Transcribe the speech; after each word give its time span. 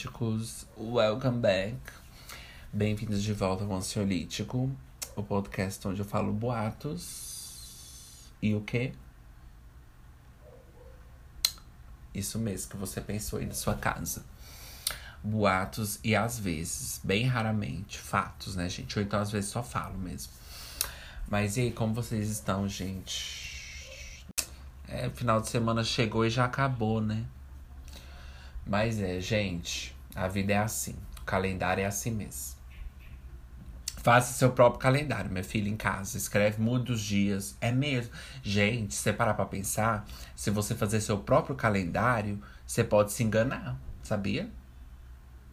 ansiolíticos, 0.00 0.66
welcome 0.78 1.40
back. 1.40 1.76
Bem-vindos 2.72 3.22
de 3.22 3.34
volta 3.34 3.64
ao 3.64 3.74
Ansiolítico, 3.74 4.70
o 5.14 5.22
podcast 5.22 5.86
onde 5.86 6.00
eu 6.00 6.06
falo 6.06 6.32
boatos 6.32 8.30
e 8.40 8.54
o 8.54 8.62
quê? 8.62 8.94
Isso 12.14 12.38
mesmo 12.38 12.70
que 12.70 12.76
você 12.78 13.00
pensou 13.00 13.40
aí 13.40 13.46
na 13.46 13.52
sua 13.52 13.74
casa. 13.74 14.24
Boatos 15.22 15.98
e 16.02 16.16
às 16.16 16.38
vezes, 16.38 16.98
bem 17.04 17.26
raramente, 17.26 17.98
fatos, 17.98 18.56
né, 18.56 18.70
gente? 18.70 18.98
Ou 18.98 19.04
então 19.04 19.20
às 19.20 19.30
vezes 19.30 19.50
só 19.50 19.62
falo 19.62 19.98
mesmo. 19.98 20.32
Mas 21.28 21.58
e 21.58 21.62
aí, 21.62 21.72
como 21.72 21.92
vocês 21.92 22.30
estão, 22.30 22.66
gente? 22.66 24.24
É, 24.88 25.10
final 25.10 25.42
de 25.42 25.48
semana 25.48 25.84
chegou 25.84 26.24
e 26.24 26.30
já 26.30 26.46
acabou, 26.46 27.02
né? 27.02 27.26
Mas 28.66 29.00
é, 29.00 29.20
gente, 29.20 29.94
a 30.14 30.28
vida 30.28 30.52
é 30.52 30.58
assim. 30.58 30.96
O 31.20 31.24
calendário 31.24 31.82
é 31.82 31.86
assim 31.86 32.10
mesmo. 32.10 32.60
Faça 34.02 34.32
seu 34.32 34.50
próprio 34.52 34.80
calendário, 34.80 35.30
minha 35.30 35.44
filha, 35.44 35.68
em 35.68 35.76
casa. 35.76 36.16
Escreve, 36.16 36.60
muda 36.60 36.92
os 36.92 37.02
dias. 37.02 37.56
É 37.60 37.70
mesmo. 37.70 38.12
Gente, 38.42 38.94
se 38.94 39.02
você 39.02 39.12
parar 39.12 39.34
pra 39.34 39.44
pensar, 39.44 40.06
se 40.34 40.50
você 40.50 40.74
fazer 40.74 41.00
seu 41.02 41.18
próprio 41.18 41.54
calendário, 41.54 42.40
você 42.66 42.82
pode 42.82 43.12
se 43.12 43.22
enganar, 43.22 43.78
sabia? 44.02 44.48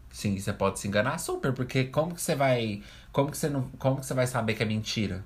Sim, 0.09 0.39
você 0.39 0.53
pode 0.53 0.79
se 0.79 0.87
enganar 0.87 1.17
super, 1.17 1.51
porque 1.53 1.85
como 1.85 2.15
que 2.15 2.21
você 2.21 2.35
vai. 2.35 2.81
Como 3.11 3.29
que 3.29 3.37
você 3.37 3.49
não. 3.49 3.63
Como 3.77 3.99
que 3.99 4.05
você 4.05 4.13
vai 4.13 4.25
saber 4.25 4.53
que 4.53 4.63
é 4.63 4.65
mentira? 4.65 5.25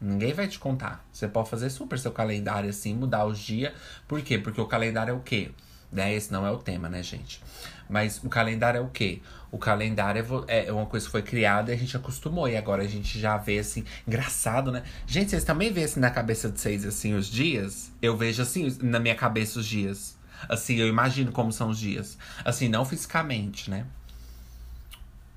Ninguém 0.00 0.32
vai 0.32 0.46
te 0.46 0.58
contar. 0.58 1.04
Você 1.12 1.26
pode 1.26 1.50
fazer 1.50 1.70
super 1.70 1.98
seu 1.98 2.12
calendário 2.12 2.70
assim, 2.70 2.94
mudar 2.94 3.24
os 3.26 3.38
dias. 3.38 3.72
Por 4.06 4.22
quê? 4.22 4.38
Porque 4.38 4.60
o 4.60 4.66
calendário 4.66 5.12
é 5.12 5.14
o 5.14 5.20
quê? 5.20 5.50
Né? 5.94 6.12
Esse 6.12 6.32
não 6.32 6.44
é 6.44 6.50
o 6.50 6.58
tema, 6.58 6.88
né, 6.88 7.02
gente? 7.02 7.40
Mas 7.88 8.20
o 8.24 8.28
calendário 8.28 8.78
é 8.78 8.80
o 8.82 8.88
quê? 8.88 9.22
O 9.52 9.58
calendário 9.58 10.44
é, 10.48 10.66
é 10.66 10.72
uma 10.72 10.86
coisa 10.86 11.06
que 11.06 11.12
foi 11.12 11.22
criada 11.22 11.70
e 11.70 11.74
a 11.74 11.78
gente 11.78 11.96
acostumou. 11.96 12.48
E 12.48 12.56
agora 12.56 12.82
a 12.82 12.88
gente 12.88 13.18
já 13.18 13.36
vê 13.36 13.60
assim, 13.60 13.84
engraçado, 14.06 14.72
né? 14.72 14.82
Gente, 15.06 15.30
vocês 15.30 15.44
também 15.44 15.72
veem 15.72 15.84
assim 15.84 16.00
na 16.00 16.10
cabeça 16.10 16.50
de 16.50 16.60
vocês, 16.60 16.84
assim, 16.84 17.14
os 17.14 17.28
dias? 17.28 17.92
Eu 18.02 18.16
vejo 18.16 18.42
assim, 18.42 18.76
na 18.82 18.98
minha 18.98 19.14
cabeça, 19.14 19.60
os 19.60 19.66
dias. 19.66 20.18
Assim, 20.48 20.74
eu 20.74 20.88
imagino 20.88 21.30
como 21.30 21.52
são 21.52 21.68
os 21.68 21.78
dias. 21.78 22.18
Assim, 22.44 22.68
não 22.68 22.84
fisicamente, 22.84 23.70
né? 23.70 23.86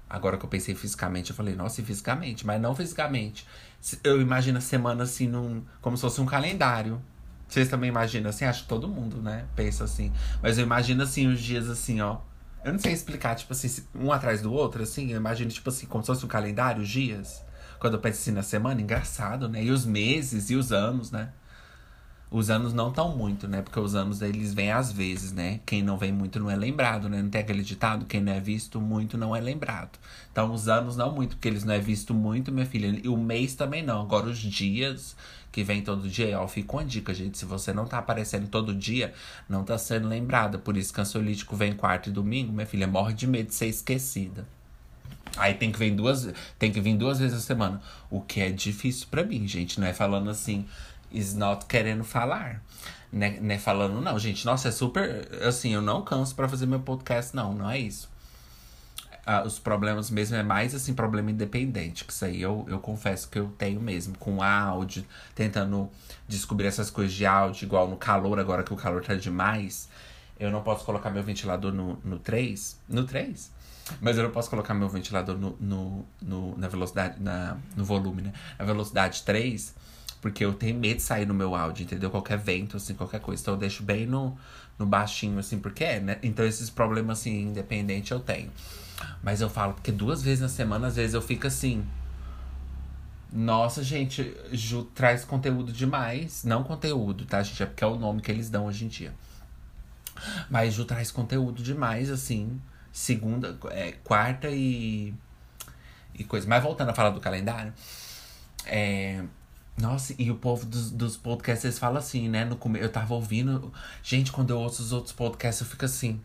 Agora 0.09 0.38
que 0.38 0.45
eu 0.45 0.49
pensei 0.49 0.73
fisicamente, 0.73 1.30
eu 1.30 1.36
falei, 1.36 1.53
nossa, 1.53 1.81
e 1.81 1.86
fisicamente? 1.86 2.45
Mas 2.45 2.59
não 2.59 2.73
fisicamente. 2.73 3.45
Eu 4.03 4.19
imagino 4.19 4.58
a 4.58 4.61
semana 4.61 5.03
assim, 5.03 5.27
num, 5.27 5.64
como 5.81 5.95
se 5.95 6.02
fosse 6.02 6.19
um 6.19 6.25
calendário. 6.25 6.99
Vocês 7.48 7.70
também 7.70 7.90
imaginam 7.90 8.30
assim? 8.30 8.45
Acho 8.45 8.64
que 8.64 8.70
todo 8.70 8.88
mundo, 8.88 9.22
né? 9.22 9.45
Pensa 9.56 9.84
assim. 9.84 10.12
Mas 10.42 10.58
eu 10.58 10.66
imagino 10.66 11.03
assim, 11.03 11.28
os 11.28 11.40
dias 11.40 11.70
assim, 11.70 12.02
ó. 12.02 12.17
Eu 12.64 12.73
não 12.73 12.80
sei 12.80 12.92
explicar, 12.92 13.36
tipo 13.36 13.54
assim, 13.54 13.84
um 13.95 14.12
atrás 14.12 14.42
do 14.42 14.52
outro, 14.52 14.84
assim. 14.84 15.12
Eu 15.12 15.17
imagino, 15.17 15.50
tipo 15.50 15.70
assim, 15.70 15.86
como 15.86 16.04
se 16.04 16.08
fosse 16.08 16.26
um 16.26 16.28
calendário, 16.28 16.81
os 16.81 16.89
dias. 16.89 17.44
Quando 17.80 17.94
eu 17.94 18.00
penso 18.00 18.20
assim 18.20 18.31
na 18.31 18.44
semana, 18.44 18.81
engraçado, 18.81 19.48
né? 19.48 19.64
E 19.64 19.72
os 19.72 19.86
meses 19.86 20.50
e 20.50 20.56
os 20.56 20.72
anos, 20.72 21.12
né? 21.12 21.30
Os 22.30 22.50
anos 22.50 22.73
não 22.73 22.92
tão 22.92 23.16
muito, 23.16 23.48
né? 23.48 23.61
Porque 23.61 23.80
os 23.80 23.95
anos 23.95 24.22
eles 24.22 24.54
vêm 24.54 24.72
às 24.72 24.92
vezes, 24.92 25.32
né? 25.32 25.61
Quem 25.66 25.82
não 25.82 25.98
vem 25.98 26.11
muito 26.11 26.39
não 26.39 26.52
é 26.52 26.56
lembrado, 26.58 27.08
né? 27.08 27.22
Não 27.22 27.30
tem 27.30 27.39
aquele 27.39 27.64
ditado, 27.64 28.06
quem 28.06 28.20
não 28.20 28.34
é 28.34 28.39
visto 28.42 28.82
muito 28.82 29.17
não 29.17 29.33
é 29.33 29.39
lembrado. 29.39 29.98
Então 30.30 30.52
os 30.52 30.67
anos 30.67 30.98
não 30.98 31.14
muito, 31.14 31.38
porque 31.38 31.48
eles 31.48 31.64
não 31.64 31.73
é 31.73 31.80
visto 31.80 32.14
muito, 32.14 32.52
minha 32.52 32.66
filha. 32.66 33.00
E 33.02 33.08
o 33.08 33.16
mês 33.16 33.55
também 33.55 33.82
não. 33.82 34.02
Agora 34.02 34.27
os 34.27 34.39
dias 34.39 35.16
que 35.58 35.64
vem 35.64 35.82
todo 35.82 36.08
dia, 36.08 36.40
ó, 36.40 36.48
fica 36.48 36.73
uma 36.73 36.86
dica, 36.86 37.12
gente. 37.16 37.36
Se 37.36 37.44
você 37.44 37.73
não 37.73 37.88
tá 37.88 37.98
aparecendo 37.98 38.48
todo 38.48 38.76
dia, 38.76 39.12
não 39.50 39.64
tá 39.64 39.76
sendo 39.76 40.08
lembrada. 40.08 40.60
Por 40.60 40.78
isso 40.78 40.94
que 40.94 41.02
ansiolítico 41.02 41.56
vem 41.56 41.73
quarta 41.73 42.10
e 42.10 42.12
domingo, 42.12 42.54
minha 42.54 42.68
filha, 42.68 42.86
morre 42.86 43.16
de 43.16 43.26
medo 43.26 43.48
de 43.48 43.56
ser 43.56 43.66
esquecida. 43.66 44.48
Aí 45.36 45.56
tem 45.56 45.72
que 45.72 45.80
vir 45.80 45.95
duas, 45.95 46.32
tem 46.60 46.72
que 46.72 46.80
vir 46.80 46.95
duas 46.95 47.18
vezes 47.18 47.40
a 47.40 47.42
semana. 47.42 47.82
O 48.08 48.22
que 48.22 48.40
é 48.40 48.52
difícil 48.52 49.08
para 49.10 49.23
mim, 49.23 49.48
gente. 49.48 49.80
Não 49.80 49.88
é 49.88 49.94
falando 49.94 50.30
assim, 50.30 50.64
not 51.34 51.66
querendo 51.66 52.04
falar. 52.04 52.62
Né, 53.12 53.39
né 53.42 53.58
falando, 53.58 54.00
não, 54.00 54.20
gente, 54.20 54.45
nossa, 54.45 54.68
é 54.68 54.72
super. 54.72 55.28
Assim, 55.42 55.74
eu 55.74 55.82
não 55.82 56.04
canso 56.04 56.36
para 56.36 56.48
fazer 56.48 56.68
meu 56.68 56.82
podcast, 56.82 57.36
não, 57.36 57.52
não 57.52 57.68
é 57.68 57.80
isso. 57.80 58.08
Ah, 59.30 59.43
os 59.45 59.60
problemas 59.60 60.10
mesmo 60.10 60.38
é 60.38 60.43
mais 60.43 60.73
assim, 60.73 60.93
problema 60.93 61.30
independente. 61.30 62.05
Que 62.05 62.14
isso 62.14 62.23
aí 62.23 62.42
eu, 62.42 62.65
eu 62.70 62.80
confesso 62.80 63.27
que 63.27 63.38
eu 63.38 63.49
tenho 63.58 63.82
mesmo. 63.82 64.17
Com 64.17 64.42
áudio, 64.42 65.04
tentando 65.36 65.89
descobrir 66.30 66.67
essas 66.67 66.89
coisas 66.89 67.14
de 67.14 67.26
áudio, 67.26 67.65
igual 67.65 67.89
no 67.89 67.98
calor, 67.98 68.39
agora 68.39 68.64
que 68.64 68.73
o 68.73 68.77
calor 68.77 69.04
tá 69.04 69.15
demais. 69.15 69.89
Eu 70.39 70.49
não 70.49 70.64
posso 70.64 70.86
colocar 70.86 71.10
meu 71.10 71.23
ventilador 71.23 71.73
no, 71.73 71.99
no 72.05 72.20
3. 72.20 72.80
No 72.88 73.04
3? 73.04 73.52
Mas 73.99 74.17
eu 74.17 74.23
não 74.23 74.32
posso 74.32 74.49
colocar 74.49 74.73
meu 74.73 74.88
ventilador 74.88 75.38
no, 75.38 75.58
no, 75.59 76.05
no, 76.21 76.58
na 76.58 76.70
velocidade, 76.70 77.21
na, 77.21 77.58
no 77.76 77.83
volume, 77.83 78.21
né? 78.21 78.33
Na 78.58 78.64
velocidade 78.64 79.23
3 79.23 79.76
porque 80.21 80.44
eu 80.44 80.54
tenho 80.54 80.77
medo 80.77 80.98
de 80.98 81.04
sair 81.04 81.26
no 81.26 81.33
meu 81.33 81.55
áudio, 81.55 81.83
entendeu? 81.83 82.09
Qualquer 82.09 82.38
vento, 82.38 82.77
assim, 82.77 82.94
qualquer 82.95 83.20
coisa. 83.20 83.42
Então 83.42 83.54
eu 83.54 83.59
deixo 83.59 83.83
bem 83.83 84.05
no, 84.05 84.36
no 84.77 84.86
baixinho, 84.86 85.38
assim, 85.38 85.59
porque 85.59 85.83
é, 85.83 85.99
né? 85.99 86.17
Então 86.23 86.45
esses 86.45 86.70
problemas, 86.70 87.20
assim, 87.20 87.44
independente 87.44 88.11
eu 88.11 88.20
tenho. 88.20 88.52
Mas 89.21 89.41
eu 89.41 89.49
falo, 89.49 89.73
porque 89.73 89.91
duas 89.91 90.21
vezes 90.21 90.41
na 90.41 90.49
semana, 90.49 90.87
às 90.87 90.95
vezes 90.95 91.13
eu 91.13 91.21
fico 91.21 91.47
assim. 91.47 91.85
Nossa, 93.31 93.83
gente, 93.83 94.35
Ju 94.52 94.83
traz 94.95 95.25
conteúdo 95.25 95.71
demais. 95.71 96.43
Não 96.43 96.63
conteúdo, 96.63 97.25
tá, 97.25 97.43
gente? 97.43 97.61
É 97.61 97.65
porque 97.65 97.83
é 97.83 97.87
o 97.87 97.97
nome 97.97 98.21
que 98.21 98.31
eles 98.31 98.49
dão 98.49 98.65
hoje 98.65 98.85
em 98.85 98.87
dia. 98.87 99.13
Mas 100.49 100.73
Ju 100.73 100.85
traz 100.85 101.11
conteúdo 101.11 101.61
demais, 101.61 102.09
assim. 102.09 102.59
Segunda, 102.91 103.58
é, 103.71 103.93
quarta 104.03 104.49
e. 104.49 105.14
E 106.15 106.23
coisa. 106.23 106.47
Mas 106.47 106.64
voltando 106.64 106.89
a 106.89 106.93
falar 106.93 107.11
do 107.11 107.19
calendário. 107.19 107.73
É, 108.65 109.23
nossa, 109.77 110.15
e 110.17 110.31
o 110.31 110.35
povo 110.35 110.65
dos, 110.65 110.89
dos 110.89 111.15
podcasts, 111.15 111.64
eles 111.64 111.77
falam 111.77 111.97
assim, 111.97 112.27
né? 112.27 112.43
No 112.43 112.59
eu 112.77 112.91
tava 112.91 113.14
ouvindo. 113.14 113.71
Gente, 114.02 114.31
quando 114.31 114.49
eu 114.49 114.59
ouço 114.59 114.81
os 114.81 114.91
outros 114.91 115.14
podcasts, 115.14 115.61
eu 115.61 115.67
fico 115.67 115.85
assim, 115.85 116.19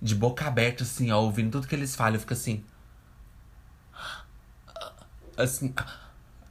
de 0.00 0.14
boca 0.14 0.46
aberta, 0.46 0.82
assim, 0.82 1.10
ó, 1.10 1.20
ouvindo 1.20 1.52
tudo 1.52 1.66
que 1.66 1.74
eles 1.74 1.94
falam, 1.94 2.14
eu 2.14 2.20
fico 2.20 2.32
assim. 2.32 2.64
Assim. 5.36 5.74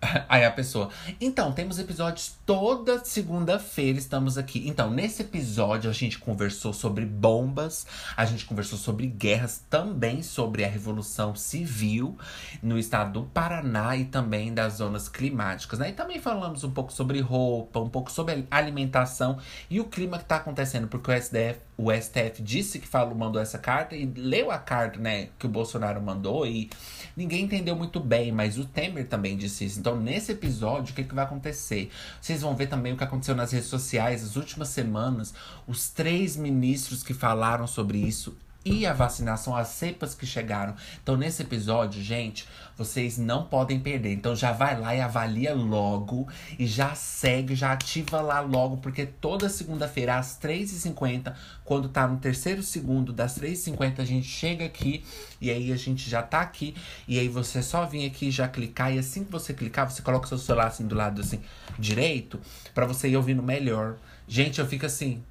Aí 0.30 0.46
a 0.46 0.52
pessoa. 0.52 0.90
Então, 1.20 1.52
temos 1.52 1.78
episódios 1.78 2.38
toda 2.46 3.04
segunda-feira, 3.04 3.98
estamos 3.98 4.38
aqui. 4.38 4.68
Então, 4.68 4.90
nesse 4.90 5.24
episódio 5.24 5.90
a 5.90 5.94
gente 5.94 6.18
conversou 6.18 6.72
sobre 6.74 7.06
bombas, 7.06 7.86
a 8.16 8.24
gente 8.26 8.46
conversou 8.46 8.78
sobre 8.78 9.08
guerras, 9.08 9.64
também 9.70 10.24
sobre 10.24 10.64
a 10.64 10.70
Revolução 10.70 11.36
Civil 11.36 12.18
no 12.64 12.80
estado 12.80 13.22
do 13.22 13.26
Paraná 13.28 13.96
e 13.98 14.06
também 14.06 14.54
das 14.54 14.74
zonas 14.74 15.10
climáticas. 15.10 15.80
Né? 15.80 15.90
E 15.90 15.94
também 15.94 16.20
falamos 16.20 16.64
um 16.64 16.72
pouco 16.72 16.94
sobre 16.94 17.20
roupa, 17.20 17.80
um 17.80 17.90
pouco 17.90 18.12
sobre 18.12 18.48
alimentação 18.50 19.38
e 19.70 19.80
o 19.80 19.86
clima 19.86 20.18
que 20.18 20.24
está 20.24 20.38
acontecendo, 20.38 20.88
porque 20.88 21.12
o 21.12 21.22
STF, 21.22 21.60
o 21.82 21.94
STF 21.94 22.42
disse 22.42 22.78
que 22.78 22.86
falou, 22.86 23.16
mandou 23.16 23.42
essa 23.42 23.58
carta 23.58 23.96
e 23.96 24.06
leu 24.06 24.52
a 24.52 24.58
carta 24.58 25.00
né, 25.00 25.30
que 25.40 25.46
o 25.46 25.50
Bolsonaro 25.50 26.02
mandou 26.02 26.46
e 26.46 26.70
ninguém 27.16 27.46
entendeu 27.46 27.74
muito 27.74 28.02
bem, 28.02 28.34
mas 28.34 28.58
o 28.58 28.66
Temer 28.66 29.08
também 29.08 29.38
disse 29.38 29.64
isso. 29.64 29.80
Então, 29.80 29.96
nesse 29.96 30.34
episódio, 30.34 30.92
o 30.92 30.96
que, 30.96 31.06
que 31.06 31.16
vai 31.16 31.24
acontecer? 31.24 31.90
Vocês 32.20 32.42
vão 32.42 32.54
ver 32.54 32.68
também 32.68 32.92
o 32.92 32.98
que 32.98 33.04
aconteceu 33.06 33.34
nas 33.34 33.54
redes 33.54 33.70
sociais 33.70 34.24
nas 34.24 34.36
últimas 34.36 34.68
semanas. 34.68 35.34
Os 35.66 35.90
três 35.90 36.36
ministros 36.36 37.02
que 37.02 37.14
falaram 37.14 37.66
sobre 37.66 37.98
isso 37.98 38.36
e 38.66 38.86
a 38.86 38.92
vacinação, 38.92 39.56
as 39.56 39.70
cepas 39.70 40.14
que 40.14 40.26
chegaram. 40.26 40.76
Então, 41.02 41.16
nesse 41.16 41.42
episódio, 41.42 42.02
gente, 42.02 42.46
vocês 42.78 43.18
não 43.18 43.46
podem 43.46 43.80
perder. 43.80 44.12
Então, 44.12 44.36
já 44.36 44.52
vai 44.52 44.78
lá 44.78 44.94
e 44.94 45.00
avalia 45.00 45.54
logo. 45.54 46.28
E 46.58 46.68
já 46.68 46.94
segue, 46.94 47.56
já 47.56 47.72
ativa 47.72 48.20
lá 48.22 48.42
logo. 48.42 48.78
Porque 48.78 49.06
toda 49.06 49.48
segunda-feira, 49.48 50.18
às 50.18 50.38
3h50, 50.38 51.34
quando 51.64 51.88
tá 51.88 52.06
no 52.06 52.18
terceiro 52.18 52.62
segundo 52.62 53.14
das 53.14 53.40
3h50, 53.40 54.00
a 54.00 54.06
gente 54.06 54.28
chega 54.28 54.66
aqui. 54.66 55.06
E 55.40 55.50
aí, 55.50 55.72
a 55.72 55.78
gente 55.78 56.10
já 56.10 56.22
tá 56.22 56.42
aqui. 56.42 56.76
E 57.08 57.18
aí, 57.18 57.30
você 57.30 57.64
só 57.64 57.86
vir 57.86 58.06
aqui 58.06 58.30
já 58.30 58.48
clicar. 58.48 58.94
E 58.94 59.00
assim 59.00 59.24
que 59.24 59.32
você 59.32 59.54
clicar, 59.54 59.90
você 59.90 60.02
coloca 60.02 60.28
seu 60.28 60.38
celular 60.38 60.68
assim 60.68 60.86
do 60.86 60.96
lado, 60.96 61.22
assim, 61.22 61.40
direito. 61.78 62.40
para 62.74 62.86
você 62.86 63.08
ir 63.08 63.16
ouvindo 63.16 63.42
melhor. 63.42 63.96
Gente, 64.28 64.60
eu 64.60 64.68
fico 64.68 64.86
assim 64.86 65.24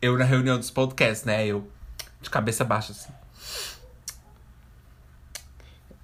eu 0.00 0.16
na 0.16 0.24
reunião 0.24 0.58
dos 0.58 0.70
podcasts, 0.70 1.24
né? 1.24 1.46
Eu 1.46 1.70
de 2.20 2.28
cabeça 2.28 2.64
baixa, 2.64 2.92
assim. 2.92 3.12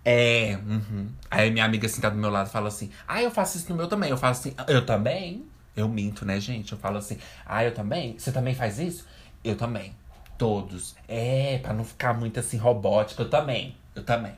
É. 0.04 0.58
Uhum. 0.64 1.08
Aí 1.30 1.50
minha 1.50 1.64
amiga 1.64 1.88
sentada 1.88 2.14
do 2.14 2.20
meu 2.20 2.30
lado 2.30 2.48
fala 2.48 2.68
assim: 2.68 2.90
Ah, 3.08 3.20
eu 3.20 3.30
faço 3.30 3.58
isso 3.58 3.68
no 3.70 3.76
meu 3.76 3.88
também. 3.88 4.10
Eu 4.10 4.16
falo 4.16 4.32
assim: 4.32 4.54
Eu 4.68 4.86
também. 4.86 5.44
Eu 5.76 5.88
minto, 5.88 6.24
né, 6.24 6.38
gente? 6.40 6.72
Eu 6.72 6.78
falo 6.78 6.98
assim: 6.98 7.18
Ah, 7.44 7.64
eu 7.64 7.74
também? 7.74 8.18
Você 8.18 8.30
também 8.30 8.54
faz 8.54 8.78
isso? 8.78 9.04
Eu 9.42 9.56
também. 9.56 9.94
Todos. 10.38 10.94
É, 11.08 11.58
pra 11.58 11.72
não 11.72 11.84
ficar 11.84 12.14
muito 12.14 12.38
assim 12.38 12.56
robótico. 12.56 13.22
Eu 13.22 13.30
também. 13.30 13.76
Eu 13.94 14.04
também. 14.04 14.34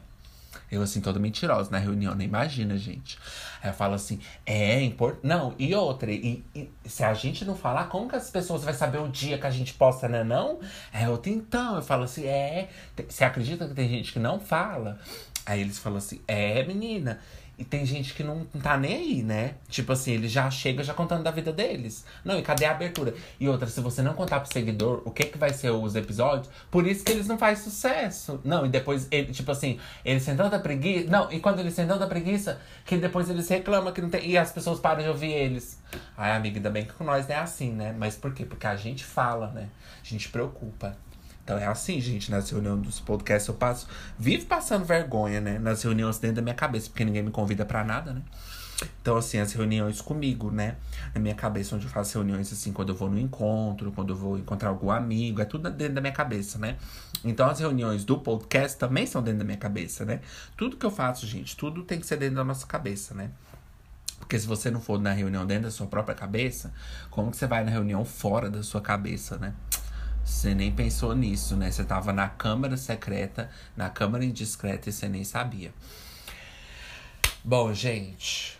Eu, 0.70 0.82
assim, 0.82 1.00
toda 1.00 1.19
mentirosa 1.19 1.70
na 1.70 1.78
reunião, 1.78 2.14
nem 2.14 2.26
imagina, 2.26 2.76
gente. 2.76 3.19
Aí 3.62 3.70
eu 3.70 3.75
falo 3.75 3.94
assim, 3.94 4.20
é 4.44 4.81
importante. 4.82 5.26
Não, 5.26 5.55
e 5.58 5.75
outra, 5.75 6.10
e, 6.10 6.44
e, 6.55 6.70
se 6.84 7.02
a 7.02 7.14
gente 7.14 7.44
não 7.44 7.56
falar, 7.56 7.84
como 7.88 8.08
que 8.08 8.16
as 8.16 8.31
pessoas 8.31 8.62
vão 8.62 8.75
saber 8.75 8.99
o 8.99 9.08
dia 9.08 9.38
que 9.38 9.46
a 9.46 9.50
gente 9.50 9.75
posta, 9.75 10.08
né? 10.08 10.22
Não? 10.22 10.60
É 10.93 11.08
outra 11.08 11.31
então. 11.31 11.76
Eu 11.76 11.82
falo 11.82 12.05
assim, 12.05 12.26
é. 12.26 12.69
Você 13.08 13.25
acredita 13.25 13.66
que 13.66 13.75
tem 13.75 13.88
gente 13.88 14.12
que 14.12 14.19
não 14.19 14.38
fala? 14.38 14.99
Aí 15.44 15.60
eles 15.60 15.78
falam 15.78 15.99
assim, 15.99 16.20
é, 16.28 16.62
menina. 16.64 17.19
E 17.58 17.64
tem 17.64 17.84
gente 17.84 18.14
que 18.14 18.22
não, 18.22 18.44
tá 18.62 18.76
nem 18.76 18.94
aí, 18.94 19.22
né? 19.22 19.55
Tipo 19.69 19.93
assim, 19.93 20.12
ele 20.12 20.28
já 20.28 20.49
chega 20.49 20.84
já 20.84 20.94
contando 20.94 21.25
da 21.25 21.32
vida 21.32 21.52
deles. 21.52 22.05
Não, 22.25 22.38
e 22.38 22.43
cadê 22.43 22.64
a 22.64 22.70
abertura? 22.70 23.12
E 23.40 23.49
outra, 23.49 23.66
se 23.66 23.81
você 23.81 24.00
não 24.00 24.14
contar 24.14 24.38
pro 24.38 24.52
seguidor 24.52 25.02
o 25.05 25.10
que 25.10 25.25
que 25.25 25.37
vai 25.37 25.52
ser 25.52 25.70
os 25.70 25.96
episódios, 25.96 26.49
por 26.70 26.87
isso 26.87 27.05
que 27.05 27.10
eles 27.10 27.26
não 27.26 27.37
fazem 27.37 27.64
sucesso. 27.64 28.40
Não, 28.44 28.64
e 28.64 28.69
depois, 28.69 29.08
ele, 29.10 29.32
tipo 29.32 29.50
assim, 29.50 29.76
eles 30.05 30.25
têm 30.25 30.37
tanta 30.37 30.56
preguiça. 30.60 31.10
Não, 31.10 31.32
e 31.32 31.40
quando 31.40 31.58
eles 31.58 31.75
têm 31.75 31.84
tanta 31.84 32.06
preguiça, 32.06 32.60
que 32.84 32.96
depois 32.96 33.28
eles 33.28 33.49
reclamam 33.49 33.93
que 33.93 34.00
não 34.00 34.08
tem. 34.08 34.31
E 34.31 34.38
as 34.38 34.52
pessoas 34.52 34.78
param 34.78 35.02
de 35.02 35.08
ouvir 35.08 35.32
eles. 35.32 35.82
Ai, 36.16 36.37
amiga, 36.37 36.58
ainda 36.58 36.70
bem 36.70 36.84
que 36.84 36.93
com 36.93 37.02
nós 37.02 37.26
não 37.26 37.34
é 37.34 37.38
assim, 37.40 37.72
né? 37.72 37.93
Mas 37.99 38.14
por 38.14 38.32
quê? 38.32 38.44
Porque 38.44 38.69
a 38.69 38.76
gente 38.76 39.05
fala, 39.05 39.50
né? 39.50 39.69
A 40.00 40.05
gente 40.05 40.28
preocupa. 40.28 40.96
Então 41.48 41.56
é 41.56 41.66
assim, 41.66 41.98
gente, 41.98 42.30
nas 42.30 42.50
reuniões 42.50 42.82
dos 42.82 43.00
podcasts 43.00 43.48
eu 43.48 43.54
passo. 43.54 43.86
Vivo 44.18 44.44
passando 44.44 44.84
vergonha, 44.84 45.40
né? 45.40 45.58
Nas 45.58 45.82
reuniões 45.82 46.18
dentro 46.18 46.36
da 46.36 46.42
minha 46.42 46.54
cabeça, 46.54 46.90
porque 46.90 47.06
ninguém 47.06 47.22
me 47.22 47.30
convida 47.30 47.64
para 47.64 47.82
nada, 47.82 48.12
né? 48.12 48.20
Então, 49.00 49.16
assim, 49.16 49.38
as 49.38 49.50
reuniões 49.54 50.02
comigo, 50.02 50.50
né? 50.50 50.76
Na 51.14 51.20
minha 51.22 51.34
cabeça, 51.34 51.74
onde 51.74 51.86
eu 51.86 51.90
faço 51.90 52.18
reuniões, 52.18 52.52
assim, 52.52 52.70
quando 52.70 52.90
eu 52.90 52.94
vou 52.94 53.08
no 53.08 53.18
encontro, 53.18 53.90
quando 53.92 54.10
eu 54.10 54.16
vou 54.16 54.36
encontrar 54.36 54.68
algum 54.68 54.90
amigo, 54.90 55.40
é 55.40 55.46
tudo 55.46 55.70
dentro 55.70 55.94
da 55.94 56.02
minha 56.02 56.12
cabeça, 56.12 56.58
né? 56.58 56.76
Então, 57.24 57.48
as 57.48 57.58
reuniões 57.58 58.04
do 58.04 58.18
podcast 58.18 58.76
também 58.76 59.06
são 59.06 59.22
dentro 59.22 59.38
da 59.38 59.44
minha 59.46 59.56
cabeça, 59.56 60.04
né? 60.04 60.20
Tudo 60.54 60.76
que 60.76 60.84
eu 60.84 60.90
faço, 60.90 61.26
gente, 61.26 61.56
tudo 61.56 61.82
tem 61.82 61.98
que 61.98 62.06
ser 62.06 62.18
dentro 62.18 62.36
da 62.36 62.44
nossa 62.44 62.66
cabeça, 62.66 63.14
né? 63.14 63.30
Porque 64.18 64.38
se 64.38 64.46
você 64.46 64.70
não 64.70 64.82
for 64.82 65.00
na 65.00 65.12
reunião 65.12 65.46
dentro 65.46 65.64
da 65.64 65.70
sua 65.70 65.86
própria 65.86 66.14
cabeça, 66.14 66.74
como 67.08 67.30
que 67.30 67.38
você 67.38 67.46
vai 67.46 67.64
na 67.64 67.70
reunião 67.70 68.04
fora 68.04 68.50
da 68.50 68.62
sua 68.62 68.82
cabeça, 68.82 69.38
né? 69.38 69.54
Você 70.28 70.54
nem 70.54 70.70
pensou 70.70 71.16
nisso, 71.16 71.56
né? 71.56 71.70
Você 71.70 71.82
tava 71.82 72.12
na 72.12 72.28
câmara 72.28 72.76
secreta, 72.76 73.50
na 73.75 73.88
câmara 73.88 74.25
indiscreta 74.25 74.88
e 74.88 74.92
você 74.92 75.08
nem 75.08 75.25
sabia. 75.25 75.72
Bom, 77.42 77.72
gente. 77.72 78.56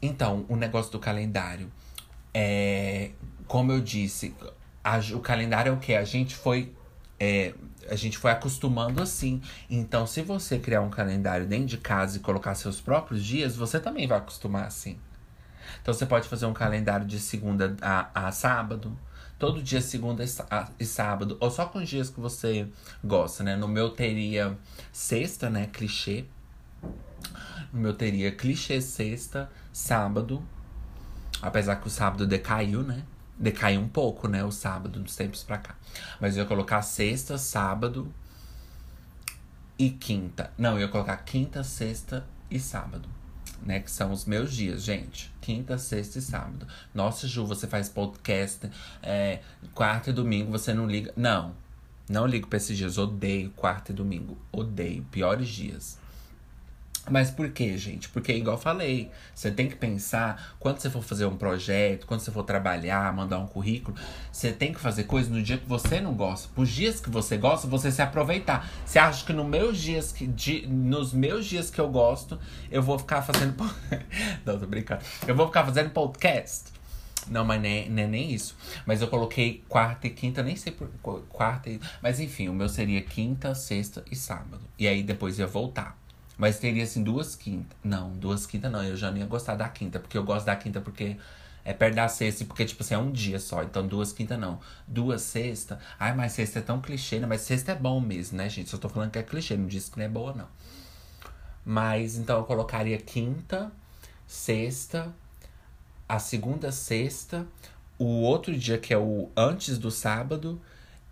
Então, 0.00 0.46
o 0.48 0.56
negócio 0.56 0.92
do 0.92 0.98
calendário. 0.98 1.70
É, 2.32 3.10
como 3.46 3.72
eu 3.72 3.80
disse, 3.80 4.32
a, 4.82 4.98
o 5.12 5.20
calendário 5.20 5.70
é 5.70 5.72
o 5.72 5.78
que? 5.78 5.92
A 5.92 6.04
gente 6.04 6.36
foi. 6.36 6.72
É, 7.18 7.52
a 7.90 7.96
gente 7.96 8.16
foi 8.16 8.30
acostumando 8.30 9.02
assim. 9.02 9.42
Então, 9.68 10.06
se 10.06 10.22
você 10.22 10.58
criar 10.58 10.82
um 10.82 10.88
calendário 10.88 11.46
dentro 11.46 11.66
de 11.66 11.78
casa 11.78 12.16
e 12.16 12.20
colocar 12.20 12.54
seus 12.54 12.80
próprios 12.80 13.22
dias, 13.24 13.56
você 13.56 13.80
também 13.80 14.06
vai 14.06 14.18
acostumar 14.18 14.66
assim. 14.66 14.96
Então, 15.82 15.92
você 15.92 16.06
pode 16.06 16.28
fazer 16.28 16.46
um 16.46 16.54
calendário 16.54 17.04
de 17.04 17.18
segunda 17.18 17.76
a, 17.82 18.28
a 18.28 18.32
sábado 18.32 18.96
todo 19.40 19.62
dia, 19.62 19.80
segunda 19.80 20.22
e 20.78 20.84
sábado, 20.84 21.38
ou 21.40 21.50
só 21.50 21.64
com 21.64 21.78
os 21.78 21.88
dias 21.88 22.10
que 22.10 22.20
você 22.20 22.68
gosta, 23.02 23.42
né? 23.42 23.56
No 23.56 23.66
meu 23.66 23.88
teria 23.88 24.56
sexta, 24.92 25.48
né? 25.48 25.66
Clichê. 25.66 26.26
No 27.72 27.80
meu 27.80 27.94
teria 27.94 28.30
clichê 28.30 28.82
sexta, 28.82 29.50
sábado. 29.72 30.44
Apesar 31.40 31.76
que 31.76 31.86
o 31.86 31.90
sábado 31.90 32.26
decaiu, 32.26 32.82
né? 32.82 33.02
Decaiu 33.38 33.80
um 33.80 33.88
pouco, 33.88 34.28
né? 34.28 34.44
O 34.44 34.52
sábado, 34.52 35.00
dos 35.00 35.16
tempos 35.16 35.42
pra 35.42 35.56
cá. 35.56 35.74
Mas 36.20 36.36
eu 36.36 36.42
ia 36.42 36.48
colocar 36.48 36.82
sexta, 36.82 37.38
sábado 37.38 38.12
e 39.78 39.88
quinta. 39.88 40.52
Não, 40.58 40.74
eu 40.74 40.80
ia 40.80 40.88
colocar 40.88 41.16
quinta, 41.16 41.64
sexta 41.64 42.26
e 42.50 42.60
sábado 42.60 43.19
né? 43.62 43.80
Que 43.80 43.90
são 43.90 44.12
os 44.12 44.24
meus 44.24 44.52
dias, 44.52 44.82
gente. 44.82 45.32
Quinta, 45.40 45.78
sexta 45.78 46.18
e 46.18 46.22
sábado. 46.22 46.66
Nossa, 46.94 47.28
Ju, 47.28 47.46
você 47.46 47.66
faz 47.66 47.88
podcast 47.88 48.70
é, 49.02 49.40
quarta 49.74 50.10
e 50.10 50.12
domingo, 50.12 50.50
você 50.50 50.72
não 50.74 50.86
liga. 50.86 51.12
Não, 51.16 51.54
não 52.08 52.26
ligo 52.26 52.48
pra 52.48 52.56
esses 52.56 52.76
dias. 52.76 52.98
Odeio 52.98 53.50
quarta 53.50 53.92
e 53.92 53.94
domingo. 53.94 54.36
Odeio. 54.50 55.04
Piores 55.10 55.48
dias. 55.48 55.99
Mas 57.10 57.30
por 57.30 57.50
quê, 57.50 57.76
gente? 57.76 58.08
Porque, 58.08 58.32
igual 58.32 58.56
eu 58.56 58.60
falei, 58.60 59.10
você 59.34 59.50
tem 59.50 59.68
que 59.68 59.74
pensar, 59.74 60.54
quando 60.58 60.78
você 60.78 60.88
for 60.88 61.02
fazer 61.02 61.26
um 61.26 61.36
projeto, 61.36 62.06
quando 62.06 62.20
você 62.20 62.30
for 62.30 62.44
trabalhar, 62.44 63.12
mandar 63.12 63.38
um 63.38 63.46
currículo, 63.46 63.96
você 64.32 64.52
tem 64.52 64.72
que 64.72 64.80
fazer 64.80 65.04
coisas 65.04 65.30
no 65.30 65.42
dia 65.42 65.58
que 65.58 65.66
você 65.66 66.00
não 66.00 66.14
gosta. 66.14 66.48
Os 66.56 66.68
dias 66.68 67.00
que 67.00 67.10
você 67.10 67.36
gosta, 67.36 67.66
você 67.66 67.90
se 67.90 68.00
aproveitar. 68.00 68.70
Você 68.84 68.98
acha 68.98 69.24
que, 69.24 69.32
no 69.32 69.44
meus 69.44 69.78
dias 69.78 70.12
que, 70.12 70.26
de, 70.26 70.66
nos 70.66 71.12
meus 71.12 71.46
dias 71.46 71.70
que 71.70 71.80
eu 71.80 71.88
gosto, 71.88 72.38
eu 72.70 72.82
vou 72.82 72.98
ficar 72.98 73.22
fazendo. 73.22 73.54
não, 74.46 74.58
tô 74.58 74.66
brincando. 74.66 75.02
Eu 75.26 75.34
vou 75.34 75.46
ficar 75.48 75.64
fazendo 75.64 75.90
podcast. 75.90 76.70
Não, 77.28 77.44
mas 77.44 77.60
nem, 77.60 77.88
nem, 77.90 78.08
nem 78.08 78.32
isso. 78.32 78.56
Mas 78.86 79.02
eu 79.02 79.08
coloquei 79.08 79.62
quarta 79.68 80.06
e 80.06 80.10
quinta, 80.10 80.42
nem 80.42 80.56
sei 80.56 80.72
por. 80.72 80.88
Quarta 81.28 81.68
e. 81.68 81.80
Mas 82.02 82.18
enfim, 82.18 82.48
o 82.48 82.54
meu 82.54 82.68
seria 82.68 83.02
quinta, 83.02 83.54
sexta 83.54 84.04
e 84.10 84.16
sábado. 84.16 84.60
E 84.78 84.86
aí 84.86 85.02
depois 85.02 85.38
ia 85.38 85.46
voltar. 85.46 85.99
Mas 86.40 86.58
teria 86.58 86.84
assim 86.84 87.02
duas 87.02 87.36
quintas. 87.36 87.76
Não, 87.84 88.12
duas 88.12 88.46
quintas 88.46 88.72
não. 88.72 88.82
Eu 88.82 88.96
já 88.96 89.10
não 89.10 89.18
ia 89.18 89.26
gostar 89.26 89.56
da 89.56 89.68
quinta. 89.68 90.00
Porque 90.00 90.16
eu 90.16 90.24
gosto 90.24 90.46
da 90.46 90.56
quinta 90.56 90.80
porque 90.80 91.18
é 91.62 91.74
perto 91.74 91.96
da 91.96 92.08
sexta. 92.08 92.46
Porque, 92.46 92.64
tipo 92.64 92.82
assim, 92.82 92.94
é 92.94 92.98
um 92.98 93.12
dia 93.12 93.38
só. 93.38 93.62
Então, 93.62 93.86
duas 93.86 94.10
quintas 94.10 94.38
não. 94.38 94.58
Duas 94.88 95.20
sexta. 95.20 95.78
Ai, 95.98 96.14
mas 96.14 96.32
sexta 96.32 96.60
é 96.60 96.62
tão 96.62 96.80
clichê, 96.80 97.20
né? 97.20 97.26
Mas 97.26 97.42
sexta 97.42 97.72
é 97.72 97.74
bom 97.74 98.00
mesmo, 98.00 98.38
né, 98.38 98.48
gente? 98.48 98.70
Só 98.70 98.78
tô 98.78 98.88
falando 98.88 99.10
que 99.10 99.18
é 99.18 99.22
clichê. 99.22 99.54
Não 99.54 99.66
disse 99.66 99.90
que 99.90 99.98
não 99.98 100.06
é 100.06 100.08
boa, 100.08 100.32
não. 100.32 100.48
Mas, 101.62 102.16
então, 102.16 102.38
eu 102.38 102.44
colocaria 102.44 102.96
quinta, 102.96 103.70
sexta, 104.26 105.14
a 106.08 106.18
segunda 106.18 106.72
sexta, 106.72 107.46
o 107.98 108.22
outro 108.22 108.56
dia 108.56 108.78
que 108.78 108.94
é 108.94 108.98
o 108.98 109.28
antes 109.36 109.76
do 109.76 109.90
sábado 109.90 110.58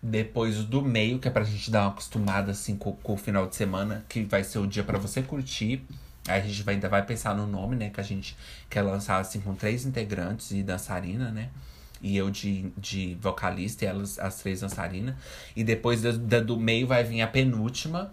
depois 0.03 0.65
do 0.65 0.83
meio, 0.83 1.19
que 1.19 1.29
é 1.29 1.31
pra 1.31 1.45
gente 1.45 1.71
dar 1.71 1.83
uma 1.83 1.91
acostumada 1.91 2.53
assim 2.53 2.77
com, 2.77 2.93
com 2.93 3.15
o 3.15 3.17
final 3.17 3.47
de 3.47 3.56
semana, 3.56 4.05
que 4.09 4.23
vai 4.23 4.45
ser 4.45 4.59
o 4.59 4.67
dia 4.67 4.85
para 4.85 4.99
você 4.99 5.23
curtir. 5.23 5.85
Aí 6.27 6.41
a 6.41 6.45
gente 6.45 6.62
vai, 6.62 6.75
ainda 6.75 6.89
vai 6.89 7.05
pensar 7.05 7.35
no 7.35 7.47
nome, 7.47 7.75
né? 7.75 7.91
Que 7.91 8.00
a 8.00 8.05
gente 8.05 8.37
quer 8.69 8.83
lançar 8.83 9.19
assim 9.19 9.41
com 9.41 9.55
três 9.55 9.85
integrantes 9.85 10.50
e 10.50 10.62
dançarina, 10.62 11.31
né? 11.31 11.49
E 12.00 12.17
eu 12.17 12.31
de, 12.31 12.71
de 12.76 13.17
vocalista 13.21 13.85
e 13.85 13.88
elas, 13.88 14.19
as 14.19 14.37
três 14.37 14.61
dançarinas. 14.61 15.17
E 15.57 15.64
depois 15.64 16.02
do, 16.02 16.45
do 16.45 16.57
meio 16.57 16.87
vai 16.87 17.02
vir 17.02 17.23
a 17.23 17.26
penúltima, 17.26 18.12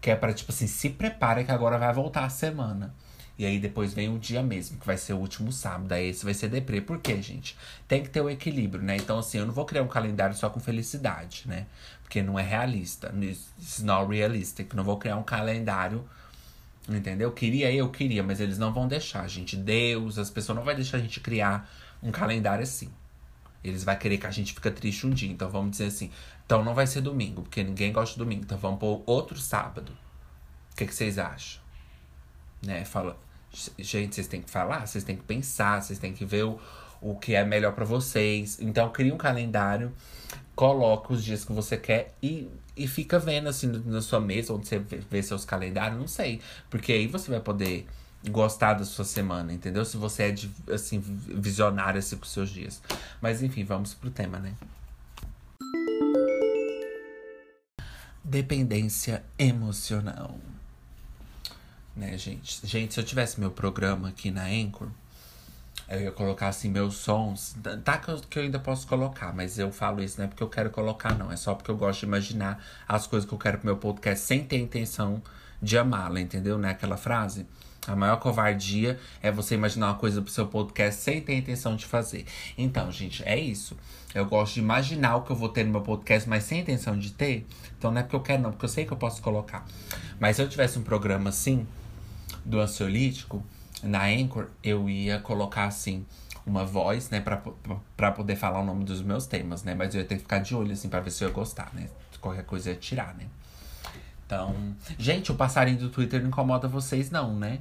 que 0.00 0.10
é 0.10 0.16
pra, 0.16 0.32
tipo 0.32 0.52
assim, 0.52 0.66
se 0.66 0.90
prepara 0.90 1.44
que 1.44 1.50
agora 1.50 1.76
vai 1.76 1.92
voltar 1.92 2.24
a 2.24 2.30
semana. 2.30 2.94
E 3.38 3.44
aí 3.44 3.58
depois 3.58 3.92
vem 3.92 4.08
o 4.08 4.18
dia 4.18 4.42
mesmo, 4.42 4.78
que 4.78 4.86
vai 4.86 4.96
ser 4.96 5.12
o 5.12 5.18
último 5.18 5.52
sábado. 5.52 5.92
Aí 5.92 6.08
esse 6.08 6.24
vai 6.24 6.32
ser 6.32 6.48
deprê. 6.48 6.80
Por 6.80 6.98
quê, 6.98 7.20
gente? 7.20 7.56
Tem 7.86 8.02
que 8.02 8.08
ter 8.08 8.22
o 8.22 8.30
equilíbrio, 8.30 8.82
né? 8.82 8.96
Então, 8.96 9.18
assim, 9.18 9.38
eu 9.38 9.46
não 9.46 9.52
vou 9.52 9.66
criar 9.66 9.82
um 9.82 9.88
calendário 9.88 10.34
só 10.34 10.48
com 10.48 10.58
felicidade, 10.58 11.42
né? 11.46 11.66
Porque 12.02 12.22
não 12.22 12.38
é 12.38 12.42
realista. 12.42 13.14
It's 13.20 13.82
not 13.82 14.10
realistic. 14.10 14.72
Não 14.74 14.82
vou 14.82 14.96
criar 14.96 15.16
um 15.16 15.22
calendário. 15.22 16.08
Entendeu? 16.88 17.30
Queria, 17.32 17.70
eu 17.72 17.90
queria, 17.90 18.22
mas 18.22 18.40
eles 18.40 18.58
não 18.58 18.72
vão 18.72 18.88
deixar, 18.88 19.28
gente. 19.28 19.56
Deus, 19.56 20.18
as 20.18 20.30
pessoas 20.30 20.56
não 20.56 20.64
vão 20.64 20.74
deixar 20.74 20.96
a 20.96 21.00
gente 21.00 21.20
criar 21.20 21.68
um 22.02 22.10
calendário 22.12 22.62
assim. 22.62 22.90
Eles 23.62 23.82
vão 23.84 23.96
querer 23.96 24.18
que 24.18 24.26
a 24.26 24.30
gente 24.30 24.54
fica 24.54 24.70
triste 24.70 25.06
um 25.06 25.10
dia. 25.10 25.30
Então 25.30 25.50
vamos 25.50 25.72
dizer 25.72 25.86
assim. 25.86 26.10
Então 26.46 26.64
não 26.64 26.74
vai 26.74 26.86
ser 26.86 27.00
domingo, 27.00 27.42
porque 27.42 27.62
ninguém 27.62 27.92
gosta 27.92 28.14
de 28.14 28.18
domingo. 28.18 28.44
Então 28.44 28.56
vamos 28.56 28.78
pôr 28.78 29.02
outro 29.04 29.36
sábado. 29.36 29.92
O 30.72 30.76
que, 30.76 30.86
que 30.86 30.94
vocês 30.94 31.18
acham? 31.18 31.60
Né? 32.62 32.84
Fala, 32.84 33.18
Gente, 33.78 34.14
vocês 34.14 34.26
têm 34.26 34.42
que 34.42 34.50
falar, 34.50 34.86
vocês 34.86 35.04
têm 35.04 35.16
que 35.16 35.22
pensar, 35.22 35.82
vocês 35.82 35.98
têm 35.98 36.12
que 36.12 36.24
ver 36.24 36.44
o, 36.44 36.60
o 37.00 37.16
que 37.16 37.34
é 37.34 37.44
melhor 37.44 37.72
para 37.72 37.84
vocês. 37.84 38.58
Então, 38.60 38.90
cria 38.90 39.14
um 39.14 39.18
calendário, 39.18 39.92
coloca 40.54 41.12
os 41.12 41.24
dias 41.24 41.44
que 41.44 41.52
você 41.52 41.76
quer 41.76 42.14
e, 42.22 42.48
e 42.76 42.86
fica 42.86 43.18
vendo 43.18 43.48
assim 43.48 43.66
na 43.84 44.00
sua 44.02 44.20
mesa, 44.20 44.52
onde 44.52 44.66
você 44.66 44.78
vê 44.78 45.22
seus 45.22 45.44
calendários, 45.44 45.98
não 45.98 46.08
sei. 46.08 46.40
Porque 46.68 46.92
aí 46.92 47.06
você 47.06 47.30
vai 47.30 47.40
poder 47.40 47.86
gostar 48.30 48.74
da 48.74 48.84
sua 48.84 49.04
semana, 49.04 49.52
entendeu? 49.52 49.84
Se 49.84 49.96
você 49.96 50.24
é 50.24 50.30
de, 50.32 50.50
assim, 50.72 51.00
visionário 51.00 51.98
assim, 51.98 52.16
com 52.16 52.24
seus 52.24 52.50
dias. 52.50 52.82
Mas 53.20 53.42
enfim, 53.42 53.64
vamos 53.64 53.94
pro 53.94 54.10
tema, 54.10 54.38
né? 54.38 54.54
Dependência 58.24 59.24
emocional 59.38 60.36
né, 61.96 62.16
gente? 62.18 62.66
Gente, 62.66 62.94
se 62.94 63.00
eu 63.00 63.04
tivesse 63.04 63.40
meu 63.40 63.50
programa 63.50 64.08
aqui 64.08 64.30
na 64.30 64.44
Anchor, 64.44 64.88
eu 65.88 66.00
ia 66.00 66.12
colocar 66.12 66.48
assim 66.48 66.68
meus 66.68 66.96
sons. 66.96 67.56
Tá 67.84 67.98
que 67.98 68.08
eu, 68.10 68.20
que 68.20 68.38
eu 68.38 68.42
ainda 68.42 68.58
posso 68.58 68.86
colocar, 68.86 69.32
mas 69.34 69.58
eu 69.58 69.72
falo 69.72 70.02
isso 70.02 70.18
não 70.18 70.26
é 70.26 70.28
porque 70.28 70.42
eu 70.42 70.48
quero 70.48 70.70
colocar, 70.70 71.16
não. 71.16 71.32
É 71.32 71.36
só 71.36 71.54
porque 71.54 71.70
eu 71.70 71.76
gosto 71.76 72.00
de 72.00 72.06
imaginar 72.06 72.62
as 72.86 73.06
coisas 73.06 73.28
que 73.28 73.34
eu 73.34 73.38
quero 73.38 73.58
pro 73.58 73.66
meu 73.66 73.76
podcast 73.76 74.24
sem 74.24 74.44
ter 74.44 74.58
intenção 74.58 75.22
de 75.62 75.78
amá-la, 75.78 76.20
entendeu? 76.20 76.58
Né? 76.58 76.70
Aquela 76.70 76.96
frase. 76.96 77.46
A 77.86 77.94
maior 77.94 78.16
covardia 78.16 78.98
é 79.22 79.30
você 79.30 79.54
imaginar 79.54 79.86
uma 79.86 79.94
coisa 79.94 80.20
pro 80.20 80.32
seu 80.32 80.46
podcast 80.48 81.00
sem 81.00 81.20
ter 81.20 81.34
intenção 81.34 81.76
de 81.76 81.86
fazer. 81.86 82.26
Então, 82.58 82.90
gente, 82.90 83.22
é 83.24 83.38
isso. 83.38 83.76
Eu 84.12 84.26
gosto 84.26 84.54
de 84.54 84.60
imaginar 84.60 85.16
o 85.16 85.22
que 85.22 85.30
eu 85.30 85.36
vou 85.36 85.48
ter 85.48 85.62
no 85.62 85.70
meu 85.70 85.82
podcast, 85.82 86.28
mas 86.28 86.42
sem 86.42 86.60
intenção 86.60 86.98
de 86.98 87.12
ter. 87.12 87.46
Então 87.78 87.92
não 87.92 88.00
é 88.00 88.02
porque 88.02 88.16
eu 88.16 88.20
quero, 88.20 88.42
não, 88.42 88.50
porque 88.50 88.64
eu 88.64 88.68
sei 88.68 88.84
que 88.84 88.92
eu 88.92 88.96
posso 88.96 89.22
colocar. 89.22 89.64
Mas 90.18 90.34
se 90.34 90.42
eu 90.42 90.48
tivesse 90.48 90.78
um 90.80 90.82
programa 90.82 91.28
assim, 91.28 91.64
do 92.46 92.60
ansiolítico, 92.60 93.44
na 93.82 94.04
Anchor, 94.04 94.48
eu 94.62 94.88
ia 94.88 95.18
colocar 95.20 95.64
assim 95.64 96.06
uma 96.46 96.64
voz, 96.64 97.10
né, 97.10 97.20
pra 97.96 98.12
poder 98.12 98.36
falar 98.36 98.60
o 98.60 98.64
nome 98.64 98.84
dos 98.84 99.02
meus 99.02 99.26
temas, 99.26 99.64
né? 99.64 99.74
Mas 99.74 99.94
eu 99.94 100.00
ia 100.00 100.06
ter 100.06 100.14
que 100.14 100.22
ficar 100.22 100.38
de 100.38 100.54
olho, 100.54 100.72
assim, 100.72 100.88
pra 100.88 101.00
ver 101.00 101.10
se 101.10 101.24
eu 101.24 101.28
ia 101.28 101.34
gostar, 101.34 101.74
né? 101.74 101.88
Qualquer 102.20 102.44
coisa 102.44 102.70
ia 102.70 102.76
tirar, 102.76 103.14
né? 103.16 103.26
Então, 104.24 104.54
gente, 104.96 105.30
o 105.32 105.34
passarinho 105.34 105.78
do 105.78 105.90
Twitter 105.90 106.20
não 106.20 106.28
incomoda 106.28 106.68
vocês, 106.68 107.10
não, 107.10 107.36
né? 107.36 107.60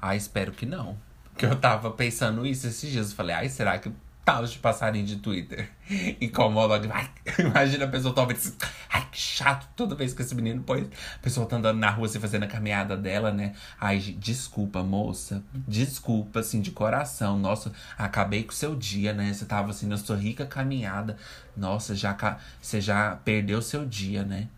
Ah, 0.00 0.16
espero 0.16 0.50
que 0.52 0.66
não. 0.66 0.96
Porque 1.30 1.46
eu 1.46 1.56
tava 1.56 1.90
pensando 1.90 2.46
isso 2.46 2.66
esses 2.66 2.90
dias. 2.90 3.10
Eu 3.10 3.16
falei, 3.16 3.36
ai, 3.36 3.48
será 3.48 3.78
que 3.78 3.92
tal 4.24 4.44
de 4.46 4.58
passarinho 4.58 5.04
de 5.04 5.16
Twitter 5.16 5.70
incomoda? 6.20 6.80
Imagina 7.38 7.84
a 7.84 7.88
pessoa 7.88 8.14
talvez 8.14 8.46
assim, 8.46 8.56
ai, 8.88 9.06
que 9.10 9.18
chato 9.18 9.68
toda 9.76 9.94
vez 9.94 10.14
que 10.14 10.22
esse 10.22 10.34
menino 10.34 10.62
põe. 10.62 10.88
A 11.16 11.18
pessoa 11.18 11.46
tá 11.46 11.56
andando 11.56 11.78
na 11.78 11.90
rua, 11.90 12.06
assim, 12.06 12.20
fazendo 12.20 12.44
a 12.44 12.46
caminhada 12.46 12.96
dela, 12.96 13.32
né? 13.32 13.54
Ai, 13.80 13.98
desculpa, 13.98 14.82
moça. 14.82 15.42
Desculpa, 15.52 16.40
assim, 16.40 16.60
de 16.60 16.70
coração. 16.70 17.38
Nossa, 17.38 17.72
acabei 17.98 18.44
com 18.44 18.52
o 18.52 18.54
seu 18.54 18.76
dia, 18.76 19.12
né? 19.12 19.32
Você 19.32 19.44
tava 19.44 19.70
assim 19.70 19.86
na 19.86 19.96
sua 19.96 20.16
rica 20.16 20.46
caminhada. 20.46 21.16
Nossa, 21.56 21.94
já 21.94 22.16
você 22.60 22.80
já 22.80 23.16
perdeu 23.24 23.60
seu 23.60 23.84
dia, 23.84 24.24
né? 24.24 24.48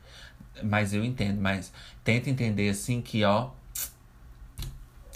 Mas 0.62 0.94
eu 0.94 1.04
entendo, 1.04 1.40
mas 1.40 1.72
tenta 2.04 2.30
entender 2.30 2.68
assim 2.68 3.00
que, 3.02 3.24
ó 3.24 3.50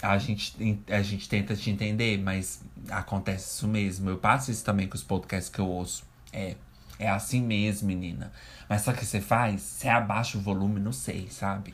a 0.01 0.17
gente, 0.17 0.81
a 0.87 1.01
gente 1.01 1.27
tenta 1.27 1.55
te 1.55 1.69
entender, 1.69 2.17
mas 2.17 2.61
acontece 2.89 3.49
isso 3.49 3.67
mesmo. 3.67 4.09
Eu 4.09 4.17
passo 4.17 4.49
isso 4.49 4.63
também 4.63 4.87
com 4.87 4.95
os 4.95 5.03
podcasts 5.03 5.49
que 5.49 5.59
eu 5.59 5.67
ouço. 5.67 6.03
É, 6.31 6.55
é 6.97 7.09
assim 7.09 7.41
mesmo, 7.41 7.87
menina. 7.87 8.31
Mas 8.67 8.83
só 8.83 8.93
que 8.93 9.05
você 9.05 9.19
faz, 9.19 9.61
você 9.61 9.89
abaixa 9.89 10.37
o 10.37 10.41
volume, 10.41 10.79
não 10.79 10.93
sei, 10.93 11.27
sabe? 11.29 11.73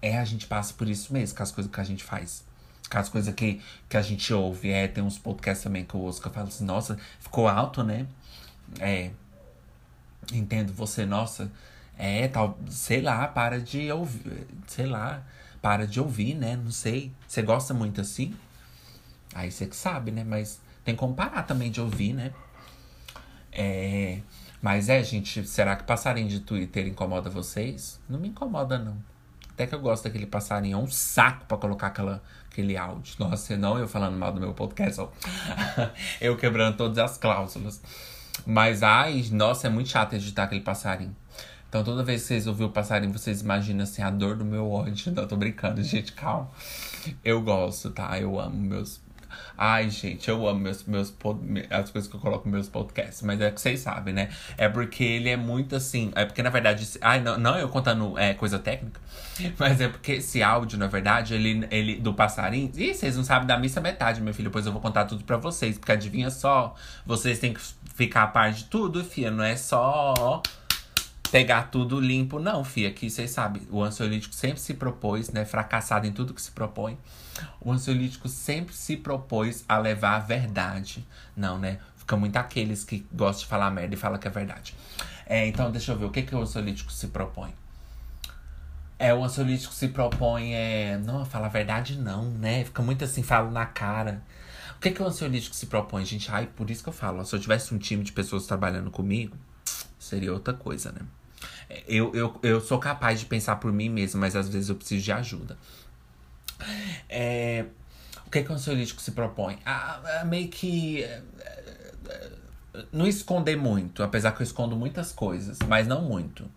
É, 0.00 0.18
a 0.18 0.24
gente 0.24 0.46
passa 0.46 0.72
por 0.74 0.88
isso 0.88 1.12
mesmo, 1.12 1.36
com 1.36 1.42
as 1.42 1.50
coisas 1.50 1.72
que 1.72 1.80
a 1.80 1.84
gente 1.84 2.04
faz. 2.04 2.44
Com 2.88 2.98
as 2.98 3.08
coisas 3.08 3.34
que, 3.34 3.60
que 3.88 3.96
a 3.96 4.02
gente 4.02 4.32
ouve. 4.32 4.70
É, 4.70 4.86
tem 4.86 5.02
uns 5.02 5.18
podcasts 5.18 5.64
também 5.64 5.84
que 5.84 5.94
eu 5.94 6.00
ouço 6.00 6.20
que 6.20 6.28
eu 6.28 6.32
falo 6.32 6.48
assim, 6.48 6.64
nossa, 6.64 6.96
ficou 7.18 7.48
alto, 7.48 7.82
né? 7.82 8.06
É. 8.78 9.10
Entendo 10.32 10.72
você, 10.72 11.04
nossa. 11.04 11.50
É, 11.98 12.28
tal, 12.28 12.56
sei 12.70 13.00
lá, 13.00 13.26
para 13.26 13.60
de 13.60 13.90
ouvir. 13.90 14.46
Sei 14.68 14.86
lá 14.86 15.24
para 15.60 15.86
de 15.86 16.00
ouvir, 16.00 16.34
né? 16.34 16.56
Não 16.56 16.70
sei. 16.70 17.12
Você 17.26 17.42
gosta 17.42 17.74
muito 17.74 18.00
assim? 18.00 18.34
Aí 19.34 19.50
você 19.50 19.66
que 19.66 19.76
sabe, 19.76 20.10
né? 20.10 20.24
Mas 20.24 20.60
tem 20.84 20.94
como 20.94 21.14
parar 21.14 21.42
também 21.42 21.70
de 21.70 21.80
ouvir, 21.80 22.12
né? 22.12 22.32
É. 23.52 24.20
Mas 24.60 24.88
é, 24.88 25.02
gente, 25.02 25.46
será 25.46 25.76
que 25.76 25.84
passarinho 25.84 26.28
de 26.28 26.40
Twitter 26.40 26.86
incomoda 26.86 27.30
vocês? 27.30 28.00
Não 28.08 28.18
me 28.18 28.28
incomoda, 28.28 28.78
não. 28.78 28.96
Até 29.50 29.66
que 29.66 29.74
eu 29.74 29.80
gosto 29.80 30.04
daquele 30.04 30.26
passarinho. 30.26 30.78
É 30.78 30.80
um 30.80 30.90
saco 30.90 31.44
para 31.46 31.56
colocar 31.56 31.88
aquela, 31.88 32.22
aquele 32.50 32.76
áudio. 32.76 33.14
Nossa, 33.18 33.56
não 33.56 33.78
eu 33.78 33.88
falando 33.88 34.16
mal 34.16 34.32
do 34.32 34.40
meu 34.40 34.54
podcast. 34.54 35.00
eu 36.20 36.36
quebrando 36.36 36.76
todas 36.76 36.98
as 36.98 37.18
cláusulas. 37.18 37.80
Mas, 38.46 38.82
ai, 38.82 39.28
nossa, 39.32 39.66
é 39.66 39.70
muito 39.70 39.90
chato 39.90 40.14
editar 40.14 40.44
aquele 40.44 40.60
passarinho. 40.60 41.14
Então 41.68 41.84
toda 41.84 42.02
vez 42.02 42.22
que 42.22 42.28
vocês 42.28 42.46
ouvirem 42.46 42.68
o 42.68 42.72
passarinho, 42.72 43.12
vocês 43.12 43.42
imaginam 43.42 43.82
assim 43.82 44.02
a 44.02 44.10
dor 44.10 44.36
do 44.36 44.44
meu 44.44 44.70
ódio. 44.70 45.12
Não, 45.12 45.26
tô 45.26 45.36
brincando, 45.36 45.82
gente, 45.82 46.12
calma. 46.12 46.50
Eu 47.22 47.42
gosto, 47.42 47.90
tá? 47.90 48.18
Eu 48.18 48.40
amo 48.40 48.56
meus. 48.56 49.00
Ai, 49.56 49.90
gente, 49.90 50.30
eu 50.30 50.48
amo 50.48 50.60
meus, 50.60 50.84
meus 50.84 51.14
as 51.68 51.90
coisas 51.90 52.08
que 52.08 52.16
eu 52.16 52.20
coloco 52.20 52.46
nos 52.46 52.52
meus 52.52 52.68
podcasts. 52.68 53.20
Mas 53.20 53.38
é 53.40 53.50
que 53.50 53.60
vocês 53.60 53.80
sabem, 53.80 54.14
né? 54.14 54.30
É 54.56 54.66
porque 54.66 55.04
ele 55.04 55.28
é 55.28 55.36
muito 55.36 55.76
assim. 55.76 56.10
É 56.14 56.24
porque, 56.24 56.42
na 56.42 56.48
verdade, 56.48 56.88
ai, 57.02 57.20
não, 57.20 57.36
não 57.38 57.58
eu 57.58 57.68
contando 57.68 58.18
é, 58.18 58.32
coisa 58.32 58.58
técnica. 58.58 58.98
Mas 59.58 59.80
é 59.80 59.88
porque 59.88 60.12
esse 60.12 60.42
áudio, 60.42 60.78
na 60.78 60.86
verdade, 60.86 61.34
ele, 61.34 61.68
ele 61.70 61.96
do 61.96 62.14
passarinho. 62.14 62.72
Ih, 62.74 62.94
vocês 62.94 63.14
não 63.16 63.24
sabem 63.24 63.46
da 63.46 63.58
missa 63.58 63.80
metade, 63.80 64.22
meu 64.22 64.32
filho. 64.32 64.50
Pois 64.50 64.64
eu 64.64 64.72
vou 64.72 64.80
contar 64.80 65.04
tudo 65.04 65.22
pra 65.22 65.36
vocês. 65.36 65.76
Porque 65.76 65.92
adivinha 65.92 66.30
só, 66.30 66.74
vocês 67.04 67.38
têm 67.38 67.52
que 67.52 67.60
ficar 67.94 68.22
a 68.22 68.26
par 68.28 68.52
de 68.52 68.64
tudo, 68.64 69.04
filha. 69.04 69.30
Não 69.30 69.44
é 69.44 69.56
só 69.56 70.40
pegar 71.30 71.64
tudo 71.64 72.00
limpo. 72.00 72.38
Não, 72.38 72.64
fia, 72.64 72.88
aqui 72.88 73.08
vocês 73.08 73.30
sabem, 73.30 73.62
o 73.70 73.82
ansiolítico 73.82 74.34
sempre 74.34 74.60
se 74.60 74.74
propôs, 74.74 75.30
né? 75.30 75.44
Fracassado 75.44 76.06
em 76.06 76.12
tudo 76.12 76.34
que 76.34 76.42
se 76.42 76.50
propõe. 76.50 76.98
O 77.60 77.70
ansiolítico 77.70 78.28
sempre 78.28 78.74
se 78.74 78.96
propôs 78.96 79.64
a 79.68 79.78
levar 79.78 80.16
a 80.16 80.18
verdade. 80.18 81.06
Não, 81.36 81.58
né? 81.58 81.78
Fica 81.96 82.16
muito 82.16 82.36
aqueles 82.36 82.84
que 82.84 83.06
gostam 83.12 83.44
de 83.44 83.46
falar 83.46 83.70
merda 83.70 83.94
e 83.94 83.98
falam 83.98 84.18
que 84.18 84.26
é 84.26 84.30
verdade. 84.30 84.74
É, 85.26 85.46
então, 85.46 85.70
deixa 85.70 85.92
eu 85.92 85.98
ver, 85.98 86.06
o 86.06 86.10
que, 86.10 86.22
que 86.22 86.34
o 86.34 86.40
ansiolítico 86.40 86.90
se 86.90 87.08
propõe? 87.08 87.54
É, 88.98 89.14
o 89.14 89.22
ansiolítico 89.22 89.72
se 89.72 89.88
propõe 89.88 90.54
é. 90.54 90.98
Não, 90.98 91.24
fala 91.24 91.46
a 91.46 91.50
verdade, 91.50 91.96
não, 91.96 92.24
né? 92.24 92.64
Fica 92.64 92.82
muito 92.82 93.04
assim, 93.04 93.22
falo 93.22 93.50
na 93.50 93.66
cara. 93.66 94.22
O 94.76 94.80
que, 94.80 94.90
que 94.90 95.02
o 95.02 95.06
ansiolítico 95.06 95.54
se 95.54 95.66
propõe, 95.66 96.04
gente? 96.04 96.30
Ai, 96.30 96.46
por 96.46 96.70
isso 96.70 96.82
que 96.82 96.88
eu 96.88 96.92
falo. 96.92 97.24
Se 97.24 97.34
eu 97.34 97.40
tivesse 97.40 97.74
um 97.74 97.78
time 97.78 98.02
de 98.02 98.12
pessoas 98.12 98.46
trabalhando 98.46 98.90
comigo, 98.90 99.36
seria 99.98 100.32
outra 100.32 100.54
coisa, 100.54 100.90
né? 100.92 101.00
Eu, 101.86 102.14
eu, 102.14 102.38
eu 102.42 102.60
sou 102.60 102.78
capaz 102.78 103.20
de 103.20 103.26
pensar 103.26 103.56
por 103.56 103.72
mim 103.72 103.88
mesmo, 103.88 104.20
mas 104.20 104.34
às 104.34 104.48
vezes 104.48 104.68
eu 104.68 104.74
preciso 104.74 105.04
de 105.04 105.12
ajuda. 105.12 105.58
É, 107.08 107.66
o 108.26 108.30
que, 108.30 108.38
é 108.38 108.42
que 108.42 108.50
o 108.50 108.54
ansiolítico 108.54 109.00
se 109.00 109.12
propõe? 109.12 109.58
A, 109.64 110.20
a 110.20 110.24
meio 110.24 110.48
que. 110.48 111.02
É, 111.02 111.22
é, 112.08 112.30
não 112.92 113.06
esconder 113.06 113.56
muito, 113.56 114.02
apesar 114.02 114.32
que 114.32 114.42
eu 114.42 114.44
escondo 114.44 114.76
muitas 114.76 115.12
coisas, 115.12 115.58
mas 115.66 115.86
não 115.86 116.02
muito. 116.02 116.48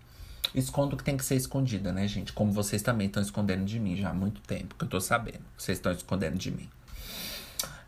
Escondo 0.54 0.96
o 0.96 0.98
que 0.98 1.04
tem 1.04 1.16
que 1.16 1.24
ser 1.24 1.36
escondida, 1.36 1.94
né, 1.94 2.08
gente? 2.08 2.34
Como 2.34 2.52
vocês 2.52 2.82
também 2.82 3.08
estão 3.08 3.24
escondendo 3.24 3.64
de 3.64 3.80
mim 3.80 3.96
já 3.96 4.10
há 4.10 4.14
muito 4.14 4.42
tempo, 4.42 4.76
que 4.76 4.84
eu 4.84 4.90
tô 4.90 5.00
sabendo. 5.00 5.44
Vocês 5.58 5.78
estão 5.78 5.92
escondendo 5.92 6.38
de 6.38 6.52
mim. 6.52 6.70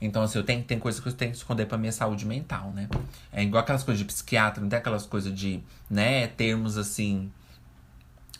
Então, 0.05 0.22
assim, 0.22 0.38
eu 0.38 0.43
tenho, 0.43 0.62
tem 0.63 0.77
coisas 0.77 1.00
que 1.00 1.07
eu 1.07 1.13
tenho 1.13 1.31
que 1.31 1.38
esconder 1.38 1.65
pra 1.65 1.77
minha 1.77 1.91
saúde 1.91 2.25
mental, 2.25 2.72
né? 2.72 2.89
É 3.31 3.41
igual 3.41 3.63
aquelas 3.63 3.83
coisas 3.83 4.00
de 4.00 4.05
psiquiatra, 4.05 4.62
não 4.62 4.67
tem 4.67 4.77
aquelas 4.77 5.05
coisas 5.05 5.33
de, 5.33 5.62
né, 5.89 6.27
termos 6.27 6.77
assim. 6.77 7.31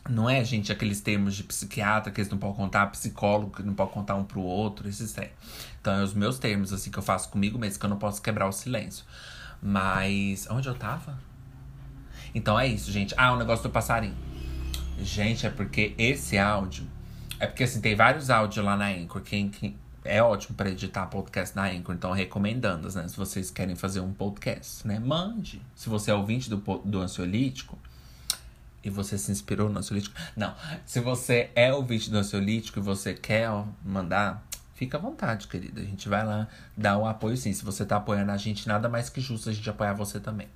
Não 0.10 0.30
é, 0.30 0.44
gente, 0.44 0.74
aqueles 0.74 1.00
termos 1.00 1.34
de 1.34 1.44
psiquiatra 1.44 2.12
que 2.12 2.20
eles 2.20 2.30
não 2.30 2.38
podem 2.38 2.58
contar, 2.58 2.88
psicólogo 2.88 3.56
que 3.56 3.64
não 3.64 3.74
pode 3.74 3.92
contar 3.92 4.16
um 4.16 4.26
pro 4.26 4.42
outro, 4.42 4.90
esses 4.90 5.18
é. 5.18 5.32
Então, 5.80 5.94
é 5.94 6.04
os 6.04 6.14
meus 6.14 6.38
termos, 6.38 6.74
assim, 6.74 6.92
que 6.92 7.00
eu 7.00 7.04
faço 7.04 7.30
comigo 7.30 7.58
mesmo, 7.58 7.80
que 7.80 7.86
eu 7.86 7.90
não 7.90 7.98
posso 7.98 8.22
quebrar 8.22 8.48
o 8.48 8.52
silêncio. 8.52 9.06
Mas. 9.62 10.46
Onde 10.50 10.68
eu 10.68 10.76
tava? 10.76 11.18
Então 12.36 12.60
é 12.60 12.68
isso, 12.68 12.92
gente. 12.92 13.14
Ah, 13.16 13.32
o 13.32 13.38
negócio 13.38 13.64
do 13.64 13.70
passarinho. 13.70 14.18
Gente, 15.00 15.48
é 15.48 15.50
porque 15.50 15.96
esse 15.98 16.38
áudio. 16.38 16.86
É 17.40 17.48
porque, 17.48 17.64
assim, 17.64 17.80
tem 17.80 17.96
vários 17.96 18.30
áudios 18.30 18.66
lá 18.66 18.76
na 18.76 18.90
Anchor. 18.90 19.22
Quem, 19.22 19.50
quem, 19.50 19.78
é 20.06 20.22
ótimo 20.22 20.56
para 20.56 20.70
editar 20.70 21.06
podcast 21.08 21.56
na 21.56 21.66
Anchor, 21.66 21.96
então 21.96 22.12
recomendando, 22.12 22.92
né? 22.94 23.08
Se 23.08 23.16
vocês 23.16 23.50
querem 23.50 23.76
fazer 23.76 24.00
um 24.00 24.14
podcast, 24.14 24.86
né? 24.88 25.00
Mande. 25.00 25.62
Se 25.76 25.90
você 25.90 26.12
é 26.12 26.14
ouvinte 26.14 26.50
do, 26.50 26.58
do 26.58 27.02
ansiolítico 27.02 27.78
e 28.84 28.90
você 28.90 29.18
se 29.18 29.32
inspirou 29.32 29.70
no 29.70 29.80
ansiolítico. 29.80 30.16
Não. 30.36 30.54
Se 30.86 31.00
você 31.00 31.50
é 31.56 31.74
ouvinte 31.74 32.10
do 32.10 32.18
ansiolítico 32.18 32.80
e 32.80 32.82
você 32.82 33.14
quer 33.14 33.50
ó, 33.50 33.66
mandar, 33.84 34.46
fica 34.76 34.98
à 34.98 35.00
vontade, 35.00 35.48
querida. 35.48 35.82
A 35.82 35.86
gente 35.86 36.10
vai 36.10 36.26
lá 36.26 36.48
dar 36.76 36.98
o 36.98 37.06
apoio 37.06 37.38
sim. 37.38 37.54
Se 37.54 37.64
você 37.64 37.86
tá 37.86 37.98
apoiando 37.98 38.32
a 38.32 38.38
gente, 38.38 38.68
nada 38.68 38.90
mais 38.90 39.10
que 39.10 39.22
justo 39.22 39.50
a 39.50 39.54
gente 39.54 39.70
apoiar 39.70 39.94
você 39.94 40.20
também. 40.20 40.50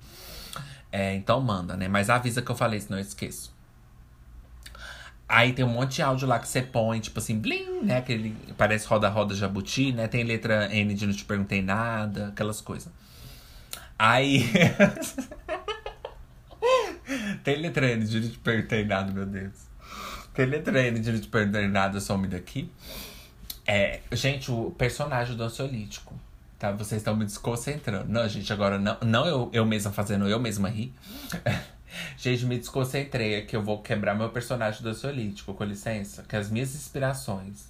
É, 0.92 1.14
então 1.14 1.40
manda, 1.40 1.76
né? 1.76 1.88
Mas 1.88 2.10
avisa 2.10 2.42
que 2.42 2.50
eu 2.50 2.56
falei, 2.56 2.80
senão 2.80 2.98
eu 2.98 3.02
esqueço. 3.02 3.57
Aí 5.28 5.52
tem 5.52 5.62
um 5.62 5.68
monte 5.68 5.96
de 5.96 6.02
áudio 6.02 6.26
lá 6.26 6.38
que 6.38 6.48
você 6.48 6.62
põe, 6.62 7.00
tipo 7.00 7.18
assim, 7.18 7.38
blim, 7.38 7.82
né? 7.82 7.98
Aquele 7.98 8.34
parece 8.56 8.86
roda-roda 8.86 9.34
jabuti, 9.34 9.92
né? 9.92 10.08
Tem 10.08 10.24
letra 10.24 10.74
N 10.74 10.94
de 10.94 11.06
não 11.06 11.12
te 11.12 11.24
perguntei 11.24 11.60
nada, 11.60 12.28
aquelas 12.28 12.62
coisas. 12.62 12.90
Aí. 13.98 14.42
tem 17.44 17.60
letra 17.60 17.90
N 17.90 18.06
de 18.06 18.20
não 18.20 18.30
te 18.30 18.38
perguntei 18.38 18.86
nada, 18.86 19.12
meu 19.12 19.26
Deus. 19.26 19.68
Tem 20.32 20.46
letra 20.46 20.80
N 20.80 20.98
de 20.98 21.12
não 21.12 21.20
te 21.20 21.28
perguntei 21.28 21.68
nada, 21.68 22.00
some 22.00 22.26
daqui. 22.26 22.72
É, 23.66 24.00
gente, 24.12 24.50
o 24.50 24.70
personagem 24.70 25.36
do 25.36 25.42
ansiolítico. 25.42 26.18
Tá? 26.58 26.72
Vocês 26.72 27.00
estão 27.00 27.14
me 27.14 27.26
desconcentrando. 27.26 28.10
Não, 28.10 28.26
gente, 28.26 28.50
agora 28.50 28.78
não, 28.78 28.96
não 29.02 29.26
eu, 29.26 29.50
eu 29.52 29.66
mesma 29.66 29.92
fazendo 29.92 30.26
eu 30.26 30.40
mesma 30.40 30.70
rir. 30.70 30.94
Gente, 32.16 32.44
me 32.46 32.58
desconcentrei 32.58 33.36
aqui. 33.36 33.56
Eu 33.56 33.62
vou 33.62 33.82
quebrar 33.82 34.14
meu 34.14 34.28
personagem 34.30 34.82
do 34.82 34.88
ansiolítico, 34.88 35.54
com 35.54 35.64
licença. 35.64 36.22
Que 36.22 36.36
as 36.36 36.50
minhas 36.50 36.74
inspirações, 36.74 37.68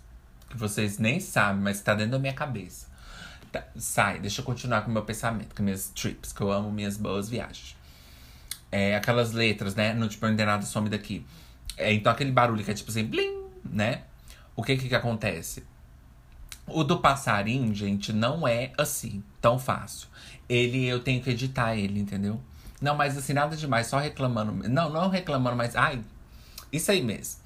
que 0.49 0.57
vocês 0.57 0.99
nem 0.99 1.21
sabem, 1.21 1.63
mas 1.63 1.81
tá 1.81 1.95
dentro 1.95 2.13
da 2.13 2.19
minha 2.19 2.33
cabeça. 2.33 2.87
Tá, 3.51 3.65
sai, 3.77 4.19
deixa 4.19 4.41
eu 4.41 4.45
continuar 4.45 4.83
com 4.83 4.91
o 4.91 4.93
meu 4.93 5.05
pensamento, 5.05 5.55
com 5.55 5.63
minhas 5.63 5.89
trips, 5.89 6.33
que 6.33 6.41
eu 6.41 6.53
amo 6.53 6.71
minhas 6.71 6.97
boas 6.97 7.29
viagens. 7.29 7.77
É, 8.71 8.95
aquelas 8.95 9.33
letras, 9.33 9.75
né? 9.75 9.95
Não 9.95 10.09
te 10.09 10.19
perder 10.19 10.45
nada, 10.45 10.65
some 10.67 10.89
daqui. 10.91 11.25
É, 11.77 11.93
então 11.93 12.13
aquele 12.13 12.31
barulho 12.33 12.63
que 12.63 12.71
é 12.71 12.75
tipo 12.75 12.91
assim, 12.91 13.05
blim, 13.05 13.45
né? 13.65 14.03
O 14.55 14.63
que 14.63 14.77
que, 14.77 14.89
que 14.89 14.95
acontece? 14.95 15.65
O 16.67 16.85
do 16.85 16.99
passarinho, 16.99 17.75
gente, 17.75 18.13
não 18.13 18.47
é 18.47 18.73
assim, 18.77 19.23
tão 19.41 19.59
fácil. 19.59 20.09
Ele, 20.49 20.85
eu 20.85 21.01
tenho 21.01 21.23
que 21.23 21.31
editar 21.31 21.75
ele, 21.75 22.01
entendeu? 22.01 22.41
Não, 22.81 22.97
mas 22.97 23.17
assim, 23.17 23.33
nada 23.33 23.57
demais, 23.57 23.87
só 23.87 23.99
reclamando. 23.99 24.69
Não, 24.69 24.91
não 24.91 25.09
reclamando, 25.09 25.57
mas. 25.57 25.75
Ai, 25.75 26.01
isso 26.73 26.91
aí 26.91 27.03
mesmo. 27.03 27.41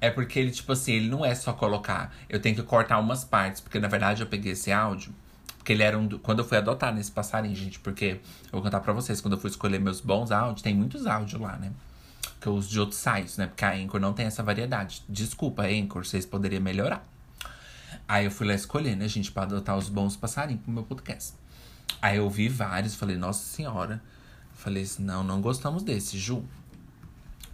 É 0.00 0.10
porque 0.10 0.38
ele, 0.38 0.50
tipo 0.50 0.72
assim, 0.72 0.92
ele 0.92 1.08
não 1.08 1.24
é 1.24 1.34
só 1.34 1.52
colocar. 1.52 2.14
Eu 2.28 2.40
tenho 2.40 2.54
que 2.54 2.62
cortar 2.62 2.98
umas 2.98 3.24
partes, 3.24 3.60
porque 3.60 3.78
na 3.78 3.88
verdade 3.88 4.22
eu 4.22 4.26
peguei 4.26 4.52
esse 4.52 4.70
áudio. 4.70 5.12
Porque 5.56 5.72
ele 5.72 5.82
era 5.82 5.98
um. 5.98 6.08
Quando 6.18 6.38
eu 6.38 6.44
fui 6.44 6.56
adotar 6.56 6.94
nesse 6.94 7.10
passarinho, 7.10 7.54
gente, 7.54 7.78
porque 7.80 8.20
eu 8.44 8.52
vou 8.52 8.62
contar 8.62 8.80
pra 8.80 8.92
vocês, 8.92 9.20
quando 9.20 9.34
eu 9.34 9.40
fui 9.40 9.50
escolher 9.50 9.78
meus 9.78 10.00
bons 10.00 10.30
áudios, 10.30 10.62
tem 10.62 10.74
muitos 10.74 11.06
áudios 11.06 11.40
lá, 11.40 11.56
né? 11.56 11.72
Que 12.40 12.46
eu 12.46 12.54
uso 12.54 12.70
de 12.70 12.80
outros 12.80 13.00
sites, 13.00 13.36
né? 13.36 13.46
Porque 13.46 13.64
a 13.64 13.72
Anchor 13.72 14.00
não 14.00 14.12
tem 14.12 14.26
essa 14.26 14.42
variedade. 14.42 15.02
Desculpa, 15.08 15.64
Anchor, 15.64 16.06
vocês 16.06 16.24
poderiam 16.24 16.62
melhorar. 16.62 17.06
Aí 18.06 18.24
eu 18.24 18.30
fui 18.30 18.46
lá 18.46 18.54
escolher, 18.54 18.96
né, 18.96 19.06
gente, 19.06 19.30
pra 19.30 19.42
adotar 19.42 19.76
os 19.76 19.90
bons 19.90 20.16
passarinhos 20.16 20.62
pro 20.62 20.72
meu 20.72 20.82
podcast. 20.82 21.34
Aí 22.00 22.16
eu 22.16 22.30
vi 22.30 22.48
vários, 22.48 22.94
falei, 22.94 23.16
nossa 23.16 23.44
senhora. 23.44 24.00
Falei 24.58 24.82
assim, 24.82 25.04
não, 25.04 25.22
não 25.22 25.40
gostamos 25.40 25.84
desse, 25.84 26.18
Ju. 26.18 26.44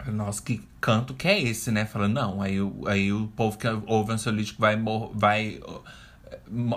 Nossa, 0.06 0.42
que 0.42 0.66
canto 0.80 1.12
que 1.12 1.28
é 1.28 1.38
esse, 1.38 1.70
né? 1.70 1.84
Falando, 1.84 2.14
não, 2.14 2.40
aí, 2.40 2.56
aí 2.86 3.12
o 3.12 3.28
povo 3.28 3.58
que 3.58 3.66
ouve 3.86 4.12
ansiolítico 4.12 4.58
vai, 4.58 4.82
vai. 5.12 5.60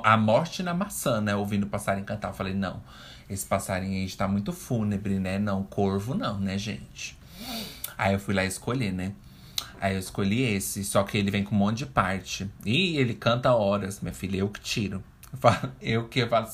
A 0.04 0.18
morte 0.18 0.62
na 0.62 0.74
maçã, 0.74 1.22
né? 1.22 1.34
Ouvindo 1.34 1.66
passarinho 1.66 2.06
cantar. 2.06 2.34
Falei, 2.34 2.54
não, 2.54 2.84
esse 3.30 3.46
passarinho 3.46 3.94
aí 3.94 4.06
está 4.06 4.28
muito 4.28 4.52
fúnebre, 4.52 5.18
né? 5.18 5.40
Não, 5.40 5.64
corvo 5.64 6.14
não, 6.14 6.38
né, 6.38 6.58
gente? 6.58 7.18
Aí 7.98 8.14
eu 8.14 8.20
fui 8.20 8.34
lá 8.34 8.44
escolher, 8.44 8.92
né? 8.92 9.14
Aí 9.80 9.94
eu 9.94 10.00
escolhi 10.00 10.42
esse, 10.42 10.84
só 10.84 11.04
que 11.04 11.18
ele 11.18 11.32
vem 11.32 11.46
com 11.46 11.56
um 11.56 11.58
monte 11.58 11.80
de 11.80 11.86
parte. 11.86 12.52
E 12.66 12.98
ele 12.98 13.14
canta 13.14 13.54
horas, 13.54 14.02
minha 14.02 14.14
filha, 14.14 14.40
eu 14.40 14.50
que 14.50 14.60
tiro. 14.60 15.02
Eu, 15.32 15.38
falo, 15.40 15.72
eu 15.82 16.08
que 16.10 16.20
eu 16.20 16.28
falo! 16.28 16.48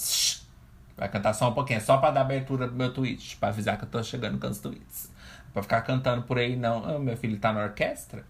Vai 0.98 1.10
cantar 1.10 1.34
só 1.34 1.50
um 1.50 1.54
pouquinho, 1.54 1.82
só 1.82 1.98
pra 1.98 2.12
dar 2.12 2.22
abertura 2.22 2.68
pro 2.68 2.76
meu 2.76 2.94
tweet, 2.94 3.38
pra 3.38 3.50
avisar 3.50 3.78
que 3.78 3.84
eu 3.84 3.90
tô 3.90 4.04
chegando 4.04 4.40
com 4.40 4.48
os 4.48 4.60
tweets. 4.60 5.12
Pra 5.54 5.62
ficar 5.62 5.82
cantando 5.82 6.24
por 6.24 6.38
aí, 6.38 6.56
não. 6.56 6.84
Ah, 6.84 7.00
meu 7.00 7.16
filho 7.16 7.38
tá 7.38 7.54
na 7.54 7.64
orquestra? 7.64 8.26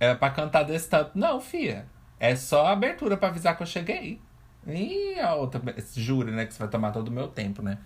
É 0.00 0.14
pra 0.14 0.30
cantar 0.30 0.62
desse 0.62 0.88
tanto. 0.88 1.12
Não, 1.14 1.40
fia. 1.40 1.86
É 2.18 2.34
só 2.34 2.66
abertura 2.66 3.16
pra 3.16 3.28
avisar 3.28 3.56
que 3.56 3.62
eu 3.62 3.66
cheguei. 3.66 4.20
E 4.66 5.18
a 5.20 5.34
outra, 5.34 5.62
jura, 5.94 6.32
né? 6.32 6.46
Que 6.46 6.54
você 6.54 6.58
vai 6.58 6.68
tomar 6.68 6.92
todo 6.92 7.08
o 7.08 7.10
meu 7.10 7.28
tempo, 7.28 7.62
né? 7.62 7.78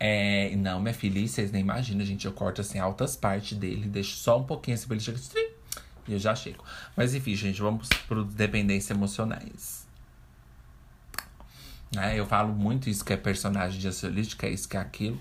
É, 0.00 0.54
não, 0.56 0.80
minha 0.80 0.92
filha, 0.92 1.26
vocês 1.26 1.52
nem 1.52 1.60
imaginam, 1.60 2.04
gente. 2.04 2.26
Eu 2.26 2.32
corto 2.32 2.60
assim 2.60 2.78
altas 2.78 3.16
partes 3.16 3.56
dele, 3.56 3.88
deixo 3.88 4.16
só 4.16 4.38
um 4.38 4.44
pouquinho 4.44 4.74
assim 4.74 4.86
pra 4.86 4.96
ele 4.96 5.04
chegar. 5.04 5.20
E 6.08 6.12
eu 6.12 6.18
já 6.18 6.34
chego. 6.34 6.64
Mas 6.96 7.14
enfim, 7.14 7.34
gente, 7.34 7.60
vamos 7.60 7.88
pro 8.06 8.24
dependências 8.24 8.90
emocionais. 8.90 9.85
É, 11.94 12.18
eu 12.18 12.26
falo 12.26 12.52
muito 12.52 12.90
isso 12.90 13.04
que 13.04 13.12
é 13.12 13.16
personagem 13.16 13.78
de 13.78 13.86
ansiolítico, 13.86 14.44
é 14.44 14.50
isso 14.50 14.68
que 14.68 14.76
é 14.76 14.80
aquilo. 14.80 15.20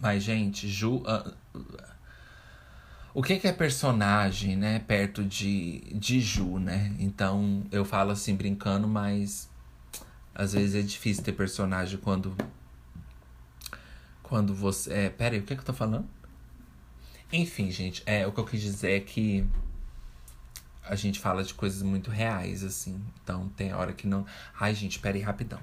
Mas, 0.00 0.22
gente, 0.22 0.68
Ju. 0.68 0.96
Uh, 0.96 1.34
o 3.14 3.22
que, 3.22 3.38
que 3.38 3.48
é 3.48 3.52
personagem, 3.52 4.56
né? 4.56 4.78
Perto 4.80 5.24
de, 5.24 5.80
de 5.94 6.20
Ju, 6.20 6.58
né? 6.58 6.94
Então, 6.98 7.64
eu 7.70 7.84
falo 7.84 8.10
assim 8.12 8.34
brincando, 8.34 8.86
mas. 8.88 9.48
Às 10.34 10.52
vezes 10.52 10.76
é 10.76 10.82
difícil 10.82 11.24
ter 11.24 11.32
personagem 11.32 11.98
quando. 11.98 12.36
Quando 14.22 14.54
você. 14.54 14.92
É, 14.92 15.10
pera 15.10 15.34
aí, 15.34 15.40
o 15.40 15.44
que, 15.44 15.54
que 15.54 15.60
eu 15.60 15.66
tô 15.66 15.72
falando? 15.72 16.06
Enfim, 17.32 17.70
gente, 17.70 18.02
é, 18.06 18.26
o 18.26 18.32
que 18.32 18.40
eu 18.40 18.44
quis 18.44 18.60
dizer 18.60 18.92
é 18.92 19.00
que 19.00 19.46
a 20.88 20.94
gente 20.94 21.20
fala 21.20 21.44
de 21.44 21.54
coisas 21.54 21.82
muito 21.82 22.10
reais, 22.10 22.64
assim. 22.64 23.00
Então 23.22 23.48
tem 23.50 23.72
hora 23.72 23.92
que 23.92 24.06
não. 24.06 24.24
Ai, 24.58 24.74
gente, 24.74 24.98
pera 24.98 25.16
aí 25.16 25.22
rapidão. 25.22 25.60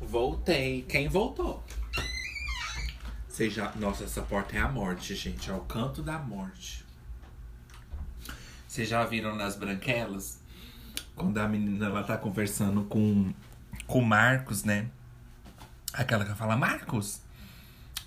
Voltei. 0.00 0.82
Quem 0.82 1.08
voltou? 1.08 1.62
Já... 3.50 3.72
Nossa, 3.74 4.04
essa 4.04 4.22
porta 4.22 4.56
é 4.56 4.60
a 4.60 4.68
morte, 4.68 5.14
gente. 5.16 5.50
É 5.50 5.54
o 5.54 5.60
canto 5.60 6.02
da 6.02 6.18
morte. 6.18 6.84
Vocês 8.68 8.88
já 8.88 9.04
viram 9.04 9.34
nas 9.34 9.56
branquelas? 9.56 10.40
Quando 11.16 11.38
a 11.38 11.48
menina 11.48 11.86
ela 11.86 12.04
tá 12.04 12.16
conversando 12.16 12.84
com 12.84 13.32
com 13.86 13.98
o 13.98 14.04
Marcos, 14.04 14.64
né? 14.64 14.88
Aquela 15.92 16.24
que 16.24 16.34
fala, 16.34 16.56
Marcos! 16.56 17.23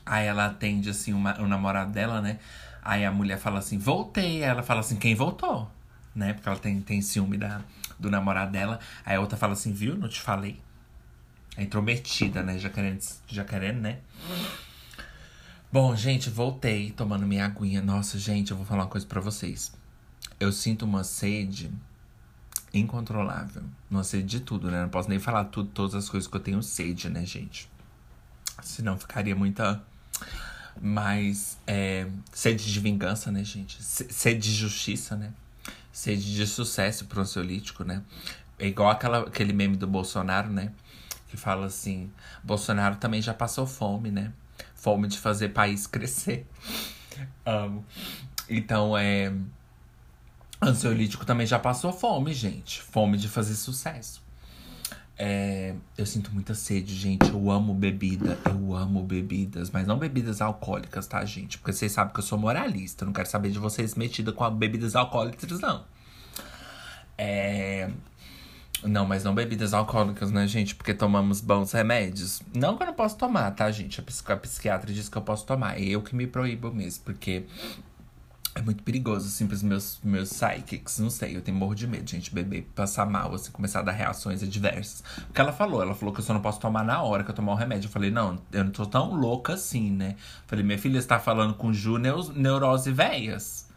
Aí 0.07 0.25
ela 0.25 0.45
atende, 0.47 0.89
assim, 0.89 1.13
uma, 1.13 1.39
o 1.41 1.47
namorado 1.47 1.91
dela, 1.91 2.21
né? 2.21 2.39
Aí 2.81 3.03
a 3.03 3.11
mulher 3.11 3.37
fala 3.37 3.59
assim, 3.59 3.77
voltei. 3.77 4.43
Aí 4.43 4.49
ela 4.49 4.63
fala 4.63 4.79
assim, 4.79 4.95
quem 4.95 5.13
voltou? 5.13 5.69
Né? 6.15 6.33
Porque 6.33 6.49
ela 6.49 6.57
tem, 6.57 6.79
tem 6.81 7.01
ciúme 7.01 7.37
da, 7.37 7.61
do 7.99 8.09
namorado 8.09 8.51
dela. 8.51 8.79
Aí 9.05 9.15
a 9.15 9.19
outra 9.19 9.37
fala 9.37 9.53
assim, 9.53 9.73
viu? 9.73 9.95
Não 9.95 10.07
te 10.07 10.21
falei. 10.21 10.59
É 11.57 11.63
intrometida, 11.63 12.41
né? 12.43 12.57
Já 12.57 12.69
querendo, 12.69 13.01
já 13.27 13.43
querendo, 13.43 13.81
né? 13.81 13.99
Bom, 15.71 15.95
gente, 15.95 16.29
voltei 16.29 16.91
tomando 16.91 17.27
minha 17.27 17.45
aguinha. 17.45 17.81
Nossa, 17.81 18.17
gente, 18.17 18.51
eu 18.51 18.57
vou 18.57 18.65
falar 18.65 18.83
uma 18.83 18.89
coisa 18.89 19.05
para 19.05 19.19
vocês. 19.19 19.73
Eu 20.39 20.51
sinto 20.51 20.85
uma 20.85 21.03
sede 21.03 21.71
incontrolável. 22.73 23.63
Uma 23.89 24.03
sede 24.03 24.25
de 24.25 24.39
tudo, 24.39 24.71
né? 24.71 24.83
Não 24.83 24.89
posso 24.89 25.09
nem 25.09 25.19
falar 25.19 25.45
tudo, 25.45 25.69
todas 25.69 25.95
as 25.95 26.09
coisas 26.09 26.29
que 26.29 26.35
eu 26.35 26.39
tenho 26.39 26.63
sede, 26.63 27.09
né, 27.09 27.25
gente? 27.25 27.69
Senão 28.61 28.97
ficaria 28.97 29.35
muita. 29.35 29.81
Mas 30.79 31.57
é, 31.65 32.07
sede 32.31 32.71
de 32.71 32.79
vingança, 32.79 33.31
né, 33.31 33.43
gente? 33.43 33.81
Sede 33.83 34.39
de 34.39 34.53
justiça, 34.53 35.15
né? 35.15 35.31
Sede 35.91 36.35
de 36.35 36.45
sucesso 36.45 37.05
pro 37.05 37.21
ansiolítico, 37.21 37.83
né? 37.83 38.03
É 38.59 38.67
igual 38.67 38.89
aquela, 38.89 39.19
aquele 39.21 39.53
meme 39.53 39.75
do 39.75 39.87
Bolsonaro, 39.87 40.49
né? 40.49 40.71
que 41.27 41.37
fala 41.37 41.67
assim: 41.67 42.11
Bolsonaro 42.43 42.95
também 42.95 43.21
já 43.21 43.33
passou 43.33 43.67
fome, 43.67 44.09
né? 44.11 44.31
Fome 44.75 45.07
de 45.07 45.17
fazer 45.17 45.49
país 45.49 45.85
crescer. 45.85 46.45
Amo. 47.45 47.85
Então 48.49 48.97
é. 48.97 49.33
Ansiolítico 50.59 51.23
também 51.23 51.45
já 51.45 51.59
passou 51.59 51.93
fome, 51.93 52.33
gente. 52.33 52.81
Fome 52.81 53.17
de 53.17 53.27
fazer 53.27 53.53
sucesso. 53.55 54.23
É, 55.19 55.73
eu 55.97 56.05
sinto 56.05 56.31
muita 56.31 56.53
sede, 56.53 56.93
gente. 56.95 57.29
Eu 57.29 57.49
amo 57.49 57.73
bebida. 57.73 58.37
Eu 58.45 58.75
amo 58.75 59.01
bebidas. 59.03 59.71
Mas 59.71 59.87
não 59.87 59.97
bebidas 59.97 60.41
alcoólicas, 60.41 61.07
tá, 61.07 61.23
gente? 61.25 61.57
Porque 61.57 61.73
vocês 61.73 61.91
sabem 61.91 62.13
que 62.13 62.19
eu 62.19 62.23
sou 62.23 62.37
moralista. 62.37 63.03
Eu 63.03 63.07
não 63.07 63.13
quero 63.13 63.27
saber 63.27 63.49
de 63.49 63.59
vocês 63.59 63.95
metida 63.95 64.31
com 64.31 64.49
bebidas 64.51 64.95
alcoólicas, 64.95 65.59
não. 65.59 65.83
É, 67.17 67.89
não, 68.83 69.05
mas 69.05 69.23
não 69.23 69.33
bebidas 69.33 69.73
alcoólicas, 69.73 70.31
né, 70.31 70.47
gente? 70.47 70.75
Porque 70.75 70.93
tomamos 70.93 71.41
bons 71.41 71.71
remédios. 71.71 72.41
Não 72.53 72.77
que 72.77 72.83
eu 72.83 72.87
não 72.87 72.93
posso 72.93 73.17
tomar, 73.17 73.49
tá, 73.51 73.71
gente? 73.71 73.99
A, 73.99 74.37
psiquiatra 74.37 74.93
diz 74.93 75.09
que 75.09 75.17
eu 75.17 75.21
posso 75.21 75.45
tomar. 75.45 75.79
É 75.79 75.83
eu 75.83 76.01
que 76.01 76.15
me 76.15 76.27
proíbo 76.27 76.71
mesmo, 76.71 77.03
porque 77.03 77.45
é 78.57 78.61
muito 78.61 78.83
perigoso, 78.83 79.27
assim, 79.27 79.45
pros 79.45 79.61
meus, 79.61 79.99
meus 80.03 80.33
psychics. 80.33 80.97
Não 80.97 81.11
sei, 81.11 81.37
eu 81.37 81.41
tenho 81.41 81.55
morro 81.55 81.75
de 81.75 81.85
medo, 81.85 82.09
gente, 82.09 82.33
beber, 82.33 82.63
passar 82.73 83.05
mal, 83.05 83.33
assim, 83.35 83.51
começar 83.51 83.79
a 83.79 83.83
dar 83.83 83.91
reações 83.91 84.41
adversas. 84.41 85.03
O 85.29 85.33
que 85.33 85.39
ela 85.39 85.53
falou? 85.53 85.81
Ela 85.81 85.93
falou 85.93 86.13
que 86.13 86.21
eu 86.21 86.25
só 86.25 86.33
não 86.33 86.41
posso 86.41 86.59
tomar 86.59 86.83
na 86.83 87.01
hora 87.03 87.23
que 87.23 87.29
eu 87.29 87.35
tomar 87.35 87.51
o 87.51 87.55
remédio. 87.55 87.87
Eu 87.87 87.91
falei, 87.91 88.09
não, 88.09 88.39
eu 88.51 88.63
não 88.63 88.71
tô 88.71 88.85
tão 88.87 89.13
louca 89.13 89.53
assim, 89.53 89.91
né? 89.91 90.15
falei, 90.47 90.65
minha 90.65 90.79
filha 90.79 90.97
está 90.97 91.19
falando 91.19 91.53
com 91.53 91.71
Ju 91.71 91.99
neurose 91.99 92.91
velhas. 92.91 93.69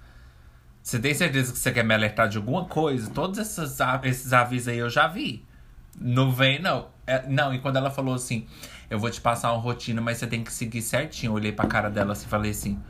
Você 0.82 0.98
tem 0.98 1.12
certeza 1.12 1.52
que 1.52 1.58
você 1.58 1.70
quer 1.70 1.84
me 1.84 1.92
alertar 1.92 2.28
de 2.28 2.38
alguma 2.38 2.64
coisa? 2.64 3.10
Todos 3.10 3.38
esses, 3.38 3.78
esses 4.04 4.32
avisos 4.32 4.68
aí 4.68 4.78
eu 4.78 4.88
já 4.88 5.06
vi. 5.06 5.44
Não 6.00 6.32
vem, 6.32 6.58
não. 6.58 6.88
É, 7.06 7.28
não, 7.28 7.52
e 7.52 7.58
quando 7.58 7.76
ela 7.76 7.90
falou 7.90 8.14
assim, 8.14 8.46
eu 8.88 8.98
vou 8.98 9.10
te 9.10 9.20
passar 9.20 9.52
uma 9.52 9.60
rotina, 9.60 10.00
mas 10.00 10.16
você 10.16 10.26
tem 10.26 10.42
que 10.42 10.50
seguir 10.50 10.80
certinho. 10.80 11.30
Eu 11.30 11.34
olhei 11.34 11.52
pra 11.52 11.66
cara 11.66 11.90
dela 11.90 12.12
assim 12.12 12.24
e 12.24 12.30
falei 12.30 12.50
assim. 12.52 12.80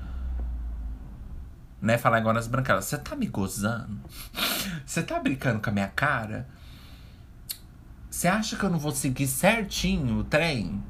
Né? 1.80 1.96
Falar 1.96 2.20
igual 2.20 2.34
nas 2.34 2.46
branquelas. 2.46 2.84
Você 2.84 2.98
tá 2.98 3.16
me 3.16 3.26
gozando? 3.26 3.98
Você 4.84 5.02
tá 5.02 5.18
brincando 5.18 5.60
com 5.60 5.70
a 5.70 5.72
minha 5.72 5.88
cara? 5.88 6.46
Você 8.10 8.28
acha 8.28 8.56
que 8.56 8.64
eu 8.64 8.70
não 8.70 8.78
vou 8.78 8.90
seguir 8.90 9.26
certinho 9.26 10.18
o 10.18 10.24
trem? 10.24 10.82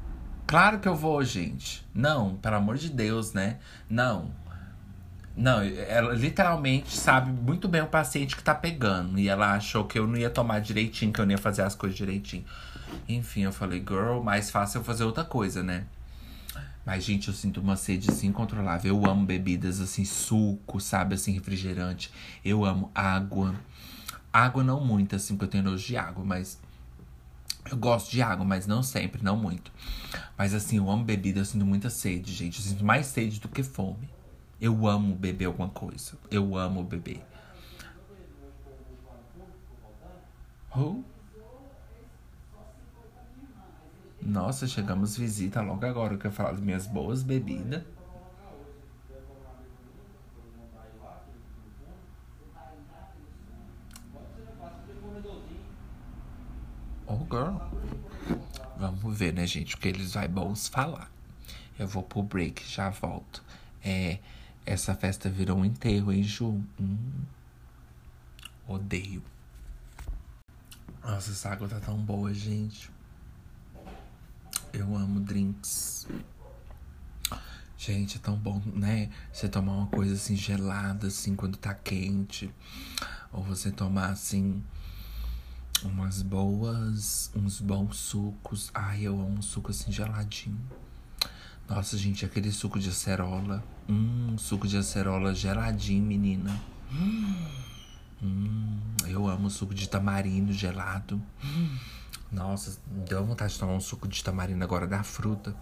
Claro 0.47 0.79
que 0.79 0.87
eu 0.87 0.95
vou, 0.95 1.23
gente. 1.23 1.87
Não, 1.93 2.35
pelo 2.35 2.55
amor 2.55 2.77
de 2.77 2.89
Deus, 2.89 3.31
né? 3.31 3.59
Não. 3.89 4.31
Não, 5.37 5.61
ela 5.61 6.13
literalmente 6.13 6.97
sabe 6.97 7.31
muito 7.31 7.67
bem 7.67 7.81
o 7.81 7.87
paciente 7.87 8.35
que 8.35 8.43
tá 8.43 8.53
pegando. 8.53 9.17
E 9.17 9.29
ela 9.29 9.53
achou 9.53 9.85
que 9.85 9.97
eu 9.97 10.05
não 10.05 10.17
ia 10.17 10.29
tomar 10.29 10.59
direitinho, 10.59 11.13
que 11.13 11.21
eu 11.21 11.25
não 11.25 11.31
ia 11.31 11.37
fazer 11.37 11.61
as 11.61 11.73
coisas 11.73 11.97
direitinho. 11.97 12.43
Enfim, 13.07 13.43
eu 13.43 13.53
falei, 13.53 13.79
girl, 13.79 14.19
mais 14.19 14.51
fácil 14.51 14.79
eu 14.79 14.83
fazer 14.83 15.03
outra 15.03 15.23
coisa, 15.23 15.63
né? 15.63 15.85
Mas, 16.85 17.03
gente, 17.03 17.27
eu 17.27 17.33
sinto 17.33 17.61
uma 17.61 17.75
sede 17.75 18.09
assim 18.09 18.27
incontrolável. 18.27 18.95
Eu 18.95 19.09
amo 19.09 19.25
bebidas 19.25 19.79
assim, 19.79 20.03
suco, 20.03 20.79
sabe? 20.79 21.15
Assim, 21.15 21.31
refrigerante. 21.31 22.11
Eu 22.43 22.65
amo 22.65 22.91
água. 22.93 23.55
Água 24.33 24.63
não 24.63 24.83
muito, 24.83 25.15
assim, 25.15 25.35
porque 25.35 25.45
eu 25.45 25.49
tenho 25.49 25.63
nojo 25.63 25.85
de 25.85 25.95
água, 25.95 26.23
mas. 26.23 26.59
Eu 27.69 27.77
gosto 27.77 28.09
de 28.09 28.21
água, 28.21 28.43
mas 28.43 28.65
não 28.65 28.81
sempre, 28.81 29.23
não 29.23 29.37
muito. 29.37 29.71
Mas 30.35 30.53
assim, 30.53 30.77
eu 30.77 30.89
amo 30.89 31.03
bebida, 31.03 31.39
eu 31.39 31.45
sinto 31.45 31.65
muita 31.65 31.91
sede, 31.91 32.33
gente. 32.33 32.59
Eu 32.59 32.65
sinto 32.65 32.83
mais 32.83 33.05
sede 33.05 33.39
do 33.39 33.47
que 33.47 33.61
fome. 33.61 34.09
Eu 34.59 34.87
amo 34.87 35.15
beber 35.15 35.45
alguma 35.45 35.69
coisa. 35.69 36.17
Eu 36.31 36.57
amo 36.57 36.83
beber. 36.83 37.23
Oh. 40.75 41.03
Nossa, 44.21 44.67
chegamos 44.67 45.17
visita 45.17 45.61
logo 45.61 45.85
agora. 45.85 46.13
Eu 46.13 46.19
quero 46.19 46.33
falar 46.33 46.51
das 46.51 46.61
minhas 46.61 46.87
boas 46.87 47.23
bebidas. 47.23 47.83
Oh, 57.07 57.25
girl. 57.29 57.57
Vamos 58.77 59.17
ver, 59.17 59.33
né, 59.33 59.45
gente? 59.45 59.75
O 59.75 59.77
que 59.77 59.89
eles 59.89 60.13
vai 60.13 60.27
bons 60.27 60.67
falar. 60.67 61.11
Eu 61.77 61.87
vou 61.87 62.03
pro 62.03 62.23
break, 62.23 62.65
já 62.67 62.89
volto. 62.89 63.43
É, 63.83 64.19
essa 64.65 64.95
festa 64.95 65.29
virou 65.29 65.57
um 65.57 65.65
enterro, 65.65 66.13
hein, 66.13 66.23
Ju? 66.23 66.63
Hum, 66.79 67.23
odeio. 68.67 69.21
Nossa, 71.03 71.31
essa 71.31 71.49
água 71.49 71.67
tá 71.67 71.79
tão 71.79 71.97
boa, 71.97 72.33
gente. 72.33 72.89
Eu 74.73 74.95
amo 74.95 75.19
drinks. 75.19 76.07
Gente, 77.77 78.17
é 78.17 78.19
tão 78.19 78.37
bom, 78.37 78.61
né? 78.73 79.09
Você 79.33 79.49
tomar 79.49 79.73
uma 79.73 79.87
coisa 79.87 80.13
assim 80.13 80.35
gelada, 80.35 81.07
assim, 81.07 81.35
quando 81.35 81.57
tá 81.57 81.73
quente. 81.73 82.53
Ou 83.33 83.43
você 83.43 83.71
tomar, 83.71 84.09
assim, 84.09 84.63
umas 85.83 86.21
boas, 86.21 87.31
uns 87.35 87.59
bons 87.59 87.97
sucos. 87.97 88.69
Ai, 88.73 89.03
eu 89.03 89.13
amo 89.13 89.39
um 89.39 89.41
suco 89.41 89.71
assim 89.71 89.91
geladinho. 89.91 90.59
Nossa, 91.67 91.97
gente, 91.97 92.25
aquele 92.25 92.51
suco 92.51 92.79
de 92.79 92.89
acerola. 92.89 93.63
Hum, 93.89 94.35
suco 94.37 94.67
de 94.67 94.77
acerola 94.77 95.33
geladinho, 95.33 96.05
menina. 96.05 96.61
Hum, 98.21 98.79
eu 99.07 99.27
amo 99.27 99.49
suco 99.49 99.73
de 99.73 99.89
tamarindo 99.89 100.53
gelado. 100.53 101.21
Nossa, 102.31 102.79
deu 102.87 103.25
vontade 103.25 103.53
de 103.53 103.59
tomar 103.59 103.73
um 103.73 103.79
suco 103.81 104.07
de 104.07 104.23
tamarindo 104.23 104.63
agora 104.63 104.87
da 104.87 105.03
fruta. 105.03 105.55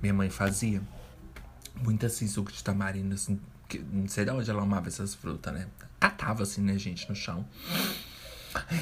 Minha 0.00 0.14
mãe 0.14 0.30
fazia 0.30 0.80
muito 1.82 2.06
assim, 2.06 2.28
suco 2.28 2.52
de 2.52 2.62
tamarindo, 2.62 3.14
assim. 3.14 3.40
Que, 3.68 3.78
não 3.80 4.08
sei 4.08 4.24
de 4.24 4.30
onde 4.30 4.50
ela 4.50 4.62
amava 4.62 4.88
essas 4.88 5.14
frutas, 5.14 5.52
né? 5.52 5.66
Catava 5.98 6.44
assim, 6.44 6.60
né, 6.62 6.78
gente, 6.78 7.08
no 7.08 7.14
chão. 7.14 7.44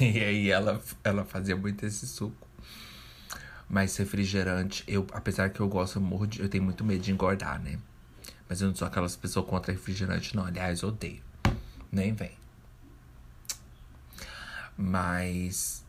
E 0.00 0.20
aí 0.20 0.50
ela, 0.50 0.81
ela 1.02 1.24
fazia 1.24 1.57
muito 1.57 1.85
esse 1.85 2.07
suco. 2.07 2.46
Mas 3.68 3.96
refrigerante, 3.96 4.85
eu, 4.87 5.05
apesar 5.12 5.50
que 5.50 5.59
eu 5.59 5.68
gosto, 5.68 5.96
eu, 5.96 6.02
morro 6.02 6.26
de, 6.26 6.40
eu 6.40 6.48
tenho 6.48 6.62
muito 6.62 6.85
medo 6.85 7.02
de 7.02 7.11
engordar, 7.11 7.61
né? 7.61 7.79
Mas 8.48 8.61
eu 8.61 8.68
não 8.68 8.76
sou 8.76 8.87
aquelas 8.87 9.16
pessoas 9.16 9.44
contra 9.46 9.72
refrigerante, 9.72 10.37
não. 10.37 10.46
Aliás, 10.46 10.85
odeio. 10.85 11.20
Nem 11.90 12.14
vem. 12.14 12.31
Mas 14.79 15.85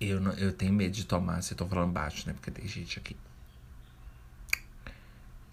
eu, 0.00 0.20
não, 0.20 0.32
eu 0.32 0.52
tenho 0.52 0.72
medo 0.72 0.92
de 0.92 1.04
tomar, 1.04 1.42
se 1.42 1.52
eu 1.52 1.56
tô 1.58 1.66
falando 1.66 1.92
baixo, 1.92 2.26
né? 2.26 2.34
Porque 2.34 2.50
tem 2.50 2.66
gente 2.66 2.98
aqui. 2.98 3.16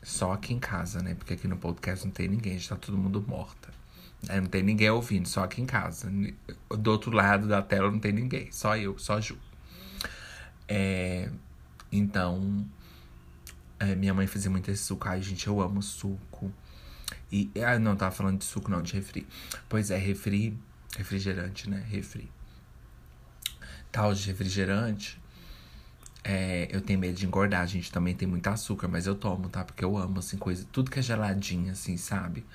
Só 0.01 0.34
aqui 0.34 0.53
em 0.53 0.60
casa, 0.60 1.01
né? 1.01 1.15
Porque 1.15 1.34
aqui 1.34 1.47
no 1.47 1.58
podcast 1.58 2.06
não 2.06 2.12
tem 2.12 2.27
ninguém, 2.27 2.56
está 2.58 2.75
todo 2.75 2.97
mundo 2.97 3.23
morta. 3.25 3.69
É, 4.27 4.39
não 4.39 4.47
tem 4.47 4.63
ninguém 4.63 4.89
ouvindo, 4.89 5.27
só 5.27 5.43
aqui 5.43 5.62
em 5.62 5.65
casa. 5.65 6.12
Do 6.69 6.91
outro 6.91 7.12
lado 7.12 7.47
da 7.47 7.62
tela 7.62 7.89
não 7.91 7.99
tem 7.99 8.12
ninguém, 8.12 8.51
só 8.51 8.77
eu, 8.77 8.97
só 8.97 9.19
Ju. 9.19 9.38
É, 10.67 11.29
então, 11.91 12.65
é, 13.79 13.95
minha 13.95 14.13
mãe 14.13 14.27
fazia 14.27 14.49
muito 14.49 14.69
esse 14.71 14.84
suco. 14.84 15.08
Ai, 15.08 15.21
gente, 15.21 15.47
eu 15.47 15.62
amo 15.62 15.82
suco. 15.82 16.51
E, 17.32 17.51
ah, 17.65 17.77
não, 17.79 17.95
tava 17.95 18.12
falando 18.12 18.39
de 18.39 18.45
suco, 18.45 18.69
não, 18.69 18.82
de 18.82 18.93
refri. 18.93 19.27
Pois 19.67 19.91
é, 19.91 19.97
refri, 19.97 20.58
refrigerante, 20.97 21.69
né? 21.69 21.86
Refri. 21.89 22.29
Tal 23.93 24.13
de 24.13 24.27
refrigerante, 24.27 25.21
é, 26.23 26.67
eu 26.71 26.82
tenho 26.82 26.99
medo 26.99 27.15
de 27.15 27.25
engordar. 27.25 27.67
Gente 27.67 27.91
também 27.91 28.15
tem 28.15 28.27
muito 28.27 28.47
açúcar, 28.47 28.88
mas 28.88 29.06
eu 29.06 29.15
tomo, 29.15 29.49
tá? 29.49 29.63
Porque 29.63 29.86
eu 29.86 29.97
amo, 29.97 30.19
assim, 30.19 30.38
coisa. 30.38 30.65
Tudo 30.71 30.89
que 30.89 30.99
é 30.99 31.01
geladinho, 31.01 31.71
assim, 31.71 31.95
sabe? 31.95 32.45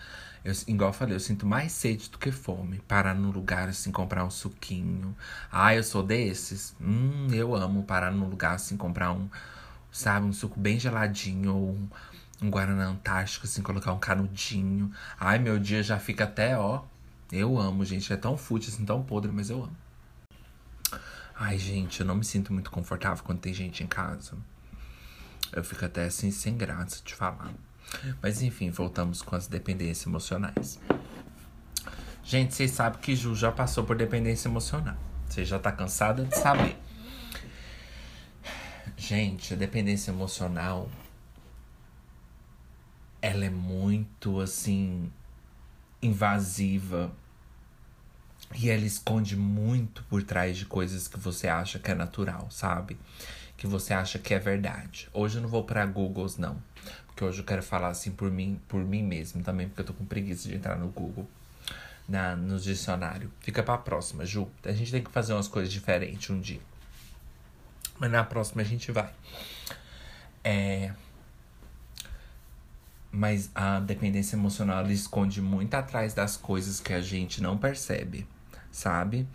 Eu, 0.45 0.53
igual 0.67 0.91
eu 0.91 0.95
falei, 0.95 1.15
eu 1.15 1.21
sinto 1.21 1.47
mais 1.47 1.73
sede 1.73 2.11
do 2.11 2.19
que 2.19 2.33
fome. 2.33 2.81
Parar 2.89 3.15
num 3.15 3.31
lugar 3.31 3.69
assim, 3.69 3.93
comprar 3.93 4.25
um 4.25 4.31
suquinho. 4.31 5.17
Ah, 5.53 5.75
eu 5.75 5.85
sou 5.85 6.03
desses? 6.03 6.75
Hum, 6.81 7.29
eu 7.33 7.55
amo 7.55 7.85
parar 7.85 8.11
num 8.11 8.29
lugar 8.29 8.55
assim, 8.55 8.77
comprar 8.77 9.13
um, 9.13 9.29
sabe, 9.93 10.27
um 10.27 10.33
suco 10.33 10.59
bem 10.59 10.79
geladinho 10.81 11.55
ou 11.55 11.71
um, 11.71 11.89
um 12.43 12.51
Guaraná 12.51 12.87
Antártico, 12.87 13.47
assim, 13.47 13.63
colocar 13.63 13.93
um 13.93 13.99
canudinho. 14.01 14.91
Ai, 15.21 15.39
meu 15.39 15.59
dia 15.59 15.83
já 15.83 15.99
fica 16.01 16.25
até, 16.25 16.59
ó. 16.59 16.83
Eu 17.33 17.59
amo, 17.59 17.85
gente. 17.85 18.13
É 18.13 18.17
tão 18.17 18.37
fútil, 18.37 18.73
assim, 18.73 18.85
tão 18.85 19.03
podre, 19.03 19.31
mas 19.33 19.51
eu 19.51 19.65
amo. 19.65 19.88
Ai, 21.41 21.57
gente, 21.57 22.01
eu 22.01 22.07
não 22.07 22.17
me 22.17 22.25
sinto 22.25 22.53
muito 22.53 22.69
confortável 22.69 23.23
quando 23.23 23.39
tem 23.39 23.55
gente 23.55 23.85
em 23.85 23.87
casa. 23.87 24.37
Eu 25.53 25.63
fico 25.63 25.85
até 25.85 26.05
assim, 26.05 26.33
sem 26.33 26.57
graça 26.57 27.01
de 27.05 27.15
falar. 27.15 27.53
Mas 28.21 28.43
enfim, 28.43 28.71
voltamos 28.71 29.23
com 29.23 29.37
as 29.37 29.47
dependências 29.47 30.05
emocionais. 30.05 30.81
Gente, 32.25 32.55
vocês 32.55 32.73
sabem 32.73 33.01
que 33.01 33.15
Ju 33.15 33.37
já 33.37 33.53
passou 33.53 33.85
por 33.85 33.97
dependência 33.97 34.49
emocional. 34.49 34.97
Você 35.29 35.45
já 35.45 35.61
tá 35.61 35.71
cansada 35.71 36.25
de 36.25 36.37
saber. 36.37 36.77
Gente, 38.97 39.55
a 39.55 39.57
dependência 39.57 40.11
emocional 40.11 40.91
ela 43.23 43.45
é 43.45 43.51
muito 43.51 44.41
assim 44.41 45.11
invasiva 46.03 47.13
e 48.55 48.71
ela 48.71 48.85
esconde 48.85 49.37
muito 49.37 50.03
por 50.05 50.23
trás 50.23 50.57
de 50.57 50.65
coisas 50.65 51.07
que 51.07 51.19
você 51.19 51.49
acha 51.49 51.79
que 51.79 51.91
é 51.91 51.95
natural, 51.95 52.51
sabe? 52.51 52.97
Que 53.57 53.67
você 53.67 53.93
acha 53.93 54.19
que 54.19 54.33
é 54.33 54.39
verdade. 54.39 55.09
Hoje 55.13 55.39
eu 55.39 55.43
não 55.43 55.49
vou 55.49 55.65
para 55.65 55.85
Googles 55.85 56.37
não. 56.37 56.57
Porque 57.07 57.25
hoje 57.25 57.41
eu 57.41 57.45
quero 57.45 57.63
falar 57.63 57.89
assim 57.89 58.13
por 58.13 58.31
mim, 58.31 58.61
por 58.69 58.83
mim 58.85 59.03
mesmo 59.03 59.43
também, 59.43 59.69
porque 59.69 59.83
eu 59.83 59.87
tô 59.87 59.93
com 59.93 60.05
preguiça 60.05 60.49
de 60.49 60.55
entrar 60.55 60.77
no 60.77 60.89
Google, 60.89 61.29
na, 62.09 62.37
no 62.37 62.59
dicionário. 62.59 63.31
Fica 63.41 63.63
pra 63.63 63.77
próxima, 63.77 64.25
Ju. 64.25 64.49
A 64.65 64.73
gente 64.73 64.91
tem 64.91 65.03
que 65.03 65.11
fazer 65.11 65.33
umas 65.33 65.49
coisas 65.49 65.73
diferentes 65.73 66.31
um 66.31 66.41
dia. 66.41 66.61
Mas 67.99 68.11
na 68.11 68.23
próxima 68.25 68.63
a 68.63 68.65
gente 68.65 68.93
vai. 68.93 69.13
É. 70.45 70.93
Mas 73.11 73.51
a 73.55 73.81
dependência 73.81 74.37
emocional 74.37 74.89
esconde 74.91 75.43
muito 75.43 75.75
atrás 75.75 76.15
das 76.15 76.37
coisas 76.37 76.79
que 76.79 76.93
a 76.93 77.01
gente 77.01 77.43
não 77.43 77.59
percebe, 77.59 78.27
sabe? 78.79 79.27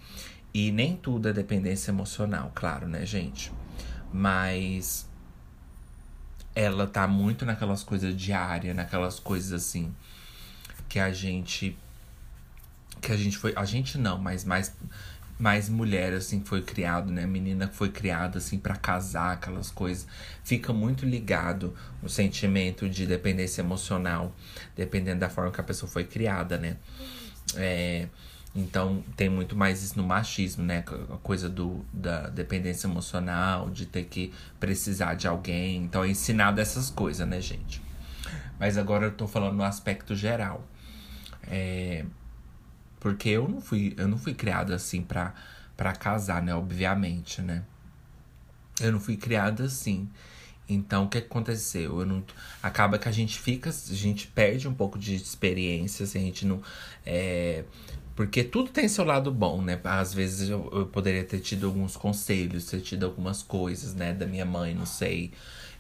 E 0.53 0.71
nem 0.71 0.95
tudo 0.95 1.29
é 1.29 1.34
dependência 1.34 1.91
emocional, 1.91 2.51
claro, 2.56 2.88
né, 2.88 3.06
gente? 3.06 3.51
Mas 4.12 5.10
ela 6.56 6.88
tá 6.88 7.08
muito 7.08 7.45
naquelas 7.45 7.84
coisas 7.84 8.15
diárias, 8.15 8.75
naquelas 8.75 9.19
coisas 9.19 9.51
assim 9.51 9.93
que 10.88 10.99
a 10.99 11.12
gente 11.12 11.77
que 13.01 13.12
a 13.12 13.17
gente 13.17 13.38
foi, 13.38 13.51
a 13.56 13.65
gente 13.65 13.97
não, 13.97 14.17
mas 14.17 14.45
mais 14.45 14.75
mais 15.39 15.67
mulher 15.67 16.13
assim 16.13 16.43
foi 16.43 16.62
criado, 16.62 17.12
né? 17.12 17.25
Menina 17.25 17.67
foi 17.67 17.89
criada 17.89 18.38
assim 18.38 18.60
para 18.60 18.75
casar, 18.75 19.34
aquelas 19.34 19.71
coisas. 19.71 20.08
Fica 20.43 20.71
muito 20.71 21.06
ligado 21.06 21.75
o 22.01 22.08
sentimento 22.08 22.88
de 22.88 23.08
dependência 23.08 23.62
emocional, 23.62 24.34
dependendo 24.75 25.19
da 25.21 25.29
forma 25.29 25.51
que 25.51 25.60
a 25.60 25.63
pessoa 25.63 25.91
foi 25.91 26.03
criada, 26.03 26.58
né? 26.58 26.77
É, 27.56 28.08
então 28.55 29.03
tem 29.15 29.29
muito 29.29 29.55
mais 29.55 29.81
isso 29.81 29.97
no 29.97 30.03
machismo, 30.03 30.63
né? 30.63 30.83
A 31.11 31.17
coisa 31.17 31.49
do, 31.49 31.83
da 31.91 32.29
dependência 32.29 32.85
emocional, 32.87 33.69
de 33.69 33.85
ter 33.85 34.05
que 34.05 34.31
precisar 34.59 35.15
de 35.15 35.27
alguém. 35.27 35.83
Então 35.83 36.03
é 36.03 36.09
ensinado 36.09 36.61
essas 36.61 36.89
coisas, 36.89 37.27
né, 37.27 37.41
gente? 37.41 37.81
Mas 38.59 38.77
agora 38.77 39.05
eu 39.07 39.11
tô 39.11 39.27
falando 39.27 39.55
no 39.55 39.63
aspecto 39.63 40.15
geral. 40.15 40.67
É, 41.47 42.05
porque 42.99 43.29
eu 43.29 43.47
não 43.47 43.59
fui, 43.59 43.93
eu 43.97 44.07
não 44.07 44.17
fui 44.17 44.33
criada 44.33 44.75
assim 44.75 45.01
pra, 45.01 45.33
casar, 45.99 46.41
né? 46.41 46.53
Obviamente, 46.53 47.41
né? 47.41 47.63
Eu 48.79 48.91
não 48.91 48.99
fui 48.99 49.17
criada 49.17 49.65
assim. 49.65 50.07
Então, 50.69 51.05
o 51.05 51.09
que 51.09 51.17
aconteceu? 51.17 51.99
Eu 51.99 52.05
não, 52.05 52.23
acaba 52.61 52.97
que 52.97 53.09
a 53.09 53.11
gente 53.11 53.37
fica, 53.37 53.69
a 53.69 53.93
gente 53.93 54.27
perde 54.27 54.67
um 54.67 54.73
pouco 54.73 54.97
de 54.97 55.15
experiência, 55.15 56.05
assim, 56.05 56.19
a 56.19 56.21
gente 56.21 56.45
não. 56.45 56.61
É, 57.05 57.65
porque 58.15 58.43
tudo 58.43 58.69
tem 58.69 58.88
seu 58.88 59.04
lado 59.04 59.32
bom, 59.32 59.62
né? 59.62 59.80
Às 59.84 60.13
vezes 60.13 60.49
eu, 60.49 60.69
eu, 60.71 60.86
poderia 60.86 61.23
ter 61.23 61.39
tido 61.39 61.65
alguns 61.65 61.97
conselhos, 61.97 62.65
ter 62.65 62.80
tido 62.82 63.06
algumas 63.06 63.41
coisas, 63.41 63.95
né? 63.95 64.13
Da 64.13 64.28
minha 64.28 64.45
mãe, 64.45 64.76
não 64.76 64.86
sei. 64.86 65.32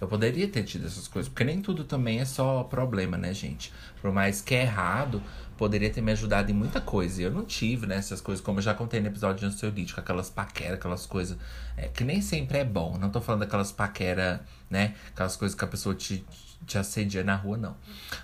Eu 0.01 0.07
poderia 0.07 0.47
ter 0.47 0.63
tido 0.63 0.87
essas 0.87 1.07
coisas, 1.07 1.29
porque 1.29 1.43
nem 1.43 1.61
tudo 1.61 1.83
também 1.83 2.19
é 2.19 2.25
só 2.25 2.63
problema, 2.63 3.17
né, 3.17 3.33
gente? 3.33 3.71
Por 4.01 4.11
mais 4.11 4.41
que 4.41 4.55
é 4.55 4.63
errado, 4.63 5.21
poderia 5.57 5.89
ter 5.89 6.01
me 6.01 6.11
ajudado 6.11 6.51
em 6.51 6.53
muita 6.53 6.81
coisa. 6.81 7.21
E 7.21 7.25
eu 7.25 7.31
não 7.31 7.45
tive, 7.45 7.85
né, 7.85 7.97
essas 7.97 8.19
coisas, 8.19 8.43
como 8.43 8.59
eu 8.59 8.63
já 8.63 8.73
contei 8.73 8.99
no 8.99 9.07
episódio 9.07 9.39
de 9.39 9.45
ansiolítico, 9.45 9.99
aquelas 9.99 10.29
paqueras, 10.29 10.73
aquelas 10.73 11.05
coisas 11.05 11.37
é, 11.77 11.87
que 11.87 12.03
nem 12.03 12.21
sempre 12.21 12.57
é 12.57 12.65
bom. 12.65 12.97
Não 12.97 13.09
tô 13.09 13.21
falando 13.21 13.41
daquelas 13.41 13.71
paquera, 13.71 14.43
né? 14.69 14.95
Aquelas 15.13 15.35
coisas 15.35 15.55
que 15.55 15.63
a 15.63 15.67
pessoa 15.67 15.93
te, 15.93 16.25
te 16.65 16.77
assedia 16.77 17.23
na 17.23 17.35
rua, 17.35 17.57
não. 17.57 17.75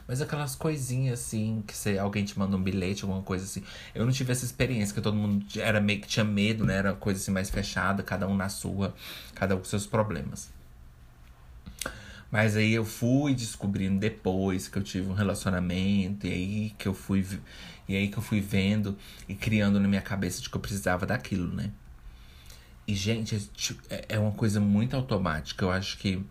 Mas 0.08 0.22
aquelas 0.22 0.56
coisinhas 0.56 1.20
assim, 1.20 1.64
que 1.66 1.76
você, 1.76 1.98
alguém 1.98 2.24
te 2.26 2.38
manda 2.38 2.56
um 2.56 2.62
bilhete, 2.62 3.04
alguma 3.04 3.22
coisa 3.22 3.46
assim. 3.46 3.64
Eu 3.94 4.06
não 4.06 4.12
tive 4.12 4.32
essa 4.32 4.46
experiência, 4.46 4.94
que 4.94 5.02
todo 5.02 5.16
mundo 5.16 5.46
era 5.60 5.80
meio 5.80 6.02
que 6.02 6.08
tinha 6.08 6.26
medo, 6.26 6.66
né? 6.66 6.78
Era 6.78 6.94
coisa 6.94 7.20
assim 7.20 7.32
mais 7.32 7.50
fechada, 7.50 8.04
cada 8.04 8.28
um 8.28 8.36
na 8.36 8.50
sua, 8.50 8.94
cada 9.36 9.56
um 9.56 9.60
com 9.60 9.66
seus 9.66 9.86
problemas. 9.86 10.52
Mas 12.32 12.56
aí 12.56 12.74
eu 12.74 12.86
fui 12.86 13.34
descobrindo 13.34 14.00
depois 14.00 14.68
que 14.68 14.78
eu 14.78 14.84
tive 14.84 15.10
um 15.10 15.14
relacionamento, 15.14 16.28
e 16.28 16.32
aí 16.32 16.70
que 16.78 16.88
eu 16.88 16.94
fui. 16.94 17.26
E 17.88 17.96
aí 17.96 18.08
que 18.08 18.18
eu 18.18 18.22
fui 18.22 18.40
vendo 18.40 18.96
e 19.28 19.34
criando 19.34 19.80
na 19.80 19.88
minha 19.88 20.02
cabeça 20.02 20.42
de 20.42 20.50
que 20.50 20.56
eu 20.56 20.62
precisava 20.62 21.08
daquilo, 21.08 21.52
né? 21.52 21.72
E, 22.90 22.96
gente, 22.96 23.36
é, 23.36 23.40
tipo, 23.54 23.84
é, 23.88 24.06
é 24.10 24.20
uma 24.20 24.32
coisa 24.32 24.60
muito 24.60 24.96
automática. 24.96 25.64
Eu 25.64 25.70
acho 25.70 26.00
que. 26.00 26.26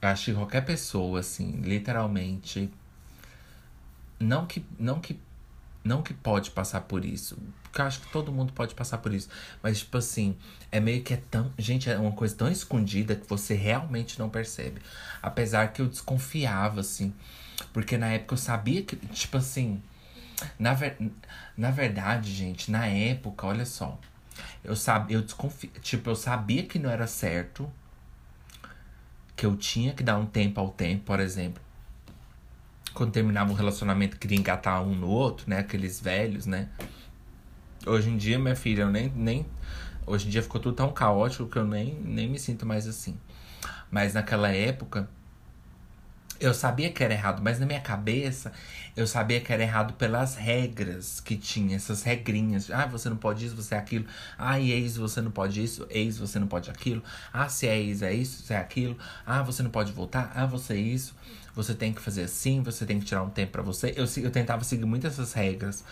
Acho 0.00 0.26
que 0.26 0.34
qualquer 0.34 0.64
pessoa, 0.64 1.20
assim, 1.20 1.60
literalmente. 1.62 2.70
Não 4.20 4.46
que, 4.46 4.64
não 4.78 5.00
que 5.00 5.18
não 5.88 6.02
que 6.02 6.12
pode 6.12 6.50
passar 6.50 6.82
por 6.82 7.04
isso. 7.04 7.38
Porque 7.62 7.80
eu 7.80 7.86
acho 7.86 8.00
que 8.00 8.12
todo 8.12 8.32
mundo 8.32 8.52
pode 8.52 8.74
passar 8.74 8.98
por 8.98 9.12
isso. 9.12 9.28
Mas, 9.62 9.78
tipo 9.78 9.96
assim, 9.96 10.36
é 10.70 10.80
meio 10.80 11.02
que 11.02 11.14
é 11.14 11.22
tão. 11.30 11.52
Gente, 11.56 11.88
é 11.88 11.96
uma 11.96 12.12
coisa 12.12 12.34
tão 12.36 12.50
escondida 12.50 13.16
que 13.16 13.26
você 13.26 13.54
realmente 13.54 14.18
não 14.18 14.28
percebe. 14.28 14.80
Apesar 15.22 15.72
que 15.72 15.80
eu 15.80 15.88
desconfiava, 15.88 16.80
assim. 16.80 17.14
Porque 17.72 17.96
na 17.96 18.08
época 18.08 18.34
eu 18.34 18.38
sabia 18.38 18.82
que, 18.82 18.96
tipo 18.96 19.36
assim. 19.38 19.82
Na, 20.58 20.74
ver, 20.74 20.96
na 21.56 21.70
verdade, 21.70 22.32
gente, 22.32 22.70
na 22.70 22.86
época, 22.86 23.46
olha 23.46 23.64
só. 23.64 23.98
Eu 24.62 24.76
sabia, 24.76 25.16
eu 25.16 25.22
desconfi, 25.22 25.68
tipo, 25.82 26.10
eu 26.10 26.16
sabia 26.16 26.64
que 26.64 26.78
não 26.78 26.90
era 26.90 27.06
certo. 27.06 27.70
Que 29.38 29.46
eu 29.46 29.56
tinha 29.56 29.94
que 29.94 30.02
dar 30.02 30.18
um 30.18 30.26
tempo 30.26 30.60
ao 30.60 30.68
tempo, 30.68 31.04
por 31.04 31.18
exemplo 31.18 31.62
quando 32.98 33.12
terminava 33.12 33.52
um 33.52 33.54
relacionamento, 33.54 34.16
queria 34.18 34.36
engatar 34.36 34.82
um 34.82 34.92
no 34.92 35.08
outro, 35.08 35.48
né? 35.48 35.60
Aqueles 35.60 36.00
velhos, 36.00 36.46
né? 36.46 36.68
Hoje 37.86 38.10
em 38.10 38.16
dia, 38.16 38.40
minha 38.40 38.56
filha, 38.56 38.82
eu 38.82 38.90
nem, 38.90 39.08
nem. 39.14 39.46
Hoje 40.04 40.26
em 40.26 40.30
dia 40.30 40.42
ficou 40.42 40.60
tudo 40.60 40.74
tão 40.74 40.90
caótico 40.90 41.46
que 41.46 41.56
eu 41.56 41.64
nem, 41.64 41.94
nem 41.94 42.28
me 42.28 42.40
sinto 42.40 42.66
mais 42.66 42.88
assim. 42.88 43.16
Mas 43.88 44.14
naquela 44.14 44.48
época, 44.48 45.08
eu 46.40 46.54
sabia 46.54 46.90
que 46.90 47.02
era 47.02 47.12
errado, 47.14 47.40
mas 47.42 47.58
na 47.58 47.66
minha 47.66 47.80
cabeça 47.80 48.52
eu 48.96 49.06
sabia 49.06 49.40
que 49.40 49.52
era 49.52 49.62
errado 49.62 49.94
pelas 49.94 50.34
regras 50.36 51.20
que 51.20 51.36
tinha, 51.36 51.76
essas 51.76 52.02
regrinhas. 52.02 52.70
Ah, 52.70 52.86
você 52.86 53.08
não 53.08 53.16
pode 53.16 53.46
isso, 53.46 53.56
você 53.56 53.74
é 53.74 53.78
aquilo. 53.78 54.06
Ah, 54.36 54.58
e 54.58 54.72
ex, 54.72 54.96
você 54.96 55.20
não 55.20 55.30
pode 55.30 55.62
isso, 55.62 55.86
ex, 55.90 56.18
você 56.18 56.38
não 56.38 56.46
pode 56.46 56.70
aquilo. 56.70 57.02
Ah, 57.32 57.48
se 57.48 57.66
é 57.66 57.78
ex, 57.78 58.02
é 58.02 58.12
isso, 58.12 58.42
se 58.42 58.52
é 58.52 58.58
aquilo. 58.58 58.96
Ah, 59.26 59.42
você 59.42 59.62
não 59.62 59.70
pode 59.70 59.92
voltar. 59.92 60.32
Ah, 60.34 60.46
você 60.46 60.74
é 60.74 60.76
isso 60.76 61.14
você 61.58 61.74
tem 61.74 61.92
que 61.92 62.00
fazer 62.00 62.22
assim, 62.22 62.62
você 62.62 62.86
tem 62.86 63.00
que 63.00 63.04
tirar 63.04 63.22
um 63.22 63.30
tempo 63.30 63.50
para 63.52 63.62
você. 63.62 63.92
Eu, 63.96 64.04
eu 64.22 64.30
tentava 64.30 64.62
seguir 64.62 64.84
muitas 64.84 65.14
essas 65.14 65.32
regras, 65.32 65.84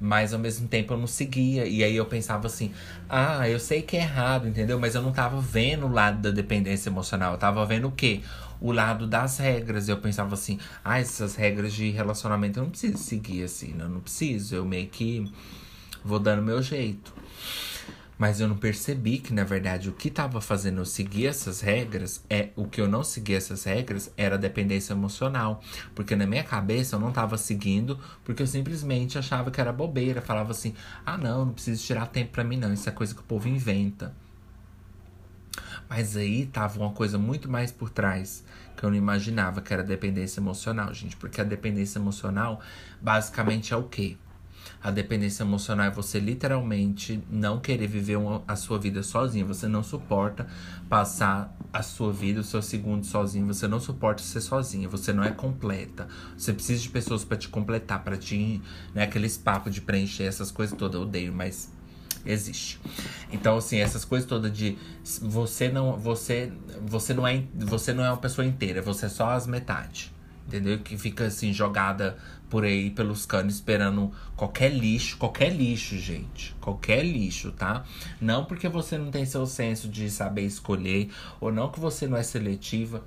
mas 0.00 0.32
ao 0.32 0.38
mesmo 0.38 0.66
tempo 0.66 0.94
eu 0.94 0.98
não 0.98 1.06
seguia. 1.06 1.66
E 1.66 1.84
aí 1.84 1.94
eu 1.94 2.06
pensava 2.06 2.46
assim: 2.46 2.72
ah, 3.08 3.48
eu 3.48 3.60
sei 3.60 3.82
que 3.82 3.96
é 3.96 4.00
errado, 4.00 4.48
entendeu? 4.48 4.78
Mas 4.80 4.94
eu 4.94 5.02
não 5.02 5.12
tava 5.12 5.40
vendo 5.40 5.86
o 5.86 5.92
lado 5.92 6.20
da 6.22 6.30
dependência 6.30 6.88
emocional. 6.88 7.32
Eu 7.32 7.38
tava 7.38 7.64
vendo 7.66 7.88
o 7.88 7.92
quê? 7.92 8.22
O 8.60 8.72
lado 8.72 9.06
das 9.06 9.38
regras. 9.38 9.88
Eu 9.88 9.98
pensava 9.98 10.34
assim: 10.34 10.58
ah, 10.84 10.98
essas 10.98 11.36
regras 11.36 11.72
de 11.72 11.90
relacionamento 11.90 12.58
eu 12.58 12.64
não 12.64 12.70
preciso 12.70 12.98
seguir 12.98 13.44
assim, 13.44 13.74
eu 13.78 13.88
não 13.88 14.00
preciso. 14.00 14.54
Eu 14.54 14.64
meio 14.64 14.88
que 14.88 15.30
vou 16.04 16.18
dando 16.18 16.42
meu 16.42 16.62
jeito. 16.62 17.12
Mas 18.20 18.38
eu 18.38 18.46
não 18.46 18.58
percebi 18.58 19.16
que, 19.16 19.32
na 19.32 19.44
verdade, 19.44 19.88
o 19.88 19.94
que 19.94 20.08
estava 20.08 20.42
fazendo 20.42 20.82
eu 20.82 20.84
seguir 20.84 21.26
essas 21.26 21.62
regras, 21.62 22.22
é 22.28 22.50
o 22.54 22.66
que 22.66 22.78
eu 22.78 22.86
não 22.86 23.02
seguia 23.02 23.38
essas 23.38 23.64
regras, 23.64 24.12
era 24.14 24.36
dependência 24.36 24.92
emocional. 24.92 25.62
Porque 25.94 26.14
na 26.14 26.26
minha 26.26 26.44
cabeça 26.44 26.96
eu 26.96 27.00
não 27.00 27.08
estava 27.08 27.38
seguindo, 27.38 27.98
porque 28.22 28.42
eu 28.42 28.46
simplesmente 28.46 29.16
achava 29.16 29.50
que 29.50 29.58
era 29.58 29.72
bobeira. 29.72 30.20
Falava 30.20 30.50
assim: 30.50 30.74
ah, 31.06 31.16
não, 31.16 31.46
não 31.46 31.54
preciso 31.54 31.82
tirar 31.82 32.08
tempo 32.08 32.32
para 32.32 32.44
mim, 32.44 32.58
não. 32.58 32.74
Isso 32.74 32.90
é 32.90 32.92
coisa 32.92 33.14
que 33.14 33.22
o 33.22 33.24
povo 33.24 33.48
inventa. 33.48 34.14
Mas 35.88 36.14
aí 36.14 36.44
tava 36.44 36.78
uma 36.78 36.92
coisa 36.92 37.16
muito 37.16 37.50
mais 37.50 37.72
por 37.72 37.88
trás 37.88 38.44
que 38.76 38.84
eu 38.84 38.90
não 38.90 38.96
imaginava, 38.98 39.62
que 39.62 39.72
era 39.72 39.82
dependência 39.82 40.40
emocional, 40.40 40.92
gente. 40.92 41.16
Porque 41.16 41.40
a 41.40 41.44
dependência 41.44 41.98
emocional 41.98 42.60
basicamente 43.00 43.72
é 43.72 43.76
o 43.78 43.84
quê? 43.84 44.18
A 44.82 44.90
dependência 44.90 45.42
emocional 45.42 45.86
é 45.86 45.90
você 45.90 46.18
literalmente 46.18 47.22
não 47.30 47.60
querer 47.60 47.86
viver 47.86 48.16
uma, 48.16 48.42
a 48.48 48.56
sua 48.56 48.78
vida 48.78 49.02
sozinho. 49.02 49.46
Você 49.46 49.68
não 49.68 49.82
suporta 49.82 50.46
passar 50.88 51.54
a 51.70 51.82
sua 51.82 52.10
vida, 52.12 52.40
os 52.40 52.48
seus 52.48 52.64
segundos 52.64 53.10
sozinho. 53.10 53.46
Você 53.46 53.68
não 53.68 53.78
suporta 53.78 54.22
ser 54.22 54.40
sozinha. 54.40 54.88
Você 54.88 55.12
não 55.12 55.22
é 55.22 55.30
completa. 55.30 56.08
Você 56.36 56.54
precisa 56.54 56.80
de 56.80 56.88
pessoas 56.88 57.24
para 57.24 57.36
te 57.36 57.48
completar, 57.48 58.02
para 58.02 58.16
te. 58.16 58.62
Né, 58.94 59.02
aqueles 59.02 59.36
papos 59.36 59.74
de 59.74 59.82
preencher 59.82 60.24
essas 60.24 60.50
coisas 60.50 60.76
todas. 60.76 60.94
Eu 60.94 61.06
odeio, 61.06 61.32
mas 61.32 61.70
existe. 62.24 62.80
Então 63.30 63.58
assim, 63.58 63.78
essas 63.78 64.04
coisas 64.04 64.26
todas 64.26 64.52
de 64.52 64.78
você 65.22 65.68
não 65.68 65.98
você 65.98 66.52
você 66.82 67.14
não 67.14 67.26
é 67.26 67.44
você 67.54 67.92
não 67.92 68.04
é 68.04 68.10
uma 68.10 68.16
pessoa 68.16 68.46
inteira, 68.46 68.82
você 68.82 69.06
é 69.06 69.08
só 69.08 69.30
as 69.30 69.46
metades. 69.46 70.10
Entendeu? 70.46 70.80
Que 70.80 70.98
fica 70.98 71.26
assim 71.26 71.52
jogada 71.52 72.16
por 72.50 72.64
aí 72.64 72.90
pelos 72.90 73.24
canos 73.24 73.54
esperando 73.54 74.10
qualquer 74.36 74.70
lixo, 74.70 75.16
qualquer 75.16 75.50
lixo, 75.50 75.96
gente. 75.96 76.54
Qualquer 76.60 77.04
lixo, 77.04 77.52
tá? 77.52 77.84
Não 78.20 78.44
porque 78.44 78.68
você 78.68 78.98
não 78.98 79.10
tem 79.10 79.24
seu 79.24 79.46
senso 79.46 79.88
de 79.88 80.10
saber 80.10 80.42
escolher, 80.42 81.08
ou 81.40 81.52
não 81.52 81.70
que 81.70 81.78
você 81.78 82.06
não 82.06 82.16
é 82.16 82.22
seletiva. 82.22 83.04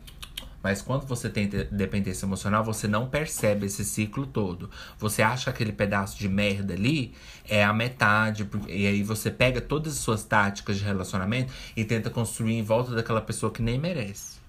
Mas 0.63 0.81
quando 0.81 1.05
você 1.05 1.29
tem 1.29 1.49
dependência 1.69 2.25
emocional, 2.25 2.63
você 2.63 2.87
não 2.87 3.09
percebe 3.09 3.65
esse 3.65 3.83
ciclo 3.83 4.25
todo. 4.25 4.69
Você 4.97 5.21
acha 5.21 5.43
que 5.43 5.49
aquele 5.49 5.73
pedaço 5.73 6.17
de 6.17 6.29
merda 6.29 6.73
ali 6.73 7.13
é 7.49 7.61
a 7.65 7.73
metade. 7.73 8.49
E 8.69 8.87
aí 8.87 9.03
você 9.03 9.29
pega 9.29 9.59
todas 9.59 9.91
as 9.91 9.99
suas 9.99 10.23
táticas 10.23 10.77
de 10.77 10.85
relacionamento 10.85 11.51
e 11.75 11.83
tenta 11.83 12.09
construir 12.09 12.53
em 12.53 12.63
volta 12.63 12.95
daquela 12.95 13.19
pessoa 13.19 13.51
que 13.51 13.61
nem 13.61 13.77
merece. 13.77 14.42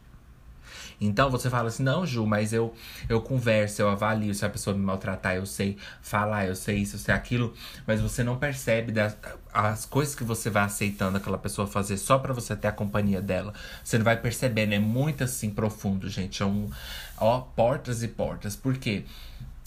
Então 1.07 1.31
você 1.31 1.51
fala 1.51 1.69
assim: 1.69 1.83
não, 1.83 2.07
Ju, 2.07 2.27
mas 2.27 2.53
eu, 2.53 2.75
eu 3.09 3.21
converso, 3.21 3.83
eu 3.83 3.89
avalio 3.89 4.35
se 4.35 4.45
a 4.45 4.49
pessoa 4.49 4.77
me 4.77 4.83
maltratar, 4.83 5.37
eu 5.37 5.47
sei 5.47 5.77
falar, 6.01 6.47
eu 6.47 6.55
sei 6.55 6.79
isso, 6.79 6.97
eu 6.97 7.01
sei 7.01 7.15
aquilo, 7.15 7.55
mas 7.87 8.01
você 8.01 8.23
não 8.23 8.37
percebe 8.37 8.93
das, 8.93 9.17
as 9.53 9.87
coisas 9.87 10.15
que 10.15 10.25
você 10.25 10.51
vai 10.51 10.65
aceitando 10.65 11.17
aquela 11.17 11.39
pessoa 11.39 11.67
fazer 11.67 11.97
só 11.97 12.19
para 12.19 12.33
você 12.33 12.57
ter 12.57 12.69
a 12.69 12.73
companhia 12.73 13.21
dela. 13.21 13.53
Você 13.83 13.99
não 13.99 14.05
vai 14.05 14.17
percebendo, 14.17 14.73
é 14.73 14.79
muito 14.79 15.25
assim 15.25 15.51
profundo, 15.51 16.09
gente. 16.09 16.43
É 16.43 16.47
um, 16.47 16.71
ó, 17.19 17.41
portas 17.41 18.03
e 18.03 18.09
portas. 18.09 18.57
Por 18.57 18.77
quê? 18.77 19.05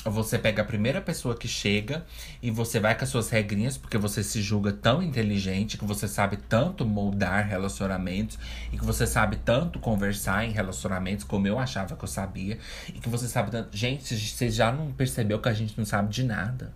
Você 0.10 0.38
pega 0.40 0.62
a 0.62 0.66
primeira 0.66 1.02
pessoa 1.02 1.36
que 1.36 1.48
chega 1.48 2.06
e 2.42 2.50
você 2.50 2.80
vai 2.80 2.98
com 2.98 3.04
as 3.04 3.10
suas 3.10 3.30
regrinhas, 3.30 3.78
porque 3.78 3.98
você 3.98 4.24
se 4.24 4.42
julga 4.42 4.72
tão 4.72 5.04
inteligente, 5.04 5.78
que 5.78 5.86
você 5.86 6.08
sabe 6.08 6.38
tanto 6.38 6.86
moldar 6.86 7.46
relacionamentos 7.48 8.40
e 8.72 8.78
que 8.78 8.86
você 8.86 9.06
sabe 9.06 9.38
tanto 9.38 9.80
conversar 9.80 10.46
em 10.46 10.52
relacionamentos, 10.52 11.24
como 11.24 11.48
eu 11.48 11.60
achava 11.60 11.96
que 11.96 12.04
eu 12.04 12.08
sabia, 12.08 12.58
e 12.90 12.94
que 12.94 13.10
você 13.10 13.28
sabe 13.28 13.52
tanto. 13.52 13.76
Gente, 13.76 14.16
você 14.18 14.50
já 14.50 14.72
não 14.72 14.92
percebeu 14.92 15.40
que 15.40 15.50
a 15.50 15.54
gente 15.54 15.78
não 15.78 15.86
sabe 15.86 16.10
de 16.10 16.24
nada. 16.24 16.74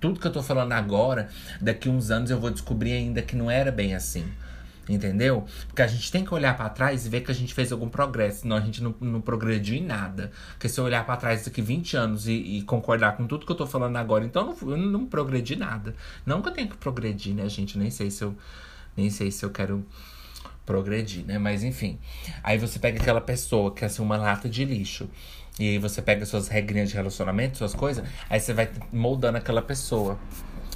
Tudo 0.00 0.20
que 0.20 0.26
eu 0.26 0.32
tô 0.32 0.42
falando 0.42 0.72
agora, 0.72 1.28
daqui 1.60 1.88
uns 1.88 2.10
anos 2.10 2.30
eu 2.30 2.38
vou 2.38 2.50
descobrir 2.50 2.92
ainda 2.92 3.20
que 3.20 3.34
não 3.34 3.50
era 3.50 3.72
bem 3.72 3.94
assim. 3.94 4.24
Entendeu? 4.88 5.44
Porque 5.66 5.82
a 5.82 5.86
gente 5.86 6.10
tem 6.10 6.24
que 6.24 6.32
olhar 6.32 6.56
para 6.56 6.68
trás 6.70 7.04
e 7.04 7.08
ver 7.08 7.20
que 7.20 7.30
a 7.30 7.34
gente 7.34 7.52
fez 7.52 7.70
algum 7.70 7.88
progresso, 7.88 8.40
senão 8.40 8.56
a 8.56 8.60
gente 8.60 8.82
não, 8.82 8.94
não 9.00 9.20
progrediu 9.20 9.76
em 9.76 9.84
nada. 9.84 10.30
Porque 10.52 10.68
se 10.68 10.80
eu 10.80 10.84
olhar 10.84 11.04
para 11.04 11.16
trás 11.16 11.44
daqui 11.44 11.60
20 11.60 11.96
anos 11.96 12.26
e, 12.26 12.32
e, 12.32 12.62
concordar 12.62 13.16
com 13.16 13.26
tudo 13.26 13.44
que 13.44 13.52
eu 13.52 13.56
tô 13.56 13.66
falando 13.66 13.96
agora, 13.96 14.24
então 14.24 14.56
eu 14.60 14.66
não, 14.66 14.72
eu 14.72 14.78
não 14.78 15.06
progredi 15.06 15.56
nada. 15.56 15.94
Não 16.24 16.40
que 16.40 16.48
eu 16.48 16.52
tenha 16.52 16.66
que 16.66 16.76
progredir, 16.76 17.34
né, 17.34 17.48
gente? 17.48 17.76
Nem 17.76 17.90
sei 17.90 18.10
se 18.10 18.24
eu. 18.24 18.34
Nem 18.96 19.10
sei 19.10 19.30
se 19.30 19.44
eu 19.44 19.50
quero 19.50 19.84
progredir, 20.64 21.24
né? 21.24 21.38
Mas 21.38 21.62
enfim. 21.62 21.98
Aí 22.42 22.58
você 22.58 22.78
pega 22.78 23.00
aquela 23.00 23.20
pessoa 23.20 23.72
que 23.74 23.84
é 23.84 23.86
assim, 23.86 24.02
uma 24.02 24.16
lata 24.16 24.48
de 24.48 24.64
lixo. 24.64 25.08
E 25.58 25.70
aí 25.70 25.78
você 25.78 26.00
pega 26.00 26.24
suas 26.24 26.48
regrinhas 26.48 26.88
de 26.88 26.94
relacionamento, 26.94 27.58
suas 27.58 27.74
coisas, 27.74 28.04
aí 28.30 28.38
você 28.38 28.52
vai 28.52 28.70
moldando 28.92 29.38
aquela 29.38 29.60
pessoa. 29.60 30.16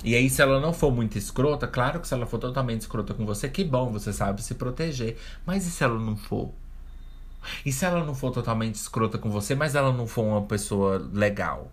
E 0.04 0.14
aí, 0.14 0.28
se 0.28 0.42
ela 0.42 0.60
não 0.60 0.72
for 0.72 0.92
muito 0.92 1.16
escrota, 1.18 1.66
claro 1.68 2.00
que 2.00 2.08
se 2.08 2.14
ela 2.14 2.26
for 2.26 2.38
totalmente 2.38 2.82
escrota 2.82 3.14
com 3.14 3.24
você, 3.26 3.48
que 3.48 3.64
bom, 3.64 3.90
você 3.92 4.12
sabe 4.12 4.42
se 4.42 4.54
proteger. 4.54 5.16
Mas 5.46 5.66
e 5.66 5.70
se 5.70 5.82
ela 5.84 5.98
não 5.98 6.16
for? 6.16 6.50
E 7.66 7.72
se 7.72 7.84
ela 7.84 8.04
não 8.04 8.14
for 8.14 8.30
totalmente 8.32 8.76
escrota 8.76 9.18
com 9.18 9.30
você, 9.30 9.54
mas 9.54 9.74
ela 9.74 9.92
não 9.92 10.06
for 10.06 10.24
uma 10.24 10.42
pessoa 10.42 10.98
legal? 11.12 11.71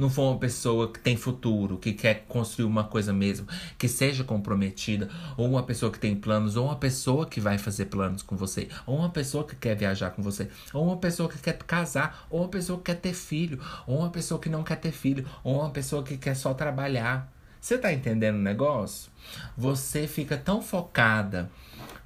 Não 0.00 0.08
for 0.08 0.30
uma 0.30 0.38
pessoa 0.38 0.90
que 0.90 0.98
tem 0.98 1.16
futuro, 1.16 1.76
que 1.76 1.92
quer 1.92 2.24
construir 2.26 2.64
uma 2.64 2.84
coisa 2.84 3.12
mesmo, 3.12 3.46
que 3.78 3.86
seja 3.86 4.24
comprometida, 4.24 5.10
ou 5.36 5.46
uma 5.46 5.62
pessoa 5.62 5.92
que 5.92 5.98
tem 5.98 6.16
planos, 6.16 6.56
ou 6.56 6.66
uma 6.66 6.76
pessoa 6.76 7.26
que 7.26 7.40
vai 7.40 7.58
fazer 7.58 7.86
planos 7.86 8.22
com 8.22 8.34
você, 8.34 8.68
ou 8.86 8.96
uma 8.96 9.10
pessoa 9.10 9.44
que 9.44 9.54
quer 9.54 9.76
viajar 9.76 10.10
com 10.10 10.22
você, 10.22 10.48
ou 10.72 10.86
uma 10.86 10.96
pessoa 10.96 11.28
que 11.28 11.38
quer 11.38 11.58
casar, 11.58 12.26
ou 12.30 12.40
uma 12.40 12.48
pessoa 12.48 12.78
que 12.78 12.86
quer 12.86 12.94
ter 12.94 13.12
filho, 13.12 13.60
ou 13.86 13.98
uma 13.98 14.10
pessoa 14.10 14.40
que 14.40 14.48
não 14.48 14.64
quer 14.64 14.76
ter 14.76 14.92
filho, 14.92 15.26
ou 15.44 15.60
uma 15.60 15.70
pessoa 15.70 16.02
que 16.02 16.16
quer 16.16 16.34
só 16.34 16.54
trabalhar. 16.54 17.30
Você 17.60 17.76
tá 17.76 17.92
entendendo 17.92 18.36
o 18.36 18.42
negócio? 18.42 19.12
Você 19.56 20.06
fica 20.06 20.36
tão 20.38 20.62
focada 20.62 21.50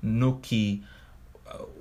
no 0.02 0.38
que 0.38 0.82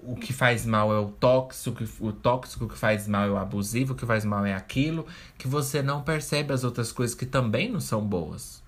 o 0.04 0.16
que 0.16 0.34
faz 0.34 0.66
mal 0.66 0.94
é 0.94 1.00
o 1.00 1.10
tóxico, 1.10 1.84
o 2.00 2.12
tóxico 2.12 2.68
que 2.68 2.78
faz 2.78 3.08
mal 3.08 3.26
é 3.26 3.32
o 3.32 3.38
abusivo, 3.38 3.94
o 3.94 3.96
que 3.96 4.06
faz 4.06 4.26
mal 4.26 4.46
é 4.46 4.54
aquilo, 4.54 5.06
que 5.38 5.48
você 5.48 5.82
não 5.82 6.04
percebe 6.04 6.54
as 6.54 6.64
outras 6.64 6.92
coisas 6.92 7.16
que 7.16 7.26
também 7.26 7.72
não 7.72 7.80
são 7.80 8.06
boas. 8.06 8.62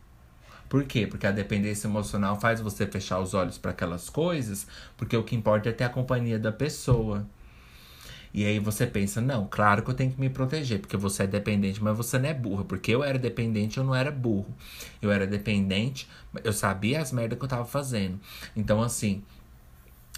Por 0.67 0.83
quê? 0.83 1.05
Porque 1.05 1.27
a 1.27 1.31
dependência 1.31 1.87
emocional 1.87 2.39
faz 2.39 2.59
você 2.59 2.87
fechar 2.87 3.19
os 3.19 3.33
olhos 3.33 3.57
para 3.57 3.71
aquelas 3.71 4.09
coisas, 4.09 4.67
porque 4.97 5.15
o 5.15 5.23
que 5.23 5.35
importa 5.35 5.69
é 5.69 5.71
ter 5.71 5.83
a 5.83 5.89
companhia 5.89 6.39
da 6.39 6.51
pessoa. 6.51 7.25
E 8.33 8.43
aí 8.45 8.59
você 8.59 8.85
pensa, 8.85 9.21
não, 9.21 9.47
claro 9.49 9.81
que 9.81 9.89
eu 9.89 9.93
tenho 9.93 10.11
que 10.11 10.19
me 10.19 10.29
proteger, 10.29 10.81
porque 10.81 10.97
você 10.97 11.23
é 11.23 11.27
dependente, 11.27 11.81
mas 11.81 11.95
você 11.95 12.19
não 12.19 12.27
é 12.27 12.33
burro. 12.33 12.65
Porque 12.65 12.93
eu 12.93 13.01
era 13.01 13.17
dependente, 13.17 13.77
eu 13.77 13.83
não 13.85 13.95
era 13.95 14.11
burro. 14.11 14.53
Eu 15.01 15.09
era 15.09 15.25
dependente, 15.25 16.05
eu 16.43 16.51
sabia 16.51 16.99
as 16.99 17.13
merdas 17.13 17.39
que 17.39 17.45
eu 17.45 17.47
tava 17.47 17.63
fazendo. 17.63 18.19
Então, 18.53 18.81
assim, 18.83 19.23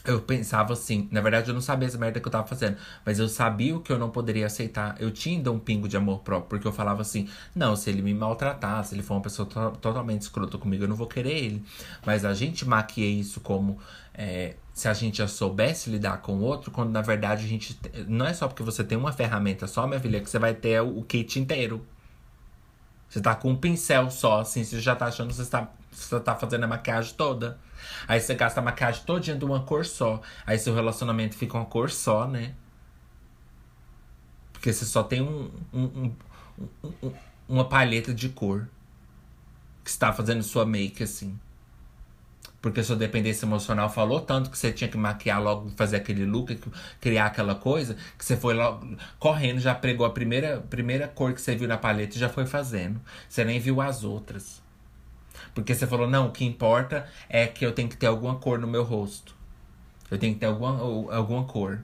eu 0.07 0.21
pensava 0.21 0.73
assim, 0.73 1.07
na 1.11 1.19
verdade 1.19 1.49
eu 1.49 1.53
não 1.53 1.61
sabia 1.61 1.87
as 1.87 1.95
merda 1.95 2.19
que 2.19 2.27
eu 2.27 2.31
tava 2.31 2.47
fazendo, 2.47 2.77
mas 3.05 3.19
eu 3.19 3.27
sabia 3.27 3.75
o 3.75 3.81
que 3.81 3.91
eu 3.91 3.99
não 3.99 4.09
poderia 4.09 4.45
aceitar. 4.45 4.95
Eu 4.99 5.11
tinha 5.11 5.37
ainda 5.37 5.51
um 5.51 5.59
pingo 5.59 5.87
de 5.87 5.97
amor 5.97 6.19
próprio, 6.19 6.49
porque 6.49 6.67
eu 6.67 6.71
falava 6.71 7.01
assim: 7.01 7.27
não, 7.53 7.75
se 7.75 7.89
ele 7.89 8.01
me 8.01 8.13
maltratar, 8.13 8.83
se 8.85 8.95
ele 8.95 9.03
for 9.03 9.15
uma 9.15 9.21
pessoa 9.21 9.47
to 9.47 9.71
totalmente 9.81 10.21
escrota 10.21 10.57
comigo, 10.57 10.85
eu 10.85 10.87
não 10.87 10.95
vou 10.95 11.07
querer 11.07 11.37
ele. 11.37 11.63
Mas 12.05 12.23
a 12.23 12.33
gente 12.33 12.65
maquia 12.65 13.05
isso 13.05 13.41
como 13.41 13.77
é, 14.13 14.55
se 14.73 14.87
a 14.87 14.93
gente 14.93 15.17
já 15.17 15.27
soubesse 15.27 15.89
lidar 15.89 16.21
com 16.21 16.37
o 16.37 16.41
outro, 16.41 16.71
quando 16.71 16.91
na 16.91 17.01
verdade 17.01 17.45
a 17.45 17.47
gente. 17.47 17.77
Não 18.07 18.25
é 18.25 18.33
só 18.33 18.47
porque 18.47 18.63
você 18.63 18.83
tem 18.83 18.97
uma 18.97 19.11
ferramenta 19.11 19.67
só, 19.67 19.85
minha 19.85 19.99
filha, 19.99 20.21
que 20.21 20.29
você 20.29 20.39
vai 20.39 20.53
ter 20.53 20.81
o 20.81 21.03
kit 21.03 21.39
inteiro. 21.39 21.85
Você 23.09 23.21
tá 23.21 23.35
com 23.35 23.51
um 23.51 23.55
pincel 23.55 24.09
só, 24.11 24.41
assim, 24.41 24.63
você 24.63 24.79
já 24.79 24.95
tá 24.95 25.05
achando 25.05 25.29
que 25.29 25.35
você 25.35 25.49
tá, 25.49 25.69
você 25.91 26.19
tá 26.19 26.35
fazendo 26.35 26.65
a 26.65 26.67
maquiagem 26.67 27.13
toda. 27.15 27.57
Aí 28.07 28.19
você 28.19 28.35
gasta 28.35 28.59
a 28.59 28.63
maquiagem 28.63 29.03
todinha 29.05 29.35
de 29.35 29.45
uma 29.45 29.63
cor 29.63 29.85
só. 29.85 30.21
Aí 30.45 30.59
seu 30.59 30.73
relacionamento 30.73 31.35
fica 31.35 31.57
uma 31.57 31.65
cor 31.65 31.89
só, 31.89 32.27
né? 32.27 32.53
Porque 34.51 34.73
você 34.73 34.85
só 34.85 35.03
tem 35.03 35.21
um, 35.21 35.51
um, 35.73 36.13
um, 36.83 37.13
uma 37.47 37.69
palheta 37.69 38.13
de 38.13 38.29
cor. 38.29 38.67
Que 39.83 39.89
está 39.89 40.11
fazendo 40.11 40.43
sua 40.43 40.65
make, 40.65 41.01
assim. 41.01 41.39
Porque 42.61 42.83
sua 42.83 42.95
dependência 42.95 43.45
emocional 43.45 43.89
falou 43.89 44.19
tanto 44.19 44.49
que 44.49 44.57
você 44.57 44.71
tinha 44.71 44.89
que 44.89 44.97
maquiar 44.97 45.41
logo, 45.41 45.69
fazer 45.75 45.97
aquele 45.97 46.25
look, 46.25 46.59
criar 46.99 47.27
aquela 47.27 47.55
coisa, 47.55 47.95
que 48.17 48.25
você 48.25 48.35
foi 48.35 48.55
logo 48.55 48.97
correndo, 49.19 49.59
já 49.59 49.75
pregou 49.75 50.05
a 50.05 50.09
primeira, 50.09 50.59
primeira 50.69 51.07
cor 51.07 51.33
que 51.33 51.41
você 51.41 51.55
viu 51.55 51.67
na 51.67 51.77
paleta 51.77 52.15
e 52.15 52.19
já 52.19 52.29
foi 52.29 52.45
fazendo. 52.45 52.99
Você 53.29 53.45
nem 53.45 53.59
viu 53.59 53.79
as 53.79 54.03
outras. 54.03 54.61
Porque 55.53 55.73
você 55.73 55.85
falou, 55.85 56.09
não, 56.09 56.27
o 56.27 56.31
que 56.31 56.45
importa 56.45 57.07
é 57.29 57.45
que 57.45 57.65
eu 57.65 57.71
tenho 57.71 57.89
que 57.89 57.97
ter 57.97 58.07
alguma 58.07 58.35
cor 58.35 58.59
no 58.59 58.67
meu 58.67 58.83
rosto. 58.83 59.35
Eu 60.09 60.17
tenho 60.17 60.33
que 60.33 60.39
ter 60.39 60.45
alguma, 60.47 60.79
alguma 61.15 61.43
cor. 61.45 61.79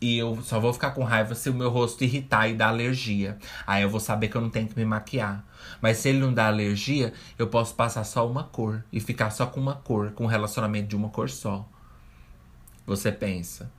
E 0.00 0.18
eu 0.18 0.42
só 0.42 0.60
vou 0.60 0.72
ficar 0.72 0.90
com 0.90 1.02
raiva 1.02 1.34
se 1.34 1.48
o 1.48 1.54
meu 1.54 1.70
rosto 1.70 2.04
irritar 2.04 2.48
e 2.48 2.54
dar 2.54 2.68
alergia. 2.68 3.38
Aí 3.66 3.82
eu 3.82 3.88
vou 3.88 4.00
saber 4.00 4.28
que 4.28 4.36
eu 4.36 4.40
não 4.40 4.50
tenho 4.50 4.68
que 4.68 4.78
me 4.78 4.84
maquiar. 4.84 5.44
Mas 5.80 5.98
se 5.98 6.08
ele 6.08 6.18
não 6.18 6.32
dá 6.32 6.46
alergia, 6.46 7.12
eu 7.38 7.46
posso 7.46 7.74
passar 7.74 8.04
só 8.04 8.28
uma 8.28 8.44
cor. 8.44 8.84
E 8.92 9.00
ficar 9.00 9.30
só 9.30 9.46
com 9.46 9.60
uma 9.60 9.74
cor, 9.74 10.12
com 10.12 10.24
um 10.24 10.28
relacionamento 10.28 10.88
de 10.88 10.96
uma 10.96 11.08
cor 11.08 11.28
só. 11.28 11.68
Você 12.86 13.10
pensa. 13.10 13.70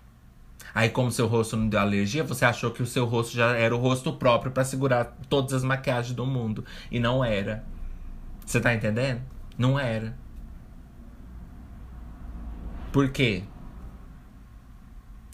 Aí, 0.74 0.90
como 0.90 1.12
seu 1.12 1.28
rosto 1.28 1.56
não 1.56 1.70
deu 1.70 1.80
alergia, 1.80 2.24
você 2.24 2.44
achou 2.44 2.72
que 2.72 2.84
o 2.84 2.86
seu 2.86 3.06
rosto 3.06 3.34
já 3.36 3.56
era 3.56 3.76
o 3.76 3.80
rosto 3.80 4.12
próprio 4.14 4.52
para 4.52 4.66
segurar 4.66 5.16
todas 5.30 5.54
as 5.54 5.64
maquiagens 5.64 6.16
do 6.16 6.26
mundo. 6.26 6.66
E 6.92 7.00
não 7.00 7.24
era. 7.24 7.64
Você 8.46 8.60
tá 8.60 8.74
entendendo? 8.74 9.22
Não 9.58 9.80
era. 9.80 10.18
Por 12.92 13.10
quê? 13.10 13.44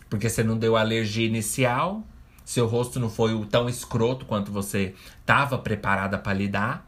Porque 0.10 0.30
você 0.30 0.44
não 0.44 0.58
deu 0.58 0.76
alergia 0.76 1.26
inicial, 1.26 2.04
seu 2.52 2.68
rosto 2.68 3.00
não 3.00 3.10
foi 3.10 3.46
tão 3.46 3.70
escroto 3.70 4.26
quanto 4.26 4.52
você 4.52 4.94
estava 5.22 5.58
preparada 5.58 6.18
para 6.18 6.34
lidar. 6.34 6.86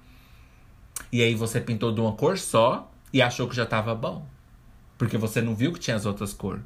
E 1.10 1.23
aí 1.23 1.36
você 1.36 1.62
pintou 1.62 1.93
de 1.93 2.02
uma 2.02 2.12
cor 2.12 2.38
só 2.38 2.91
e 3.13 3.21
achou 3.21 3.47
que 3.47 3.56
já 3.56 3.63
estava 3.63 3.95
bom. 3.95 4.28
Porque 4.97 5.17
você 5.17 5.41
não 5.41 5.56
viu 5.56 5.71
que 5.71 5.80
tinha 5.80 5.95
as 5.95 6.06
outras 6.06 6.34
cores. 6.34 6.62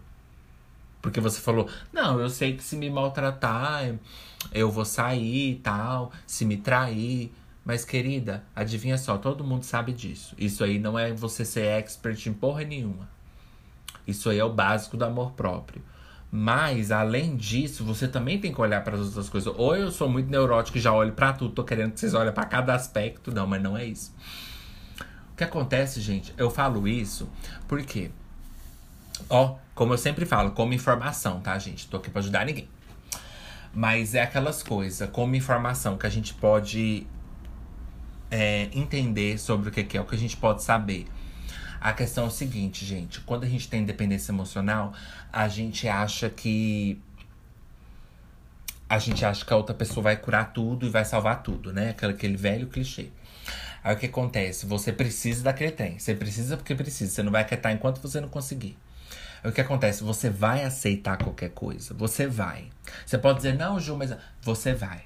Porque 1.00 1.22
você 1.22 1.40
falou, 1.40 1.70
não, 1.94 2.20
eu 2.20 2.28
sei 2.28 2.58
que 2.58 2.64
se 2.64 2.76
me 2.76 2.90
maltratar, 2.90 3.96
eu 4.52 4.72
vou 4.72 4.84
sair 4.84 5.52
e 5.52 5.56
tal, 5.58 6.12
se 6.26 6.44
me 6.44 6.58
trair. 6.58 7.32
Mas, 7.64 7.86
querida, 7.86 8.44
adivinha 8.56 8.98
só, 8.98 9.16
todo 9.16 9.44
mundo 9.44 9.62
sabe 9.62 9.94
disso. 9.94 10.34
Isso 10.40 10.64
aí 10.64 10.80
não 10.80 10.98
é 10.98 11.14
você 11.14 11.46
ser 11.46 11.68
expert 11.68 12.26
em 12.26 12.34
porra 12.34 12.64
nenhuma. 12.64 13.08
Isso 14.08 14.28
aí 14.28 14.40
é 14.40 14.44
o 14.44 14.52
básico 14.52 14.98
do 14.98 15.06
amor 15.06 15.34
próprio. 15.34 15.84
Mas, 16.30 16.92
além 16.92 17.38
disso, 17.38 17.86
você 17.86 18.08
também 18.08 18.40
tem 18.40 18.54
que 18.54 18.60
olhar 18.60 18.84
para 18.84 18.96
as 18.96 19.08
outras 19.08 19.30
coisas. 19.30 19.54
Ou 19.56 19.76
eu 19.76 19.92
sou 19.92 20.10
muito 20.10 20.30
neurótico 20.30 20.78
e 20.78 20.82
já 20.82 20.92
olho 20.92 21.14
para 21.14 21.34
tudo, 21.34 21.54
tô 21.54 21.64
querendo 21.64 21.94
que 21.94 22.00
vocês 22.00 22.14
olhem 22.14 22.34
para 22.34 22.46
cada 22.46 22.76
aspecto. 22.76 23.32
Não, 23.32 23.48
mas 23.48 23.62
não 23.62 23.78
é 23.78 23.86
isso. 23.86 24.14
O 25.32 25.36
que 25.38 25.44
acontece, 25.44 26.02
gente? 26.02 26.34
Eu 26.38 26.50
falo 26.50 26.88
isso 26.88 27.30
porque, 27.68 28.12
ó, 29.30 29.56
como 29.74 29.94
eu 29.94 29.98
sempre 29.98 30.26
falo, 30.26 30.52
como 30.52 30.74
informação, 30.74 31.40
tá, 31.40 31.58
gente? 31.58 31.88
Tô 31.88 31.98
aqui 31.98 32.10
para 32.10 32.20
ajudar 32.20 32.46
ninguém. 32.46 32.68
Mas 33.74 34.16
é 34.16 34.22
aquelas 34.22 34.64
coisas, 34.64 35.10
como 35.12 35.36
informação 35.36 35.98
que 35.98 36.08
a 36.08 36.10
gente 36.10 36.34
pode 36.34 37.06
é, 38.30 38.70
entender 38.74 39.38
sobre 39.38 39.70
o 39.70 39.72
que 39.72 39.98
é 39.98 40.02
o 40.02 40.06
que 40.06 40.16
a 40.16 40.18
gente 40.18 40.36
pode 40.36 40.64
saber. 40.64 41.08
A 41.80 41.94
questão 41.94 42.26
é 42.26 42.28
o 42.28 42.32
seguinte, 42.32 42.86
gente: 42.86 43.22
quando 43.22 43.44
a 43.44 43.48
gente 43.48 43.68
tem 43.70 43.84
dependência 43.86 44.32
emocional, 44.32 44.94
a 45.32 45.48
gente 45.48 45.88
acha 45.88 46.30
que. 46.30 47.02
A 48.90 49.00
gente 49.00 49.26
acha 49.26 49.46
que 49.46 49.52
a 49.52 49.58
outra 49.58 49.76
pessoa 49.76 50.04
vai 50.04 50.16
curar 50.16 50.54
tudo 50.54 50.86
e 50.86 50.90
vai 50.90 51.04
salvar 51.04 51.44
tudo, 51.44 51.74
né? 51.74 51.90
Aquele, 51.90 52.14
aquele 52.14 52.38
velho 52.38 52.68
clichê. 52.68 53.10
Aí 53.84 53.96
o 53.96 53.98
que 53.98 54.06
acontece? 54.06 54.66
Você 54.66 54.92
precisa 54.94 55.44
daquele 55.44 55.72
trem. 55.72 56.00
Você 56.00 56.16
precisa 56.16 56.56
porque 56.58 56.74
precisa. 56.74 57.12
Você 57.12 57.24
não 57.24 57.32
vai 57.32 57.42
acatar 57.42 57.72
enquanto 57.72 58.02
você 58.02 58.22
não 58.22 58.30
conseguir. 58.30 58.78
Aí 59.44 59.50
o 59.50 59.54
que 59.54 59.62
acontece? 59.62 60.04
Você 60.04 60.30
vai 60.30 60.64
aceitar 60.64 61.18
qualquer 61.18 61.50
coisa. 61.50 61.94
Você 61.94 62.28
vai. 62.28 62.70
Você 63.06 63.18
pode 63.18 63.38
dizer, 63.38 63.56
não, 63.56 63.80
Ju, 63.80 63.96
mas 63.96 64.16
você 64.42 64.74
vai. 64.74 65.04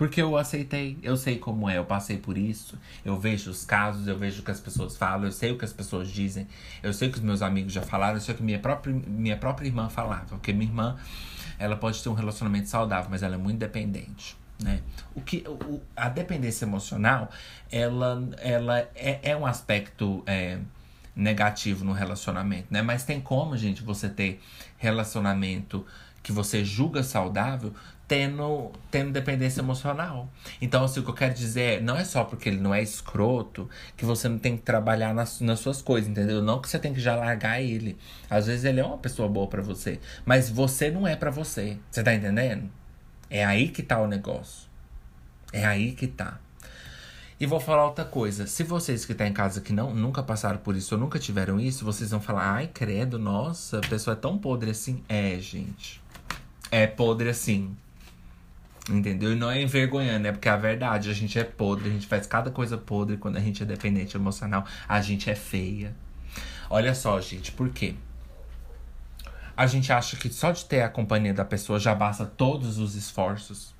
Porque 0.00 0.22
eu 0.22 0.34
aceitei, 0.34 0.96
eu 1.02 1.14
sei 1.14 1.36
como 1.36 1.68
é, 1.68 1.76
eu 1.76 1.84
passei 1.84 2.16
por 2.16 2.38
isso, 2.38 2.78
eu 3.04 3.20
vejo 3.20 3.50
os 3.50 3.66
casos, 3.66 4.08
eu 4.08 4.16
vejo 4.16 4.40
o 4.40 4.42
que 4.42 4.50
as 4.50 4.58
pessoas 4.58 4.96
falam, 4.96 5.26
eu 5.26 5.30
sei 5.30 5.50
o 5.50 5.58
que 5.58 5.64
as 5.66 5.74
pessoas 5.74 6.08
dizem, 6.08 6.48
eu 6.82 6.90
sei 6.94 7.10
o 7.10 7.12
que 7.12 7.18
os 7.18 7.22
meus 7.22 7.42
amigos 7.42 7.70
já 7.70 7.82
falaram, 7.82 8.14
eu 8.14 8.20
sei 8.22 8.32
o 8.34 8.38
que 8.38 8.42
minha 8.42 8.58
própria, 8.58 8.94
minha 8.94 9.36
própria 9.36 9.66
irmã 9.66 9.90
falava. 9.90 10.24
Porque 10.24 10.54
minha 10.54 10.70
irmã, 10.70 10.96
ela 11.58 11.76
pode 11.76 12.02
ter 12.02 12.08
um 12.08 12.14
relacionamento 12.14 12.66
saudável, 12.70 13.10
mas 13.10 13.22
ela 13.22 13.34
é 13.34 13.36
muito 13.36 13.58
dependente. 13.58 14.38
Né? 14.58 14.80
O 15.14 15.20
que, 15.20 15.44
o, 15.46 15.82
a 15.94 16.08
dependência 16.08 16.64
emocional, 16.64 17.28
ela, 17.70 18.26
ela 18.38 18.78
é, 18.94 19.20
é 19.22 19.36
um 19.36 19.44
aspecto 19.44 20.22
é, 20.26 20.60
negativo 21.14 21.84
no 21.84 21.92
relacionamento, 21.92 22.68
né? 22.70 22.80
Mas 22.80 23.04
tem 23.04 23.20
como, 23.20 23.54
gente, 23.54 23.82
você 23.82 24.08
ter 24.08 24.40
relacionamento 24.78 25.84
que 26.22 26.32
você 26.32 26.64
julga 26.64 27.02
saudável 27.02 27.74
tendo, 28.10 28.72
tendo 28.90 29.12
dependência 29.12 29.60
emocional. 29.60 30.28
Então, 30.60 30.82
assim, 30.82 30.98
o 30.98 31.04
que 31.04 31.10
eu 31.10 31.14
quero 31.14 31.32
dizer 31.32 31.78
é, 31.78 31.80
não 31.80 31.94
é 31.94 32.02
só 32.02 32.24
porque 32.24 32.48
ele 32.48 32.58
não 32.58 32.74
é 32.74 32.82
escroto 32.82 33.70
que 33.96 34.04
você 34.04 34.28
não 34.28 34.36
tem 34.36 34.56
que 34.56 34.64
trabalhar 34.64 35.14
nas, 35.14 35.40
nas 35.40 35.60
suas 35.60 35.80
coisas, 35.80 36.10
entendeu? 36.10 36.42
Não 36.42 36.60
que 36.60 36.68
você 36.68 36.80
tem 36.80 36.92
que 36.92 36.98
já 36.98 37.14
largar 37.14 37.62
ele. 37.62 37.96
Às 38.28 38.48
vezes 38.48 38.64
ele 38.64 38.80
é 38.80 38.84
uma 38.84 38.98
pessoa 38.98 39.28
boa 39.28 39.46
para 39.46 39.62
você, 39.62 40.00
mas 40.26 40.50
você 40.50 40.90
não 40.90 41.06
é 41.06 41.14
para 41.14 41.30
você. 41.30 41.78
Você 41.88 42.02
tá 42.02 42.12
entendendo? 42.12 42.68
É 43.30 43.44
aí 43.44 43.68
que 43.68 43.80
tá 43.80 44.00
o 44.00 44.08
negócio. 44.08 44.68
É 45.52 45.64
aí 45.64 45.92
que 45.92 46.08
tá. 46.08 46.40
E 47.38 47.46
vou 47.46 47.60
falar 47.60 47.86
outra 47.86 48.04
coisa. 48.04 48.44
Se 48.44 48.64
vocês 48.64 49.04
que 49.04 49.12
estão 49.12 49.24
tá 49.24 49.30
em 49.30 49.32
casa 49.32 49.60
que 49.60 49.72
não 49.72 49.94
nunca 49.94 50.20
passaram 50.20 50.58
por 50.58 50.74
isso 50.74 50.96
ou 50.96 51.00
nunca 51.00 51.20
tiveram 51.20 51.60
isso, 51.60 51.84
vocês 51.84 52.10
vão 52.10 52.20
falar: 52.20 52.54
"Ai, 52.54 52.66
credo, 52.66 53.20
nossa, 53.20 53.78
a 53.78 53.88
pessoa 53.88 54.14
é 54.14 54.20
tão 54.20 54.36
podre 54.36 54.72
assim". 54.72 55.04
É, 55.08 55.38
gente. 55.38 56.02
É 56.72 56.88
podre 56.88 57.28
assim. 57.28 57.76
Entendeu? 58.90 59.32
E 59.32 59.36
não 59.36 59.48
é 59.48 59.62
envergonhando, 59.62 60.26
é 60.26 60.32
porque 60.32 60.48
é 60.48 60.52
a 60.52 60.56
verdade, 60.56 61.08
a 61.08 61.12
gente 61.12 61.38
é 61.38 61.44
podre, 61.44 61.88
a 61.88 61.92
gente 61.92 62.08
faz 62.08 62.26
cada 62.26 62.50
coisa 62.50 62.76
podre 62.76 63.16
quando 63.16 63.36
a 63.36 63.40
gente 63.40 63.62
é 63.62 63.66
dependente 63.66 64.16
emocional, 64.16 64.66
a 64.88 65.00
gente 65.00 65.30
é 65.30 65.34
feia. 65.36 65.94
Olha 66.68 66.92
só, 66.94 67.20
gente, 67.20 67.52
por 67.52 67.70
quê? 67.70 67.94
A 69.56 69.66
gente 69.66 69.92
acha 69.92 70.16
que 70.16 70.32
só 70.32 70.50
de 70.50 70.64
ter 70.64 70.82
a 70.82 70.88
companhia 70.88 71.32
da 71.32 71.44
pessoa 71.44 71.78
já 71.78 71.94
basta 71.94 72.26
todos 72.26 72.78
os 72.78 72.94
esforços. 72.96 73.74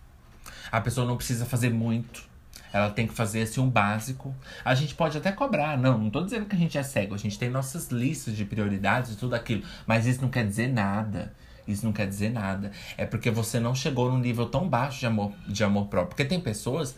A 0.70 0.80
pessoa 0.80 1.06
não 1.06 1.16
precisa 1.16 1.44
fazer 1.44 1.70
muito. 1.70 2.28
Ela 2.72 2.90
tem 2.90 3.06
que 3.06 3.14
fazer 3.14 3.42
assim 3.42 3.60
um 3.60 3.68
básico. 3.68 4.34
A 4.64 4.74
gente 4.74 4.94
pode 4.94 5.18
até 5.18 5.32
cobrar, 5.32 5.76
não, 5.76 5.98
não 5.98 6.10
tô 6.10 6.22
dizendo 6.22 6.46
que 6.46 6.54
a 6.54 6.58
gente 6.58 6.78
é 6.78 6.82
cego, 6.82 7.14
a 7.14 7.18
gente 7.18 7.38
tem 7.38 7.50
nossas 7.50 7.88
listas 7.88 8.36
de 8.36 8.44
prioridades 8.44 9.12
e 9.12 9.16
tudo 9.16 9.34
aquilo, 9.34 9.64
mas 9.86 10.06
isso 10.06 10.22
não 10.22 10.28
quer 10.28 10.46
dizer 10.46 10.68
nada. 10.68 11.34
Isso 11.72 11.84
não 11.84 11.92
quer 11.92 12.06
dizer 12.06 12.30
nada. 12.30 12.70
É 12.96 13.04
porque 13.04 13.30
você 13.30 13.60
não 13.60 13.74
chegou 13.74 14.10
num 14.10 14.18
nível 14.18 14.46
tão 14.46 14.68
baixo 14.68 15.00
de 15.00 15.06
amor, 15.06 15.32
de 15.46 15.62
amor 15.64 15.86
próprio. 15.86 16.10
Porque 16.10 16.24
tem 16.24 16.40
pessoas 16.40 16.96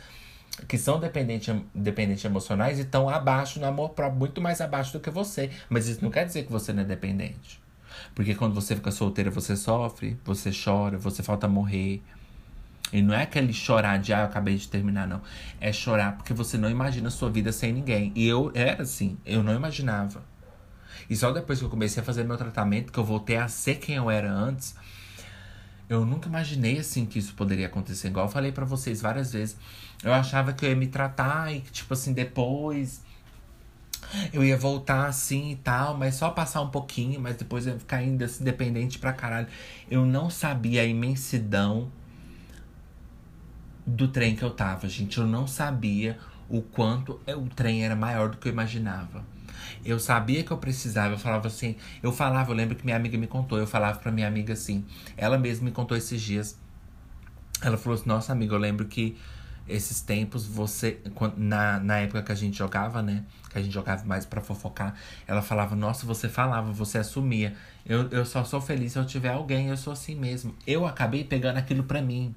que 0.69 0.77
são 0.77 1.01
dependentes, 1.01 1.55
dependentes 1.75 2.25
emocionais 2.25 2.79
e 2.79 2.83
estão 2.83 3.09
abaixo 3.09 3.59
no 3.59 3.67
amor 3.67 3.91
próprio, 3.91 4.19
muito 4.19 4.41
mais 4.41 4.61
abaixo 4.61 4.93
do 4.93 5.01
que 5.01 5.11
você. 5.11 5.51
Mas 5.69 5.89
isso 5.89 6.03
não 6.03 6.11
quer 6.11 6.27
dizer 6.27 6.45
que 6.45 6.53
você 6.53 6.73
não 6.73 6.83
é 6.83 6.87
dependente. 6.87 7.61
Porque 8.15 8.35
quando 8.35 8.55
você 8.55 8.75
fica 8.75 8.91
solteira, 8.91 9.31
você 9.31 9.57
sofre, 9.57 10.19
você 10.25 10.51
chora, 10.53 10.99
você 10.99 11.23
falta 11.23 11.49
morrer. 11.49 12.03
E 12.93 13.01
não 13.01 13.15
é 13.15 13.23
aquele 13.23 13.53
chorar 13.55 13.99
de, 13.99 14.13
ah, 14.13 14.21
eu 14.21 14.25
acabei 14.27 14.57
de 14.57 14.69
terminar, 14.69 15.07
não. 15.07 15.23
É 15.61 15.73
chorar 15.73 16.17
porque 16.17 16.35
você 16.35 16.59
não 16.59 16.69
imagina 16.69 17.09
a 17.09 17.11
sua 17.11 17.31
vida 17.31 17.51
sem 17.51 17.73
ninguém. 17.73 18.13
E 18.15 18.27
eu 18.27 18.51
era 18.55 18.83
assim, 18.83 19.17
eu 19.25 19.43
não 19.43 19.55
imaginava. 19.55 20.23
E 21.09 21.17
só 21.17 21.31
depois 21.33 21.59
que 21.59 21.65
eu 21.65 21.71
comecei 21.71 22.03
a 22.03 22.05
fazer 22.05 22.25
meu 22.25 22.37
tratamento, 22.37 22.93
que 22.93 22.99
eu 22.99 23.05
voltei 23.05 23.37
a 23.37 23.49
ser 23.49 23.77
quem 23.77 23.97
eu 23.97 24.11
era 24.11 24.31
antes, 24.33 24.75
eu 25.89 26.07
nunca 26.07 26.29
imaginei 26.29 26.79
assim 26.79 27.05
que 27.05 27.19
isso 27.19 27.35
poderia 27.35 27.67
acontecer. 27.67 28.09
Igual 28.09 28.27
eu 28.27 28.33
falei 28.33 28.53
para 28.53 28.65
vocês 28.65 29.01
várias 29.03 29.33
vezes. 29.33 29.57
Eu 30.03 30.13
achava 30.13 30.53
que 30.53 30.65
eu 30.65 30.71
ia 30.71 30.77
me 30.77 30.87
tratar 30.87 31.53
e 31.53 31.61
que, 31.61 31.71
tipo 31.71 31.93
assim, 31.93 32.13
depois 32.13 33.03
eu 34.33 34.45
ia 34.45 34.57
voltar 34.57 35.07
assim 35.07 35.53
e 35.53 35.57
tal, 35.57 35.97
mas 35.97 36.15
só 36.15 36.31
passar 36.31 36.61
um 36.61 36.71
pouquinho, 36.71 37.21
mas 37.21 37.37
depois 37.37 37.67
eu 37.67 37.75
ia 37.75 37.79
ficar 37.79 37.99
ainda 37.99 38.25
assim, 38.25 38.45
dependente 38.45 38.99
pra 38.99 39.13
caralho. 39.13 39.49
Eu 39.91 40.05
não 40.05 40.29
sabia 40.31 40.83
a 40.83 40.85
imensidão 40.85 41.91
do 43.87 44.09
trem 44.09 44.37
que 44.37 44.43
eu 44.43 44.51
tava, 44.51 44.89
gente. 44.89 45.19
Eu 45.19 45.27
não 45.27 45.47
sabia 45.47 46.19
o 46.49 46.61
quanto 46.61 47.21
o 47.27 47.49
trem 47.49 47.85
era 47.85 47.97
maior 47.97 48.31
do 48.31 48.37
que 48.37 48.49
eu 48.49 48.53
imaginava. 48.53 49.25
Eu 49.85 49.99
sabia 49.99 50.43
que 50.43 50.51
eu 50.51 50.59
precisava, 50.59 51.15
eu 51.15 51.19
falava 51.19 51.47
assim, 51.49 51.77
eu 52.03 52.13
falava, 52.13 52.51
eu 52.51 52.57
lembro 52.57 52.77
que 52.77 52.85
minha 52.85 52.97
amiga 52.97 53.17
me 53.19 53.27
contou, 53.27 53.59
eu 53.59 53.67
falava 53.67 53.99
pra 53.99 54.13
minha 54.13 54.27
amiga 54.27 54.53
assim, 54.53 54.85
ela 55.17 55.39
mesma 55.39 55.67
me 55.67 55.71
contou 55.71 55.97
esses 55.97 56.21
dias. 56.21 56.59
Ela 57.61 57.77
falou 57.77 57.99
assim, 57.99 58.09
nossa 58.09 58.33
amiga, 58.33 58.55
eu 58.55 58.59
lembro 58.59 58.87
que 58.87 59.17
esses 59.69 60.01
tempos, 60.01 60.47
você. 60.47 60.99
Na, 61.37 61.79
na 61.79 61.99
época 61.99 62.23
que 62.23 62.33
a 62.33 62.35
gente 62.35 62.59
jogava, 62.59 63.03
né? 63.03 63.25
Que 63.49 63.59
a 63.59 63.63
gente 63.63 63.73
jogava 63.73 64.05
mais 64.05 64.27
para 64.27 64.41
fofocar, 64.41 64.95
ela 65.27 65.43
falava, 65.43 65.77
nossa, 65.77 66.07
você 66.07 66.29
falava, 66.29 66.73
você 66.73 66.99
assumia. 66.99 67.55
Eu, 67.87 68.09
eu 68.11 68.25
só 68.25 68.45
sou 68.45 68.61
feliz 68.61 68.93
se 68.93 68.99
eu 68.99 69.07
tiver 69.07 69.31
alguém, 69.31 69.69
eu 69.69 69.77
sou 69.77 69.93
assim 69.93 70.15
mesmo. 70.15 70.55
Eu 70.67 70.87
acabei 70.87 71.25
pegando 71.25 71.59
aquilo 71.59 71.85
pra 71.85 72.03
mim. 72.03 72.35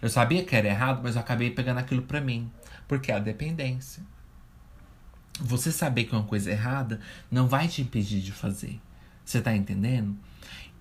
Eu 0.00 0.08
sabia 0.08 0.44
que 0.44 0.54
era 0.54 0.68
errado, 0.68 1.00
mas 1.02 1.14
eu 1.14 1.20
acabei 1.20 1.50
pegando 1.50 1.78
aquilo 1.78 2.02
pra 2.02 2.20
mim. 2.20 2.50
Porque 2.86 3.10
é 3.10 3.16
a 3.16 3.18
dependência. 3.18 4.02
Você 5.40 5.70
saber 5.70 6.04
que 6.04 6.14
é 6.14 6.18
uma 6.18 6.26
coisa 6.26 6.50
errada 6.50 7.00
não 7.30 7.46
vai 7.46 7.68
te 7.68 7.82
impedir 7.82 8.20
de 8.20 8.32
fazer. 8.32 8.80
Você 9.24 9.40
tá 9.40 9.54
entendendo? 9.54 10.16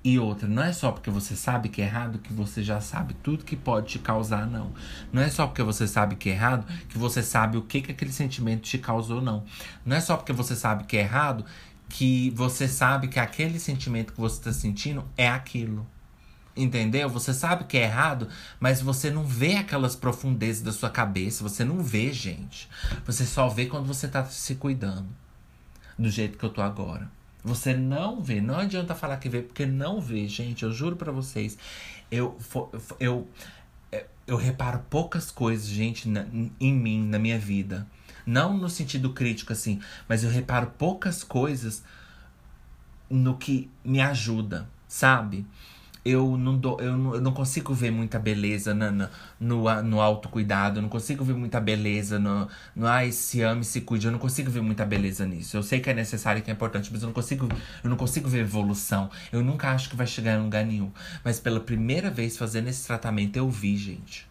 E 0.03 0.20
outra, 0.20 0.47
não 0.47 0.62
é 0.62 0.72
só 0.72 0.91
porque 0.91 1.10
você 1.10 1.36
sabe 1.36 1.68
que 1.68 1.82
é 1.82 1.86
errado 1.86 2.20
que 2.20 2.32
você 2.32 2.64
já 2.64 2.80
sabe 2.80 3.16
tudo 3.24 3.43
que 3.43 3.56
pode 3.56 3.88
te 3.88 3.97
causar, 3.97 4.45
não. 4.45 4.72
Não 5.12 5.20
é 5.20 5.30
só 5.30 5.47
porque 5.47 5.64
você 5.64 5.88
sabe 5.88 6.16
que 6.16 6.30
é 6.30 6.34
errado 6.34 6.64
que 6.88 6.95
você 6.95 7.24
sabe 7.24 7.58
o 7.58 7.64
que, 7.64 7.82
que 7.82 7.91
aquele 7.91 8.12
sentimento 8.12 8.62
te 8.62 8.78
causou, 8.78 9.20
não. 9.20 9.43
Não 9.84 9.95
é 9.95 9.99
só 9.99 10.16
porque 10.16 10.32
você 10.32 10.56
sabe 10.56 10.84
que 10.84 10.95
é 10.95 10.99
errado 10.99 11.43
que 11.89 12.30
você 12.36 12.68
sabe 12.68 13.08
que 13.08 13.20
aquele 13.20 13.60
sentimento 13.60 14.14
que 14.14 14.20
você 14.20 14.38
está 14.38 14.53
sentindo 14.53 15.03
é 15.18 15.28
aquilo. 15.28 15.88
Entendeu? 16.56 17.10
Você 17.10 17.34
sabe 17.34 17.66
que 17.66 17.78
é 17.78 17.84
errado, 17.84 18.30
mas 18.60 18.82
você 18.82 19.12
não 19.12 19.26
vê 19.26 19.56
aquelas 19.56 19.95
profundezas 19.95 20.64
da 20.64 20.72
sua 20.72 20.89
cabeça. 20.89 21.43
Você 21.43 21.66
não 21.66 21.84
vê, 21.84 22.14
gente. 22.14 22.70
Você 23.06 23.26
só 23.26 23.49
vê 23.49 23.66
quando 23.66 23.86
você 23.86 24.08
tá 24.08 24.24
se 24.26 24.56
cuidando. 24.56 25.08
Do 25.99 26.10
jeito 26.10 26.38
que 26.38 26.45
eu 26.45 26.49
tô 26.49 26.62
agora. 26.62 27.12
Você 27.43 27.76
não 27.76 28.22
vê, 28.22 28.41
não 28.41 28.58
adianta 28.58 28.95
falar 28.95 29.18
que 29.18 29.30
vê, 29.30 29.41
porque 29.41 29.66
não 29.66 30.01
vê, 30.01 30.28
gente. 30.28 30.64
Eu 30.64 30.72
juro 30.72 30.95
para 30.95 31.12
vocês. 31.12 31.58
Eu, 32.10 32.38
eu, 32.99 33.28
é, 33.91 34.06
eu 34.26 34.38
reparo 34.38 34.80
poucas 34.89 35.30
coisas, 35.30 35.68
gente, 35.68 36.10
na, 36.10 36.26
em 36.60 36.74
mim, 36.74 37.06
na 37.06 37.20
minha 37.20 37.38
vida. 37.38 37.86
Não 38.26 38.58
no 38.58 38.70
sentido 38.70 39.14
crítico, 39.14 39.53
assim, 39.53 39.80
mas 40.08 40.24
eu 40.24 40.30
reparo 40.32 40.74
poucas 40.78 41.24
coisas 41.24 41.84
no 43.08 43.38
que 43.38 43.70
me 43.84 44.01
ajuda, 44.01 44.68
sabe? 44.88 45.45
Eu 46.06 46.38
não, 46.38 46.56
dou, 46.56 46.80
eu 46.80 46.95
não, 46.95 47.16
eu 47.16 47.22
não 47.22 47.34
consigo 47.34 47.74
ver 47.74 47.89
muita 47.89 48.20
beleza 48.20 48.76
no, 48.76 48.91
no, 48.91 49.10
no, 49.39 49.82
no 49.82 49.99
autocuidado, 49.99 50.78
eu 50.78 50.84
não 50.84 50.89
consigo 50.89 51.26
ver 51.26 51.34
muita 51.34 51.60
beleza 51.60 52.20
no, 52.20 52.47
no 52.76 52.86
ai, 52.86 53.12
se 53.12 53.41
ame, 53.41 53.66
se 53.66 53.82
cuide, 53.82 54.06
eu 54.06 54.12
não 54.12 54.20
consigo 54.20 54.51
ver 54.51 54.62
muita 54.62 54.86
beleza 54.86 55.26
nisso. 55.26 55.58
Eu 55.58 55.64
sei 55.64 55.80
que 55.80 55.89
é 55.89 55.95
necessário 55.95 56.39
e 56.39 56.41
que 56.43 56.51
é 56.51 56.53
importante, 56.53 56.91
mas 56.93 57.01
eu 57.01 57.08
não 57.08 57.14
consigo, 57.14 57.49
eu 57.84 57.89
não 57.89 57.97
consigo 57.97 58.30
ver 58.30 58.41
evolução. 58.41 59.10
Eu 59.32 59.43
nunca 59.43 59.72
acho 59.72 59.89
que 59.89 59.95
vai 59.95 60.06
chegar 60.06 60.38
em 60.38 60.43
lugar 60.43 60.64
nenhum. 60.64 60.91
Mas 61.24 61.39
pela 61.39 61.60
primeira 61.60 62.12
vez 62.12 62.38
fazendo 62.38 62.68
esse 62.68 62.86
tratamento, 62.86 63.38
eu 63.38 63.49
vi, 63.49 63.76
gente. 63.76 64.28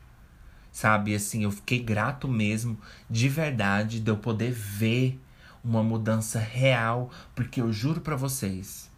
Sabe, 0.70 1.14
assim, 1.14 1.44
eu 1.44 1.50
fiquei 1.50 1.80
grato 1.80 2.28
mesmo, 2.28 2.78
de 3.10 3.28
verdade, 3.28 4.00
de 4.00 4.10
eu 4.10 4.16
poder 4.16 4.52
ver 4.52 5.20
uma 5.62 5.82
mudança 5.82 6.38
real, 6.38 7.10
porque 7.34 7.60
eu 7.60 7.72
juro 7.72 8.00
para 8.00 8.16
vocês 8.16 8.93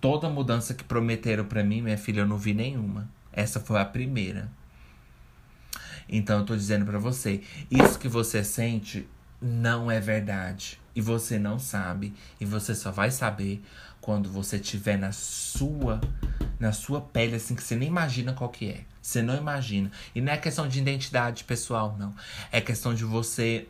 Toda 0.00 0.30
mudança 0.30 0.74
que 0.74 0.84
prometeram 0.84 1.44
para 1.44 1.62
mim, 1.62 1.82
minha 1.82 1.98
filha, 1.98 2.20
eu 2.20 2.26
não 2.26 2.38
vi 2.38 2.54
nenhuma. 2.54 3.08
Essa 3.32 3.60
foi 3.60 3.80
a 3.80 3.84
primeira. 3.84 4.50
Então 6.08 6.40
eu 6.40 6.44
tô 6.44 6.56
dizendo 6.56 6.84
para 6.84 6.98
você, 6.98 7.42
isso 7.70 7.98
que 7.98 8.08
você 8.08 8.42
sente 8.42 9.06
não 9.40 9.90
é 9.90 10.00
verdade 10.00 10.80
e 10.94 11.00
você 11.00 11.38
não 11.38 11.58
sabe 11.58 12.12
e 12.40 12.44
você 12.44 12.74
só 12.74 12.90
vai 12.90 13.10
saber 13.10 13.62
quando 14.00 14.28
você 14.28 14.58
tiver 14.58 14.98
na 14.98 15.12
sua 15.12 16.00
na 16.58 16.72
sua 16.72 17.00
pele 17.00 17.36
assim 17.36 17.54
que 17.54 17.62
você 17.62 17.76
nem 17.76 17.88
imagina 17.88 18.32
qual 18.32 18.50
que 18.50 18.68
é. 18.70 18.84
Você 19.00 19.22
não 19.22 19.34
imagina. 19.34 19.90
E 20.14 20.20
não 20.20 20.32
é 20.32 20.36
questão 20.36 20.68
de 20.68 20.78
identidade 20.78 21.44
pessoal, 21.44 21.96
não. 21.98 22.14
É 22.52 22.60
questão 22.60 22.92
de 22.92 23.02
você 23.02 23.66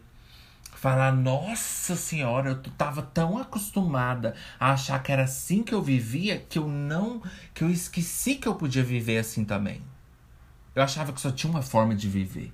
falar, 0.80 1.12
nossa 1.12 1.94
senhora, 1.94 2.48
eu 2.50 2.62
tava 2.78 3.02
tão 3.02 3.36
acostumada 3.36 4.34
a 4.58 4.72
achar 4.72 5.02
que 5.02 5.12
era 5.12 5.24
assim 5.24 5.62
que 5.62 5.74
eu 5.74 5.82
vivia 5.82 6.38
que 6.38 6.58
eu 6.58 6.66
não. 6.66 7.22
que 7.52 7.62
eu 7.62 7.70
esqueci 7.70 8.36
que 8.36 8.48
eu 8.48 8.54
podia 8.54 8.82
viver 8.82 9.18
assim 9.18 9.44
também. 9.44 9.82
Eu 10.74 10.82
achava 10.82 11.12
que 11.12 11.20
só 11.20 11.30
tinha 11.30 11.50
uma 11.50 11.60
forma 11.60 11.94
de 11.94 12.08
viver. 12.08 12.50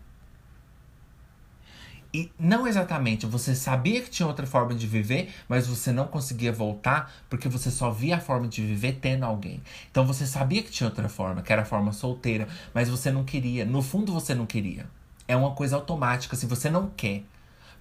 E 2.12 2.32
não 2.36 2.66
exatamente, 2.66 3.26
você 3.26 3.54
sabia 3.54 4.02
que 4.02 4.10
tinha 4.10 4.26
outra 4.26 4.46
forma 4.46 4.74
de 4.74 4.88
viver, 4.88 5.32
mas 5.48 5.68
você 5.68 5.92
não 5.92 6.08
conseguia 6.08 6.50
voltar 6.50 7.12
porque 7.30 7.48
você 7.48 7.70
só 7.70 7.92
via 7.92 8.16
a 8.16 8.20
forma 8.20 8.48
de 8.48 8.60
viver 8.60 8.98
tendo 9.00 9.24
alguém. 9.24 9.62
Então 9.88 10.04
você 10.04 10.26
sabia 10.26 10.64
que 10.64 10.70
tinha 10.72 10.88
outra 10.88 11.08
forma, 11.08 11.42
que 11.42 11.52
era 11.52 11.62
a 11.62 11.66
forma 11.66 11.92
solteira, 11.92 12.48
mas 12.74 12.88
você 12.88 13.08
não 13.12 13.22
queria. 13.22 13.64
No 13.64 13.82
fundo 13.82 14.12
você 14.12 14.34
não 14.34 14.46
queria. 14.46 14.86
É 15.28 15.36
uma 15.36 15.52
coisa 15.52 15.76
automática, 15.76 16.34
se 16.34 16.46
você 16.46 16.68
não 16.68 16.90
quer. 16.90 17.22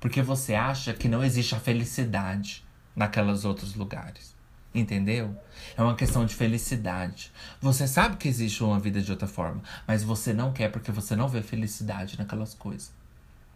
Porque 0.06 0.22
você 0.22 0.53
acha 0.53 0.93
que 0.93 1.08
não 1.08 1.24
existe 1.24 1.56
a 1.56 1.60
felicidade 1.60 2.64
naqueles 2.95 3.43
outros 3.43 3.74
lugares. 3.74 4.36
Entendeu? 4.72 5.36
É 5.76 5.82
uma 5.82 5.95
questão 5.95 6.28
de 6.28 6.36
felicidade. 6.36 7.32
Você 7.60 7.88
sabe 7.88 8.16
que 8.18 8.28
existe 8.28 8.64
uma 8.64 8.80
vida 8.80 9.01
de 9.01 9.10
outra 9.10 9.28
forma, 9.28 9.64
mas 9.88 10.03
você 10.03 10.32
não 10.32 10.53
quer 10.53 10.70
porque 10.70 10.91
você 10.91 11.16
não 11.16 11.28
vê 11.28 11.41
felicidade 11.41 12.20
naquelas 12.20 12.53
coisas. 12.53 12.93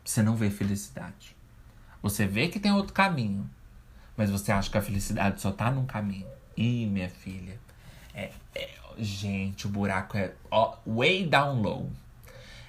Você 0.04 0.24
não 0.24 0.36
vê 0.36 0.50
felicidade. 0.50 1.38
Você 2.02 2.26
vê 2.26 2.48
que 2.48 2.60
tem 2.60 2.72
outro 2.72 2.94
caminho, 2.94 3.48
mas 4.18 4.32
você 4.32 4.52
acha 4.52 4.72
que 4.72 4.78
a 4.80 4.82
felicidade 4.82 5.40
só 5.40 5.52
tá 5.52 5.70
num 5.70 5.86
caminho. 5.86 6.26
Ih, 6.58 6.88
minha 6.88 7.10
filha. 7.10 7.60
É, 8.12 8.32
é, 8.56 8.72
gente, 8.98 9.68
o 9.68 9.70
buraco 9.70 10.18
é 10.18 10.34
ó, 10.50 10.78
way 10.88 11.28
down 11.28 11.62
low 11.62 11.92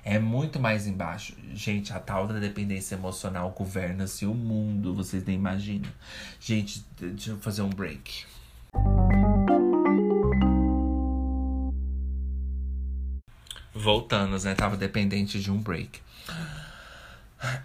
é 0.04 0.18
muito 0.18 0.58
mais 0.58 0.86
embaixo. 0.86 1.36
Gente, 1.52 1.92
a 1.92 1.98
tal 1.98 2.26
da 2.26 2.38
dependência 2.38 2.94
emocional 2.94 3.50
governa-se 3.50 4.26
o 4.26 4.34
mundo, 4.34 4.94
vocês 4.94 5.24
nem 5.24 5.36
imaginam. 5.36 5.90
Gente, 6.38 6.84
deixa 6.98 7.30
eu 7.30 7.38
fazer 7.38 7.62
um 7.62 7.70
break. 7.70 8.24
Voltando, 13.74 14.42
né? 14.42 14.54
Tava 14.54 14.76
dependente 14.76 15.40
de 15.40 15.50
um 15.50 15.58
break. 15.58 16.00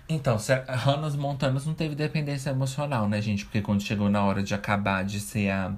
Então, 0.07 0.37
Hannah 0.67 1.09
Montanas 1.11 1.65
não 1.65 1.73
teve 1.73 1.95
dependência 1.95 2.49
emocional, 2.49 3.09
né, 3.09 3.21
gente? 3.21 3.43
Porque 3.43 3.61
quando 3.61 3.81
chegou 3.81 4.09
na 4.09 4.23
hora 4.23 4.41
de 4.41 4.53
acabar 4.53 5.03
de 5.03 5.19
ser 5.19 5.49
a 5.49 5.75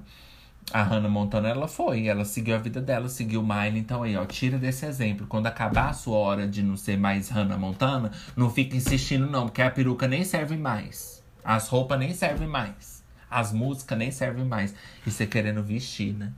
a 0.72 0.82
Hannah 0.82 1.08
Montana, 1.08 1.48
ela 1.48 1.66
foi, 1.66 2.06
ela 2.06 2.24
seguiu 2.24 2.54
a 2.54 2.58
vida 2.58 2.80
dela, 2.80 3.08
seguiu 3.08 3.40
o 3.40 3.46
Miley. 3.46 3.78
Então 3.78 4.02
aí, 4.02 4.16
ó, 4.16 4.24
tira 4.26 4.58
desse 4.58 4.84
exemplo. 4.84 5.26
Quando 5.26 5.46
acabar 5.46 5.90
a 5.90 5.92
sua 5.92 6.18
hora 6.18 6.46
de 6.46 6.62
não 6.62 6.76
ser 6.76 6.98
mais 6.98 7.28
Hannah 7.28 7.56
Montana, 7.56 8.10
não 8.36 8.50
fica 8.50 8.76
insistindo 8.76 9.26
não, 9.26 9.46
porque 9.46 9.62
a 9.62 9.70
peruca 9.70 10.06
nem 10.06 10.24
serve 10.24 10.56
mais. 10.56 11.22
As 11.44 11.68
roupas 11.68 11.98
nem 11.98 12.12
servem 12.12 12.48
mais. 12.48 13.02
As 13.30 13.52
músicas 13.52 13.98
nem 13.98 14.10
servem 14.10 14.44
mais. 14.44 14.74
E 15.06 15.10
você 15.10 15.26
querendo 15.26 15.62
vestir, 15.62 16.12
né? 16.12 16.32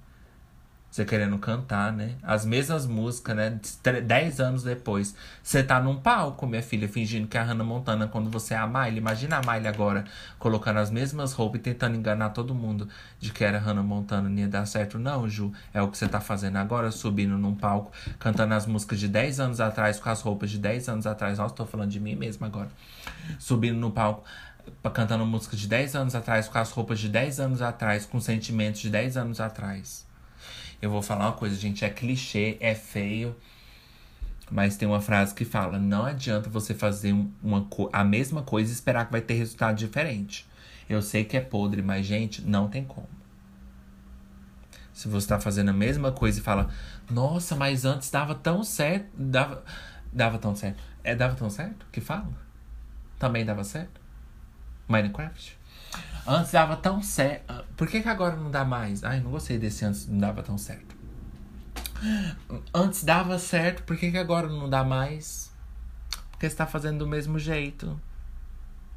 Você 0.91 1.05
querendo 1.05 1.39
cantar, 1.39 1.93
né? 1.93 2.17
As 2.21 2.45
mesmas 2.45 2.85
músicas, 2.85 3.37
né? 3.37 3.61
Dez 4.05 4.41
anos 4.41 4.65
depois. 4.65 5.15
Você 5.41 5.63
tá 5.63 5.81
num 5.81 5.97
palco, 5.97 6.49
minha 6.49 6.63
filha, 6.63 6.89
fingindo 6.89 7.29
que 7.29 7.39
é 7.39 7.41
a 7.41 7.45
Hannah 7.45 7.63
Montana 7.63 8.09
quando 8.09 8.29
você 8.29 8.55
é 8.55 8.57
a 8.57 8.67
Miley. 8.67 8.99
Imagina 8.99 9.37
a 9.39 9.41
Miley 9.41 9.69
agora 9.69 10.05
colocando 10.37 10.79
as 10.79 10.91
mesmas 10.91 11.33
roupas 11.33 11.61
e 11.61 11.63
tentando 11.63 11.97
enganar 11.97 12.31
todo 12.31 12.53
mundo 12.57 12.89
de 13.21 13.31
que 13.33 13.45
era 13.45 13.61
Hannah 13.61 13.85
Montana. 13.85 14.29
Não 14.29 14.37
ia 14.37 14.49
dar 14.49 14.67
certo, 14.67 14.99
não, 14.99 15.29
Ju. 15.29 15.53
É 15.73 15.81
o 15.81 15.87
que 15.87 15.97
você 15.97 16.09
tá 16.09 16.21
fazendo 16.21 16.57
agora, 16.57 16.91
subindo 16.91 17.39
num 17.39 17.55
palco, 17.55 17.93
cantando 18.19 18.55
as 18.55 18.67
músicas 18.67 18.99
de 18.99 19.07
10 19.07 19.39
anos 19.39 19.61
atrás, 19.61 20.01
com 20.01 20.11
as 20.11 20.21
roupas 20.21 20.51
de 20.51 20.59
10 20.59 20.89
anos 20.89 21.07
atrás. 21.07 21.39
Nossa, 21.39 21.55
tô 21.55 21.65
falando 21.65 21.91
de 21.91 22.01
mim 22.01 22.17
mesmo 22.17 22.45
agora. 22.45 22.69
Subindo 23.39 23.79
no 23.79 23.93
palco 23.93 24.25
cantando 24.93 25.25
músicas 25.25 25.59
de 25.61 25.69
10 25.69 25.97
anos 25.97 26.15
atrás, 26.15 26.49
com 26.49 26.59
as 26.59 26.71
roupas 26.71 26.99
de 26.99 27.09
10 27.09 27.41
anos 27.41 27.63
atrás, 27.63 28.07
com 28.07 28.21
sentimentos 28.21 28.81
de 28.81 28.91
10 28.91 29.17
anos 29.17 29.41
atrás. 29.41 30.10
Eu 30.81 30.91
vou 30.91 31.03
falar 31.03 31.27
uma 31.27 31.33
coisa, 31.33 31.55
gente, 31.57 31.85
é 31.85 31.91
clichê, 31.91 32.57
é 32.61 32.75
feio. 32.75 33.37
Mas 34.51 34.77
tem 34.77 34.89
uma 34.89 35.01
frase 35.01 35.35
que 35.35 35.45
fala: 35.45 35.79
não 35.79 36.05
adianta 36.05 36.51
você 36.51 36.75
fazer 36.75 37.15
uma, 37.43 37.67
a 37.93 38.03
mesma 38.03 38.43
coisa 38.43 38.71
e 38.71 38.75
esperar 38.75 39.07
que 39.07 39.13
vai 39.13 39.21
ter 39.21 39.35
resultado 39.35 39.77
diferente. 39.77 40.49
Eu 40.89 41.01
sei 41.03 41.25
que 41.25 41.37
é 41.37 41.41
podre, 41.41 41.83
mas, 41.83 42.05
gente, 42.05 42.43
não 42.43 42.69
tem 42.69 42.85
como. 42.85 43.09
Se 44.93 45.07
você 45.07 45.25
está 45.25 45.39
fazendo 45.39 45.69
a 45.69 45.73
mesma 45.73 46.11
coisa 46.11 46.41
e 46.41 46.43
fala, 46.43 46.69
nossa, 47.09 47.55
mas 47.55 47.85
antes 47.85 48.11
dava 48.11 48.35
tão 48.35 48.65
certo. 48.65 49.09
Dava, 49.17 49.65
dava 50.13 50.39
tão 50.39 50.55
certo. 50.57 50.83
É, 51.05 51.15
dava 51.15 51.37
tão 51.37 51.49
certo? 51.49 51.87
Que 51.93 52.01
fala? 52.01 52.29
Também 53.19 53.45
dava 53.45 53.63
certo? 53.63 54.01
Minecraft? 54.89 55.60
Antes 56.27 56.53
dava 56.53 56.77
tão 56.77 57.03
certo. 57.03 57.65
Por 57.77 57.89
que, 57.89 58.01
que 58.01 58.09
agora 58.09 58.37
não 58.37 58.51
dá 58.51 58.65
mais? 58.65 59.03
Ai, 59.05 59.21
não 59.21 59.31
gostei 59.31 59.59
desse 59.59 59.85
antes 59.85 60.07
não 60.07 60.19
dava 60.19 60.43
tão 60.43 60.59
certo. 60.59 60.95
Antes 62.73 63.05
dava 63.05 63.39
certo, 63.39 63.83
por 63.83 63.97
que, 63.97 64.11
que 64.11 64.19
agora 64.19 64.49
não 64.49 64.69
dá 64.69 64.83
mais? 64.83 65.51
Porque 66.31 66.49
você 66.49 66.57
tá 66.57 66.67
fazendo 66.67 67.01
do 67.01 67.07
mesmo 67.07 67.39
jeito. 67.39 68.01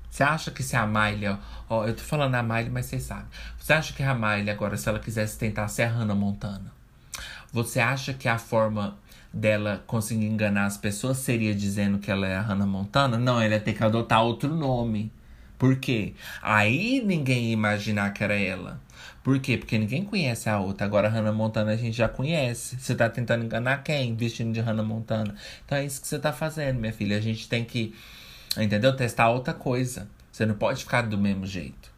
Você 0.09 0.23
acha 0.23 0.51
que 0.51 0.61
se 0.61 0.75
a 0.75 0.85
Miley, 0.85 1.37
ó, 1.69 1.85
eu 1.85 1.95
tô 1.95 2.03
falando 2.03 2.35
a 2.35 2.43
Miley, 2.43 2.69
mas 2.69 2.85
vocês 2.85 3.03
sabem. 3.03 3.25
Você 3.57 3.73
acha 3.73 3.93
que 3.93 4.03
a 4.03 4.13
Miley 4.13 4.49
agora, 4.51 4.77
se 4.77 4.87
ela 4.87 4.99
quisesse 4.99 5.37
tentar 5.37 5.67
ser 5.67 5.83
a 5.83 5.89
Hannah 5.89 6.15
Montana, 6.15 6.71
você 7.51 7.79
acha 7.79 8.13
que 8.13 8.29
a 8.29 8.37
forma 8.37 8.95
dela 9.33 9.83
conseguir 9.87 10.27
enganar 10.27 10.65
as 10.65 10.77
pessoas 10.77 11.17
seria 11.17 11.55
dizendo 11.55 11.97
que 11.97 12.11
ela 12.11 12.27
é 12.27 12.35
a 12.35 12.41
Hannah 12.41 12.67
Montana? 12.67 13.17
Não, 13.17 13.41
ela 13.41 13.55
ia 13.55 13.59
ter 13.59 13.73
que 13.73 13.83
adotar 13.83 14.23
outro 14.23 14.55
nome. 14.55 15.11
Por 15.57 15.77
quê? 15.77 16.13
Aí 16.41 17.01
ninguém 17.05 17.45
ia 17.45 17.53
imaginar 17.53 18.13
que 18.13 18.23
era 18.23 18.35
ela. 18.35 18.81
Por 19.23 19.39
quê? 19.39 19.57
Porque 19.57 19.77
ninguém 19.77 20.03
conhece 20.03 20.49
a 20.49 20.59
outra. 20.59 20.85
Agora 20.85 21.07
Hannah 21.07 21.31
Montana 21.31 21.71
a 21.71 21.77
gente 21.77 21.95
já 21.95 22.09
conhece. 22.09 22.77
Você 22.77 22.93
tá 22.93 23.09
tentando 23.09 23.45
enganar 23.45 23.83
quem? 23.83 24.15
Vestindo 24.15 24.51
de 24.53 24.59
Hannah 24.59 24.83
Montana. 24.83 25.33
Então 25.65 25.77
é 25.77 25.85
isso 25.85 26.01
que 26.01 26.07
você 26.07 26.19
tá 26.19 26.33
fazendo, 26.33 26.79
minha 26.79 26.91
filha. 26.91 27.17
A 27.17 27.21
gente 27.21 27.47
tem 27.47 27.63
que, 27.63 27.95
entendeu? 28.57 28.93
Testar 28.95 29.29
outra 29.29 29.53
coisa. 29.53 30.09
Você 30.31 30.45
não 30.45 30.55
pode 30.55 30.83
ficar 30.83 31.03
do 31.03 31.17
mesmo 31.17 31.45
jeito. 31.45 31.92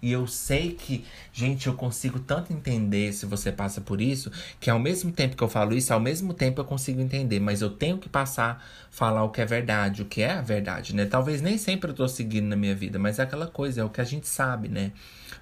E 0.00 0.12
eu 0.12 0.26
sei 0.26 0.74
que, 0.74 1.04
gente, 1.32 1.66
eu 1.66 1.74
consigo 1.74 2.18
tanto 2.18 2.52
entender 2.52 3.12
se 3.12 3.26
você 3.26 3.50
passa 3.50 3.80
por 3.80 4.00
isso, 4.00 4.30
que 4.60 4.70
ao 4.70 4.78
mesmo 4.78 5.10
tempo 5.10 5.36
que 5.36 5.42
eu 5.42 5.48
falo 5.48 5.74
isso, 5.74 5.92
ao 5.92 6.00
mesmo 6.00 6.32
tempo 6.32 6.60
eu 6.60 6.64
consigo 6.64 7.00
entender. 7.00 7.40
Mas 7.40 7.60
eu 7.60 7.70
tenho 7.70 7.98
que 7.98 8.08
passar, 8.08 8.64
falar 8.90 9.24
o 9.24 9.30
que 9.30 9.40
é 9.40 9.46
verdade, 9.46 10.02
o 10.02 10.04
que 10.04 10.22
é 10.22 10.32
a 10.32 10.40
verdade, 10.40 10.94
né? 10.94 11.04
Talvez 11.04 11.40
nem 11.42 11.58
sempre 11.58 11.90
eu 11.90 11.94
tô 11.94 12.08
seguindo 12.08 12.46
na 12.46 12.56
minha 12.56 12.74
vida, 12.74 12.98
mas 12.98 13.18
é 13.18 13.22
aquela 13.22 13.46
coisa, 13.46 13.80
é 13.80 13.84
o 13.84 13.90
que 13.90 14.00
a 14.00 14.04
gente 14.04 14.26
sabe, 14.28 14.68
né? 14.68 14.92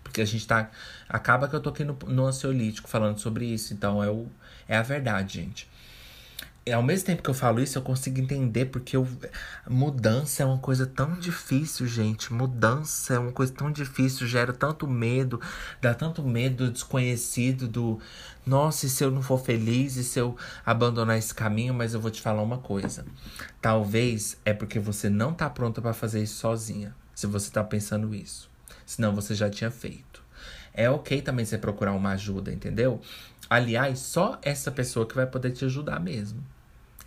Porque 0.03 0.21
a 0.21 0.25
gente 0.25 0.47
tá. 0.47 0.71
Acaba 1.09 1.49
que 1.49 1.55
eu 1.55 1.61
tô 1.61 1.71
aqui 1.71 1.85
no, 1.85 1.97
no 2.07 2.27
ansiolítico 2.27 2.89
falando 2.89 3.19
sobre 3.19 3.47
isso. 3.47 3.75
Então 3.75 4.03
é, 4.03 4.11
o, 4.11 4.27
é 4.69 4.77
a 4.77 4.83
verdade, 4.83 5.35
gente 5.35 5.69
ao 6.73 6.83
mesmo 6.83 7.07
tempo 7.07 7.23
que 7.23 7.31
eu 7.31 7.35
falo 7.35 7.61
isso, 7.61 7.79
eu 7.79 7.83
consigo 7.83 8.21
entender 8.21 8.67
porque 8.67 8.97
eu, 8.97 9.07
mudança 9.69 10.43
é 10.43 10.47
uma 10.47 10.59
coisa 10.59 10.85
tão 10.85 11.14
difícil, 11.14 11.87
gente. 11.87 12.33
Mudança 12.33 13.14
é 13.14 13.19
uma 13.19 13.31
coisa 13.31 13.53
tão 13.53 13.71
difícil, 13.71 14.27
gera 14.27 14.53
tanto 14.53 14.89
medo, 14.89 15.41
dá 15.81 15.95
tanto 15.95 16.25
medo 16.25 16.64
do 16.64 16.73
desconhecido, 16.73 17.69
do 17.69 18.01
nossa, 18.45 18.87
e 18.87 18.89
se 18.89 19.05
eu 19.05 19.11
não 19.11 19.23
for 19.23 19.39
feliz, 19.39 19.97
e 19.97 20.05
se 20.05 20.19
eu 20.19 20.37
abandonar 20.64 21.17
esse 21.19 21.35
caminho, 21.35 21.73
mas 21.73 21.95
eu 21.95 22.01
vou 22.01 22.11
te 22.11 22.21
falar 22.21 22.43
uma 22.43 22.59
coisa. 22.59 23.05
Talvez 23.61 24.37
é 24.45 24.53
porque 24.53 24.79
você 24.81 25.09
não 25.09 25.33
tá 25.33 25.49
pronta 25.49 25.81
para 25.81 25.93
fazer 25.93 26.23
isso 26.23 26.37
sozinha. 26.37 26.95
Se 27.14 27.27
você 27.27 27.51
tá 27.51 27.62
pensando 27.62 28.14
isso. 28.14 28.51
Senão 28.85 29.14
você 29.14 29.35
já 29.35 29.49
tinha 29.49 29.71
feito. 29.71 30.23
É 30.75 30.91
ok 30.91 31.23
também 31.23 31.45
você 31.45 31.57
procurar 31.57 31.93
uma 31.93 32.11
ajuda, 32.11 32.53
entendeu? 32.53 33.01
Aliás, 33.49 34.01
só 34.01 34.39
essa 34.43 34.71
pessoa 34.71 35.07
que 35.07 35.14
vai 35.14 35.27
poder 35.27 35.53
te 35.53 35.64
ajudar 35.64 35.99
mesmo. 36.01 36.45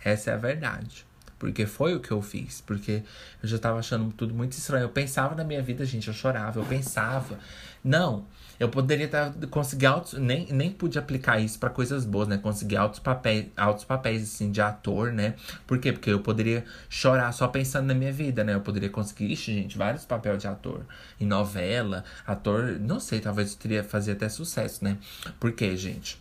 Essa 0.04 0.30
é 0.30 0.34
a 0.34 0.36
verdade. 0.36 1.06
Porque 1.38 1.64
foi 1.64 1.94
o 1.94 2.00
que 2.00 2.10
eu 2.10 2.20
fiz. 2.20 2.60
Porque 2.60 3.02
eu 3.42 3.48
já 3.48 3.58
tava 3.58 3.78
achando 3.78 4.12
tudo 4.12 4.34
muito 4.34 4.52
estranho. 4.52 4.84
Eu 4.84 4.88
pensava 4.90 5.34
na 5.34 5.42
minha 5.42 5.62
vida, 5.62 5.84
gente, 5.86 6.08
eu 6.08 6.14
chorava, 6.14 6.60
eu 6.60 6.64
pensava. 6.64 7.38
Não, 7.82 8.26
eu 8.60 8.68
poderia 8.68 9.06
estar 9.06 9.32
conseguir 9.50 9.86
altos, 9.86 10.18
nem, 10.18 10.52
nem 10.52 10.70
pude 10.70 10.98
aplicar 10.98 11.40
isso 11.40 11.58
para 11.58 11.70
coisas 11.70 12.04
boas, 12.04 12.28
né? 12.28 12.36
Conseguir 12.36 12.76
altos 12.76 13.00
papéis, 13.00 13.46
altos 13.56 13.86
papéis 13.86 14.22
assim 14.22 14.50
de 14.52 14.60
ator, 14.60 15.14
né? 15.14 15.34
Por 15.66 15.78
quê? 15.78 15.92
Porque 15.92 16.10
eu 16.10 16.20
poderia 16.20 16.62
chorar 16.90 17.32
só 17.32 17.48
pensando 17.48 17.86
na 17.86 17.94
minha 17.94 18.12
vida, 18.12 18.44
né? 18.44 18.54
Eu 18.54 18.60
poderia 18.60 18.90
conseguir, 18.90 19.32
ixi, 19.32 19.54
gente, 19.54 19.78
vários 19.78 20.04
papéis 20.04 20.38
de 20.38 20.46
ator 20.46 20.84
em 21.18 21.24
novela, 21.26 22.04
ator, 22.26 22.78
não 22.78 23.00
sei, 23.00 23.18
talvez 23.18 23.52
eu 23.52 23.58
teria 23.58 23.82
fazer 23.82 24.12
até 24.12 24.28
sucesso, 24.28 24.84
né? 24.84 24.98
Por 25.40 25.52
quê, 25.52 25.74
gente? 25.74 26.20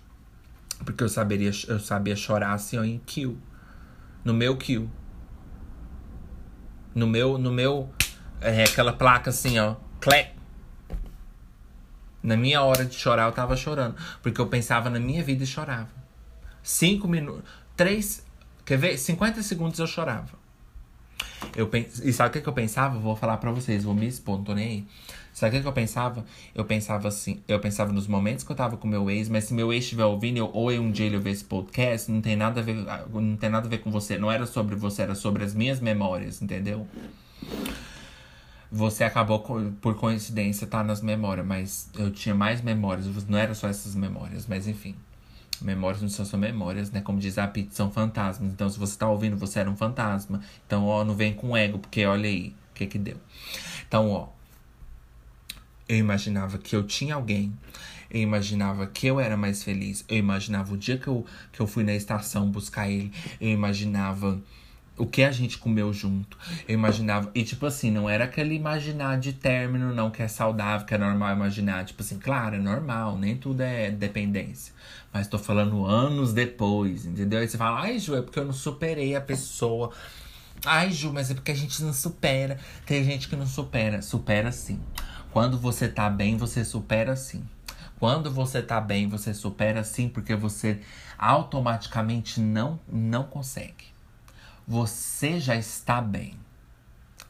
Porque 0.86 1.04
eu 1.04 1.10
saberia, 1.10 1.52
eu 1.68 1.78
sabia 1.78 2.16
chorar 2.16 2.54
assim 2.54 2.78
ó, 2.78 2.86
em 2.86 3.00
kill 3.06 3.38
no 4.24 4.34
meu 4.34 4.58
kill. 4.58 4.90
No 6.94 7.08
meu, 7.08 7.38
no 7.38 7.52
meu, 7.52 7.90
é, 8.42 8.64
aquela 8.64 8.94
placa 8.94 9.30
assim, 9.30 9.60
ó, 9.60 9.76
clap. 10.00 10.38
Na 12.22 12.36
minha 12.36 12.62
hora 12.62 12.84
de 12.84 12.96
chorar, 12.96 13.28
eu 13.28 13.32
tava 13.32 13.56
chorando. 13.56 13.96
Porque 14.22 14.42
eu 14.42 14.48
pensava 14.48 14.90
na 14.90 15.00
minha 15.00 15.24
vida 15.24 15.44
e 15.44 15.48
chorava. 15.48 15.90
Cinco 16.62 17.08
minutos, 17.08 17.50
três, 17.76 18.26
quer 18.66 18.78
ver? 18.78 18.98
50 18.98 19.42
segundos 19.42 19.80
eu 19.80 19.88
chorava. 19.88 20.38
Eu 21.56 21.68
pens... 21.68 22.00
E 22.00 22.12
sabe 22.12 22.30
o 22.30 22.34
que, 22.34 22.42
que 22.42 22.50
eu 22.50 22.54
pensava? 22.54 23.00
Vou 23.00 23.16
falar 23.16 23.38
pra 23.38 23.52
vocês, 23.52 23.84
vou 23.84 23.94
me 23.94 24.08
expor, 24.08 24.38
não 24.38 24.44
tô 24.44 24.54
nem 24.54 24.68
aí. 24.68 24.88
Sabe 25.40 25.58
o 25.58 25.62
que 25.62 25.68
eu 25.70 25.72
pensava? 25.72 26.26
Eu 26.54 26.66
pensava 26.66 27.08
assim, 27.08 27.42
eu 27.48 27.62
pensava 27.62 27.94
nos 27.94 28.08
momentos 28.08 28.44
que 28.44 28.52
eu 28.52 28.56
tava 28.58 28.76
com 28.76 28.86
meu 28.86 29.10
ex, 29.10 29.30
mas 29.30 29.46
se 29.46 29.54
meu 29.54 29.72
ex 29.72 29.86
estiver 29.86 30.04
ouvindo, 30.04 30.36
eu, 30.36 30.52
ou 30.52 30.70
um 30.70 30.92
dia 30.92 31.06
ele 31.06 31.18
ver 31.18 31.32
esse 31.32 31.46
podcast, 31.46 32.12
não 32.12 32.20
tem 32.20 32.36
nada 32.36 32.60
a 32.60 32.64
ver, 32.64 32.76
não 33.10 33.38
tem 33.38 33.50
nada 33.50 33.66
a 33.66 33.70
ver 33.70 33.78
com 33.78 33.90
você. 33.90 34.18
Não 34.18 34.30
era 34.30 34.46
sobre 34.46 34.76
você, 34.76 35.02
era 35.02 35.16
sobre 35.16 35.46
as 35.46 35.54
minhas 35.54 35.80
memórias, 35.80 36.42
entendeu? 36.42 36.86
Você 38.70 39.06
acabou 39.06 39.40
por 39.80 39.96
coincidência 39.96 40.68
tá 40.68 40.84
nas 40.84 41.02
memórias, 41.02 41.46
mas 41.46 41.90
eu 41.98 42.12
tinha 42.12 42.36
mais 42.36 42.62
memórias, 42.62 43.08
não 43.26 43.38
era 43.38 43.56
só 43.56 43.70
essas 43.70 43.96
memórias, 43.96 44.46
mas 44.46 44.68
enfim. 44.68 44.94
Memórias 45.62 46.02
não 46.02 46.10
são 46.10 46.26
só 46.26 46.36
memórias, 46.36 46.92
né? 46.92 47.00
Como 47.00 47.18
diz 47.18 47.38
a 47.38 47.48
Pete, 47.48 47.74
são 47.74 47.90
fantasmas. 47.90 48.52
Então, 48.52 48.70
se 48.70 48.78
você 48.78 48.98
tá 48.98 49.08
ouvindo, 49.08 49.38
você 49.38 49.62
era 49.62 49.70
um 49.70 49.76
fantasma. 49.78 50.42
Então, 50.68 50.86
ó, 50.86 51.06
não 51.06 51.16
vem 51.16 51.34
com 51.34 51.56
ego, 51.56 51.80
porque 51.80 52.06
olha 52.06 52.28
aí 52.28 52.54
o 52.72 52.76
que 52.76 52.88
que 52.88 52.98
deu. 52.98 53.18
Então, 53.88 54.10
ó, 54.12 54.28
eu 55.90 55.98
imaginava 55.98 56.60
que 56.60 56.76
eu 56.76 56.84
tinha 56.84 57.16
alguém. 57.16 57.52
Eu 58.12 58.22
imaginava 58.22 58.86
que 58.88 59.08
eu 59.08 59.20
era 59.20 59.36
mais 59.36 59.64
feliz. 59.64 60.06
Eu 60.08 60.18
imaginava 60.18 60.74
o 60.74 60.78
dia 60.78 60.98
que 60.98 61.08
eu, 61.08 61.26
que 61.52 61.60
eu 61.60 61.66
fui 61.66 61.84
na 61.84 61.94
estação 61.96 62.50
buscar 62.50 62.88
ele. 62.90 63.12
Eu 63.42 63.50
imaginava 63.50 64.40
o 64.98 65.06
que 65.06 65.24
a 65.24 65.32
gente 65.32 65.58
comeu 65.58 65.92
junto. 65.92 66.38
Eu 66.68 66.76
imaginava. 66.76 67.32
E, 67.34 67.44
tipo 67.44 67.66
assim, 67.66 67.90
não 67.90 68.08
era 68.08 68.26
aquele 68.26 68.54
imaginar 68.54 69.20
de 69.20 69.34
término, 69.34 69.94
não, 69.94 70.12
que 70.12 70.22
é 70.22 70.28
saudável, 70.28 70.86
que 70.86 70.94
é 70.94 70.98
normal 70.98 71.36
imaginar. 71.36 71.86
Tipo 71.86 72.04
assim, 72.04 72.20
claro, 72.20 72.56
é 72.56 72.60
normal, 72.60 73.18
nem 73.18 73.36
tudo 73.36 73.62
é 73.62 73.90
dependência. 73.90 74.74
Mas 75.12 75.28
tô 75.28 75.40
falando 75.40 75.86
anos 75.86 76.34
depois, 76.34 77.06
entendeu? 77.06 77.40
Aí 77.40 77.48
você 77.48 77.58
fala, 77.58 77.82
ai, 77.82 77.98
Ju, 77.98 78.16
é 78.16 78.22
porque 78.22 78.40
eu 78.40 78.46
não 78.46 78.54
superei 78.54 79.16
a 79.16 79.22
pessoa. 79.22 79.92
Ai, 80.66 80.92
Ju, 80.92 81.12
mas 81.12 81.32
é 81.32 81.34
porque 81.34 81.52
a 81.52 81.56
gente 81.56 81.82
não 81.82 81.94
supera. 81.94 82.60
Tem 82.86 83.04
gente 83.04 83.28
que 83.28 83.36
não 83.36 83.48
supera. 83.48 84.04
Supera 84.04 84.52
sim. 84.52 84.80
Quando 85.32 85.58
você 85.58 85.88
tá 85.88 86.10
bem, 86.10 86.38
você 86.38 86.66
supera 86.66 87.16
sim. 87.16 87.44
Quando 88.00 88.32
você 88.32 88.62
tá 88.62 88.80
bem, 88.80 89.08
você 89.08 89.34
supera 89.34 89.84
sim, 89.84 90.08
porque 90.08 90.36
você 90.36 90.82
automaticamente 91.18 92.40
não 92.40 92.80
não 92.88 93.24
consegue. 93.24 93.86
Você 94.68 95.40
já 95.40 95.56
está 95.56 96.02
bem. 96.02 96.36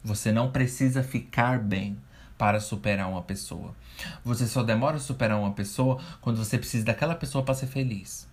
Você 0.02 0.32
não 0.32 0.50
precisa 0.50 1.02
ficar 1.02 1.58
bem 1.58 1.98
para 2.38 2.60
superar 2.60 3.08
uma 3.08 3.20
pessoa. 3.20 3.74
Você 4.24 4.46
só 4.46 4.62
demora 4.62 4.96
a 4.96 5.00
superar 5.00 5.38
uma 5.38 5.52
pessoa 5.52 6.00
quando 6.22 6.38
você 6.38 6.56
precisa 6.56 6.86
daquela 6.86 7.14
pessoa 7.14 7.44
para 7.44 7.54
ser 7.54 7.66
feliz. 7.66 8.26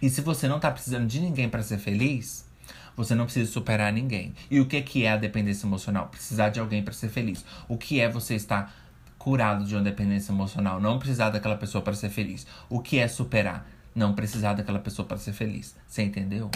E 0.00 0.08
se 0.08 0.20
você 0.20 0.48
não 0.48 0.60
tá 0.60 0.70
precisando 0.70 1.06
de 1.06 1.20
ninguém 1.20 1.48
para 1.48 1.62
ser 1.62 1.78
feliz, 1.78 2.48
você 2.96 3.14
não 3.14 3.24
precisa 3.24 3.50
superar 3.50 3.92
ninguém. 3.92 4.34
E 4.50 4.60
o 4.60 4.66
que, 4.66 4.80
que 4.82 5.04
é 5.04 5.12
a 5.12 5.16
dependência 5.16 5.66
emocional? 5.66 6.08
Precisar 6.08 6.48
de 6.50 6.60
alguém 6.60 6.82
para 6.82 6.92
ser 6.92 7.08
feliz. 7.08 7.44
O 7.68 7.76
que 7.76 8.00
é 8.00 8.08
você 8.08 8.34
estar 8.34 8.74
curado 9.18 9.64
de 9.64 9.74
uma 9.74 9.82
dependência 9.82 10.32
emocional? 10.32 10.80
Não 10.80 10.98
precisar 10.98 11.30
daquela 11.30 11.56
pessoa 11.56 11.82
para 11.82 11.94
ser 11.94 12.10
feliz. 12.10 12.46
O 12.68 12.80
que 12.80 12.98
é 12.98 13.08
superar? 13.08 13.66
não 13.94 14.14
precisar 14.14 14.54
daquela 14.54 14.78
pessoa 14.78 15.06
para 15.06 15.18
ser 15.18 15.32
feliz. 15.32 15.76
Você 15.86 16.02
entendeu? 16.02 16.50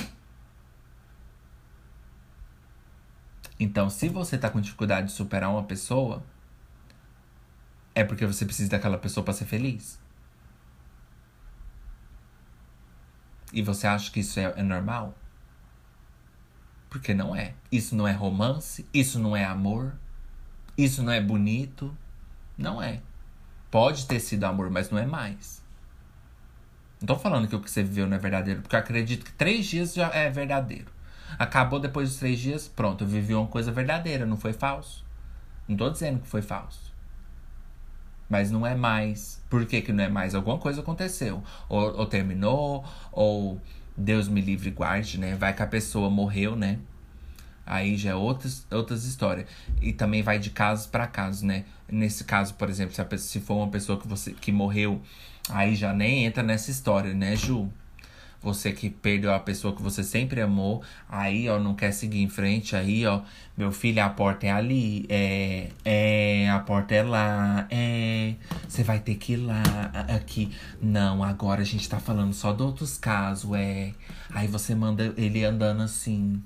Então, 3.59 3.89
se 3.89 4.09
você 4.09 4.37
tá 4.37 4.51
com 4.51 4.61
dificuldade 4.61 5.09
de 5.09 5.13
superar 5.13 5.51
uma 5.51 5.65
pessoa, 5.65 6.23
é 7.95 8.05
porque 8.05 8.27
você 8.27 8.45
precisa 8.45 8.71
daquela 8.71 8.99
pessoa 8.99 9.25
para 9.25 9.35
ser 9.35 9.47
feliz. 9.47 9.99
E 13.53 13.63
você 13.63 13.87
acha 13.87 14.11
que 14.11 14.21
isso 14.21 14.39
é, 14.39 14.53
é 14.57 14.63
normal? 14.63 15.15
Porque 16.97 17.13
não 17.13 17.37
é. 17.37 17.53
Isso 17.71 17.95
não 17.95 18.09
é 18.09 18.13
romance, 18.13 18.87
isso 18.93 19.19
não 19.19 19.37
é 19.37 19.45
amor, 19.45 19.93
isso 20.79 21.03
não 21.03 21.13
é 21.13 21.21
bonito. 21.21 21.95
Não 22.57 22.83
é. 22.83 23.03
Pode 23.71 24.07
ter 24.07 24.19
sido 24.19 24.45
amor, 24.45 24.71
mas 24.71 24.89
não 24.89 24.99
é 24.99 25.05
mais. 25.05 25.63
Não 26.99 27.07
tô 27.09 27.17
falando 27.17 27.47
que 27.47 27.55
o 27.55 27.61
que 27.61 27.71
você 27.71 27.83
viveu 27.83 28.07
não 28.07 28.17
é 28.17 28.19
verdadeiro, 28.19 28.63
porque 28.63 28.75
eu 28.75 28.81
acredito 28.81 29.27
que 29.27 29.33
três 29.33 29.67
dias 29.67 29.93
já 29.93 30.09
é 30.09 30.31
verdadeiro. 30.31 30.91
Acabou 31.39 31.79
depois 31.79 32.09
dos 32.09 32.19
três 32.19 32.39
dias, 32.39 32.67
pronto, 32.67 33.05
eu 33.05 33.09
vivi 33.09 33.35
uma 33.35 33.47
coisa 33.47 33.71
verdadeira, 33.71 34.25
não 34.25 34.39
foi 34.39 34.55
falso. 34.55 35.05
Não 35.69 35.77
tô 35.77 35.91
dizendo 35.91 36.21
que 36.21 36.29
foi 36.29 36.41
falso. 36.41 36.95
Mas 38.27 38.51
não 38.51 38.67
é 38.67 38.75
mais. 38.75 39.45
Por 39.51 39.67
que, 39.67 39.83
que 39.83 39.93
não 39.93 40.03
é 40.03 40.09
mais? 40.09 40.35
Alguma 40.35 40.57
coisa 40.57 40.81
aconteceu. 40.81 41.45
Ou, 41.69 41.99
ou 41.99 42.07
terminou, 42.07 42.87
ou 43.13 43.61
Deus 43.97 44.29
me 44.29 44.41
livre 44.41 44.69
e 44.69 44.73
guarde, 44.73 45.19
né? 45.19 45.35
Vai 45.37 45.55
que 45.55 45.63
a 45.63 45.67
pessoa 45.67 46.11
morreu, 46.11 46.55
né? 46.55 46.79
Aí 47.65 47.97
já 47.97 48.11
é 48.11 48.15
outras, 48.15 48.67
outras 48.71 49.05
histórias. 49.05 49.49
E 49.81 49.93
também 49.93 50.23
vai 50.23 50.39
de 50.39 50.51
casos 50.51 50.87
para 50.87 51.07
casos, 51.07 51.43
né? 51.43 51.65
Nesse 51.89 52.25
caso, 52.25 52.55
por 52.55 52.69
exemplo, 52.69 52.95
se, 52.95 53.19
se 53.19 53.41
for 53.41 53.57
uma 53.57 53.69
pessoa 53.69 53.99
que, 53.99 54.07
você, 54.07 54.33
que 54.33 54.53
morreu, 54.53 55.03
aí 55.49 55.75
já 55.75 55.93
nem 55.93 56.25
entra 56.25 56.43
nessa 56.43 56.71
história, 56.71 57.13
né, 57.15 57.35
Ju? 57.35 57.71
Você 58.47 58.71
que 58.71 58.89
perdeu 58.89 59.35
a 59.35 59.41
pessoa 59.41 59.75
que 59.75 59.83
você 59.83 60.05
sempre 60.05 60.41
amou, 60.41 60.81
aí, 61.09 61.49
ó, 61.49 61.59
não 61.59 61.75
quer 61.75 61.91
seguir 61.91 62.23
em 62.23 62.29
frente, 62.29 62.77
aí, 62.77 63.05
ó, 63.05 63.23
meu 63.57 63.73
filho, 63.73 64.01
a 64.01 64.09
porta 64.09 64.47
é 64.47 64.53
ali, 64.53 65.05
é, 65.09 65.71
é, 65.85 66.49
a 66.49 66.61
porta 66.61 66.95
é 66.95 67.03
lá, 67.03 67.67
é, 67.69 68.37
você 68.69 68.85
vai 68.85 69.01
ter 69.01 69.17
que 69.17 69.33
ir 69.33 69.39
lá, 69.39 69.65
aqui. 70.15 70.53
Não, 70.81 71.25
agora 71.25 71.63
a 71.63 71.65
gente 71.65 71.89
tá 71.89 71.99
falando 71.99 72.33
só 72.33 72.53
de 72.53 72.63
outros 72.63 72.97
casos, 72.97 73.53
é. 73.53 73.93
Aí 74.31 74.47
você 74.47 74.77
manda 74.77 75.13
ele 75.17 75.45
andando 75.45 75.83
assim. 75.83 76.41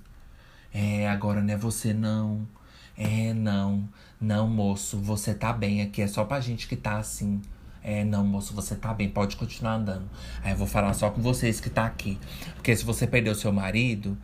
É, 0.72 1.06
agora 1.06 1.42
não 1.42 1.52
é 1.52 1.56
você 1.58 1.92
não. 1.92 2.48
É, 2.96 3.34
não. 3.34 3.86
Não, 4.18 4.48
moço, 4.48 4.98
você 4.98 5.34
tá 5.34 5.52
bem 5.52 5.82
aqui, 5.82 6.00
é 6.00 6.06
só 6.06 6.24
pra 6.24 6.40
gente 6.40 6.66
que 6.66 6.76
tá 6.76 6.96
assim. 6.96 7.42
É, 7.82 8.04
não, 8.04 8.24
moço, 8.24 8.54
você 8.54 8.74
tá 8.76 8.92
bem, 8.92 9.08
pode 9.08 9.36
continuar 9.36 9.74
andando. 9.74 10.08
Aí 10.42 10.52
eu 10.52 10.56
vou 10.56 10.66
falar 10.66 10.92
só 10.94 11.10
com 11.10 11.20
vocês 11.20 11.60
que 11.60 11.70
tá 11.70 11.86
aqui. 11.86 12.18
Porque 12.54 12.74
se 12.76 12.84
você 12.84 13.06
perdeu 13.06 13.34
seu 13.34 13.52
marido, 13.52 14.16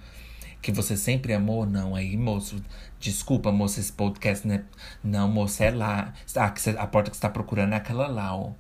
que 0.60 0.72
você 0.72 0.96
sempre 0.96 1.32
amou, 1.32 1.64
não, 1.64 1.94
aí, 1.94 2.16
moço, 2.16 2.62
desculpa, 2.98 3.52
moço, 3.52 3.80
esse 3.80 3.92
podcast, 3.92 4.46
né? 4.46 4.64
Não, 5.02 5.28
moço, 5.28 5.62
é 5.62 5.70
lá. 5.70 6.12
Ah, 6.34 6.52
a 6.78 6.86
porta 6.86 7.10
que 7.10 7.16
você 7.16 7.22
tá 7.22 7.30
procurando 7.30 7.72
é 7.72 7.76
aquela 7.76 8.08
lá, 8.08 8.36
ó. 8.36 8.52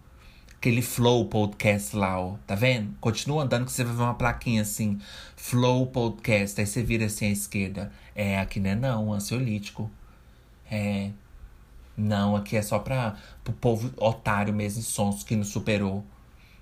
Aquele 0.54 0.82
Flow 0.82 1.26
Podcast 1.26 1.94
lá, 1.96 2.18
ó. 2.18 2.36
Tá 2.46 2.54
vendo? 2.54 2.94
Continua 3.00 3.42
andando 3.44 3.66
que 3.66 3.72
você 3.72 3.84
vai 3.84 3.94
ver 3.94 4.02
uma 4.02 4.14
plaquinha 4.14 4.62
assim. 4.62 4.98
Flow 5.36 5.86
Podcast. 5.86 6.60
Aí 6.60 6.66
você 6.66 6.82
vira 6.82 7.06
assim 7.06 7.26
à 7.26 7.30
esquerda. 7.30 7.92
É, 8.14 8.38
aqui 8.38 8.60
não 8.60 8.70
é 8.70 8.74
não, 8.74 9.12
ansiolítico. 9.12 9.90
É. 10.70 11.10
Não, 11.96 12.36
aqui 12.36 12.56
é 12.56 12.62
só 12.62 12.78
pra, 12.78 13.16
pro 13.42 13.52
povo 13.54 13.90
otário 13.96 14.52
mesmo, 14.52 14.82
sons 14.82 15.22
que 15.22 15.34
não 15.34 15.44
superou. 15.44 16.04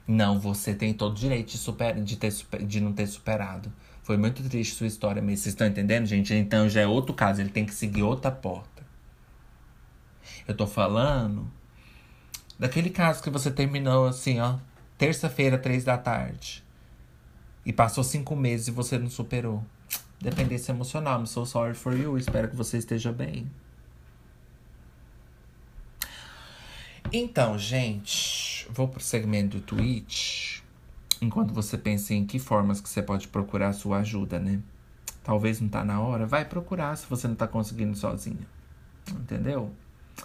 Não, 0.07 0.39
você 0.39 0.75
tem 0.75 0.93
todo 0.95 1.13
o 1.13 1.19
direito 1.19 1.49
de, 1.49 1.59
super, 1.59 2.01
de, 2.01 2.17
ter, 2.17 2.33
de 2.67 2.81
não 2.81 2.93
ter 2.93 3.07
superado. 3.07 3.73
Foi 4.03 4.17
muito 4.17 4.43
triste 4.49 4.75
sua 4.75 4.87
história 4.87 5.23
mesmo. 5.23 5.39
Vocês 5.39 5.55
estão 5.55 5.67
entendendo, 5.67 6.07
gente? 6.07 6.33
Então 6.35 6.69
já 6.69 6.83
é 6.83 6.87
outro 6.87 7.15
caso, 7.15 7.41
ele 7.41 7.49
tem 7.49 7.65
que 7.65 7.75
seguir 7.75 8.03
outra 8.03 8.31
porta. 8.31 8.85
Eu 10.47 10.55
tô 10.55 10.67
falando 10.67 11.51
daquele 12.59 12.91
caso 12.91 13.23
que 13.23 13.31
você 13.31 13.51
terminou 13.51 14.07
assim, 14.07 14.41
ó, 14.41 14.59
terça-feira, 14.99 15.59
três 15.59 15.85
da 15.85 15.97
tarde. 15.97 16.63
E 17.65 17.73
passou 17.73 18.05
cinco 18.05 18.37
meses 18.37 18.69
e 18.69 18.71
você 18.71 18.99
não 18.99 19.09
superou. 19.09 19.65
Dependência 20.21 20.73
emocional. 20.73 21.21
I'm 21.21 21.27
so 21.27 21.47
sorry 21.47 21.75
for 21.75 21.97
you. 21.97 22.19
Espero 22.19 22.49
que 22.49 22.57
você 22.57 22.77
esteja 22.77 23.11
bem. 23.11 23.51
Então, 27.13 27.59
gente, 27.59 28.67
vou 28.71 28.89
pro 28.89 29.01
segmento 29.01 29.59
do 29.59 29.63
Twitch. 29.63 30.61
Enquanto 31.21 31.55
você 31.55 31.79
pensa 31.79 32.13
em 32.13 32.27
que 32.27 32.39
formas 32.39 32.81
que 32.81 32.89
você 32.89 33.03
pode 33.03 33.29
procurar 33.29 33.73
sua 33.73 33.99
ajuda, 33.99 34.39
né? 34.39 34.61
Talvez 35.23 35.61
não 35.61 35.69
tá 35.69 35.85
na 35.85 36.01
hora, 36.01 36.27
vai 36.27 36.45
procurar 36.45 36.97
se 36.97 37.07
você 37.09 37.29
não 37.29 37.35
tá 37.35 37.47
conseguindo 37.47 37.97
sozinha. 37.97 38.47
Entendeu? 39.11 39.73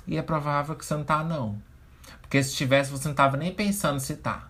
E 0.07 0.17
é 0.17 0.21
provável 0.21 0.75
que 0.75 0.85
você 0.85 0.95
não 0.95 1.03
tá, 1.03 1.23
não. 1.23 1.61
Porque 2.21 2.41
se 2.43 2.55
tivesse, 2.55 2.91
você 2.91 3.07
não 3.07 3.15
tava 3.15 3.37
nem 3.37 3.53
pensando 3.53 3.99
se 3.99 4.15
tá. 4.17 4.49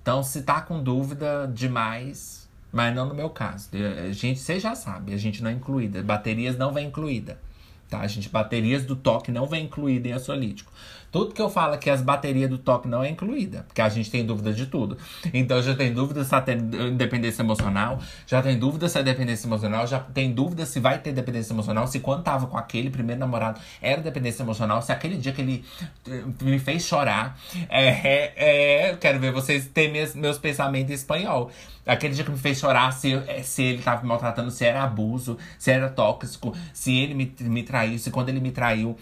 Então, 0.00 0.22
se 0.22 0.42
tá 0.42 0.60
com 0.60 0.82
dúvida 0.82 1.50
demais, 1.52 2.48
mas 2.72 2.94
não 2.94 3.06
no 3.06 3.14
meu 3.14 3.30
caso. 3.30 3.68
A 4.08 4.12
gente, 4.12 4.40
você 4.40 4.58
já 4.58 4.74
sabe, 4.74 5.12
a 5.12 5.18
gente 5.18 5.42
não 5.42 5.50
é 5.50 5.52
incluída. 5.52 6.02
Baterias 6.02 6.56
não 6.56 6.72
vem 6.72 6.88
incluída. 6.88 7.38
Tá, 7.90 8.06
gente? 8.06 8.28
Baterias 8.28 8.84
do 8.84 8.94
toque 8.94 9.32
não 9.32 9.46
vem 9.46 9.64
incluída 9.64 10.08
em 10.08 10.12
ansiolítico. 10.12 10.72
Tudo 11.10 11.34
que 11.34 11.42
eu 11.42 11.50
falo 11.50 11.76
que 11.78 11.90
as 11.90 12.00
baterias 12.00 12.48
do 12.48 12.58
toque 12.58 12.86
não 12.86 13.02
é 13.02 13.08
incluída, 13.08 13.64
porque 13.66 13.80
a 13.80 13.88
gente 13.88 14.10
tem 14.10 14.24
dúvida 14.24 14.52
de 14.52 14.66
tudo. 14.66 14.96
Então 15.34 15.60
já 15.62 15.74
tem 15.74 15.92
dúvida 15.92 16.24
se 16.24 16.40
tem 16.42 16.56
dependência 16.96 17.42
emocional, 17.42 17.98
já 18.26 18.40
tem 18.40 18.58
dúvida 18.58 18.88
se 18.88 18.98
é 18.98 19.02
dependência 19.02 19.46
emocional, 19.46 19.86
já 19.86 19.98
tem 19.98 20.32
dúvida 20.32 20.64
se 20.64 20.78
vai 20.78 20.98
ter 20.98 21.12
dependência 21.12 21.52
emocional, 21.52 21.86
se 21.86 22.00
quando 22.00 22.22
tava 22.22 22.46
com 22.46 22.56
aquele 22.56 22.90
primeiro 22.90 23.18
namorado 23.18 23.60
era 23.82 24.00
dependência 24.00 24.42
emocional, 24.42 24.80
se 24.82 24.92
aquele 24.92 25.16
dia 25.16 25.32
que 25.32 25.40
ele 25.40 25.64
eh, 26.08 26.22
me 26.42 26.58
fez 26.58 26.84
chorar. 26.84 27.38
É, 27.68 27.88
é, 27.88 28.90
é 28.90 28.96
quero 28.96 29.18
ver 29.18 29.32
vocês 29.32 29.66
terem 29.66 29.92
meus, 29.92 30.14
meus 30.14 30.38
pensamentos 30.38 30.90
em 30.90 30.94
espanhol. 30.94 31.50
Aquele 31.86 32.14
dia 32.14 32.24
que 32.24 32.30
me 32.30 32.38
fez 32.38 32.58
chorar 32.58 32.92
se, 32.92 33.14
eh, 33.14 33.42
se 33.42 33.62
ele 33.62 33.82
tava 33.82 34.02
me 34.02 34.08
maltratando, 34.08 34.50
se 34.50 34.64
era 34.64 34.82
abuso, 34.82 35.38
se 35.58 35.70
era 35.70 35.88
tóxico, 35.88 36.54
se 36.72 36.96
ele 36.96 37.14
me, 37.14 37.34
me 37.40 37.62
traiu, 37.62 37.98
se 37.98 38.10
quando 38.10 38.28
ele 38.28 38.40
me 38.40 38.52
traiu 38.52 38.96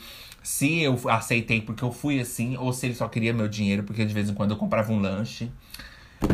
se 0.48 0.80
eu 0.80 0.98
aceitei 1.10 1.60
porque 1.60 1.84
eu 1.84 1.92
fui 1.92 2.18
assim, 2.18 2.56
ou 2.56 2.72
se 2.72 2.86
ele 2.86 2.94
só 2.94 3.06
queria 3.06 3.34
meu 3.34 3.46
dinheiro 3.46 3.82
porque 3.82 4.02
de 4.02 4.14
vez 4.14 4.30
em 4.30 4.34
quando 4.34 4.52
eu 4.52 4.56
comprava 4.56 4.90
um 4.90 4.98
lanche. 4.98 5.52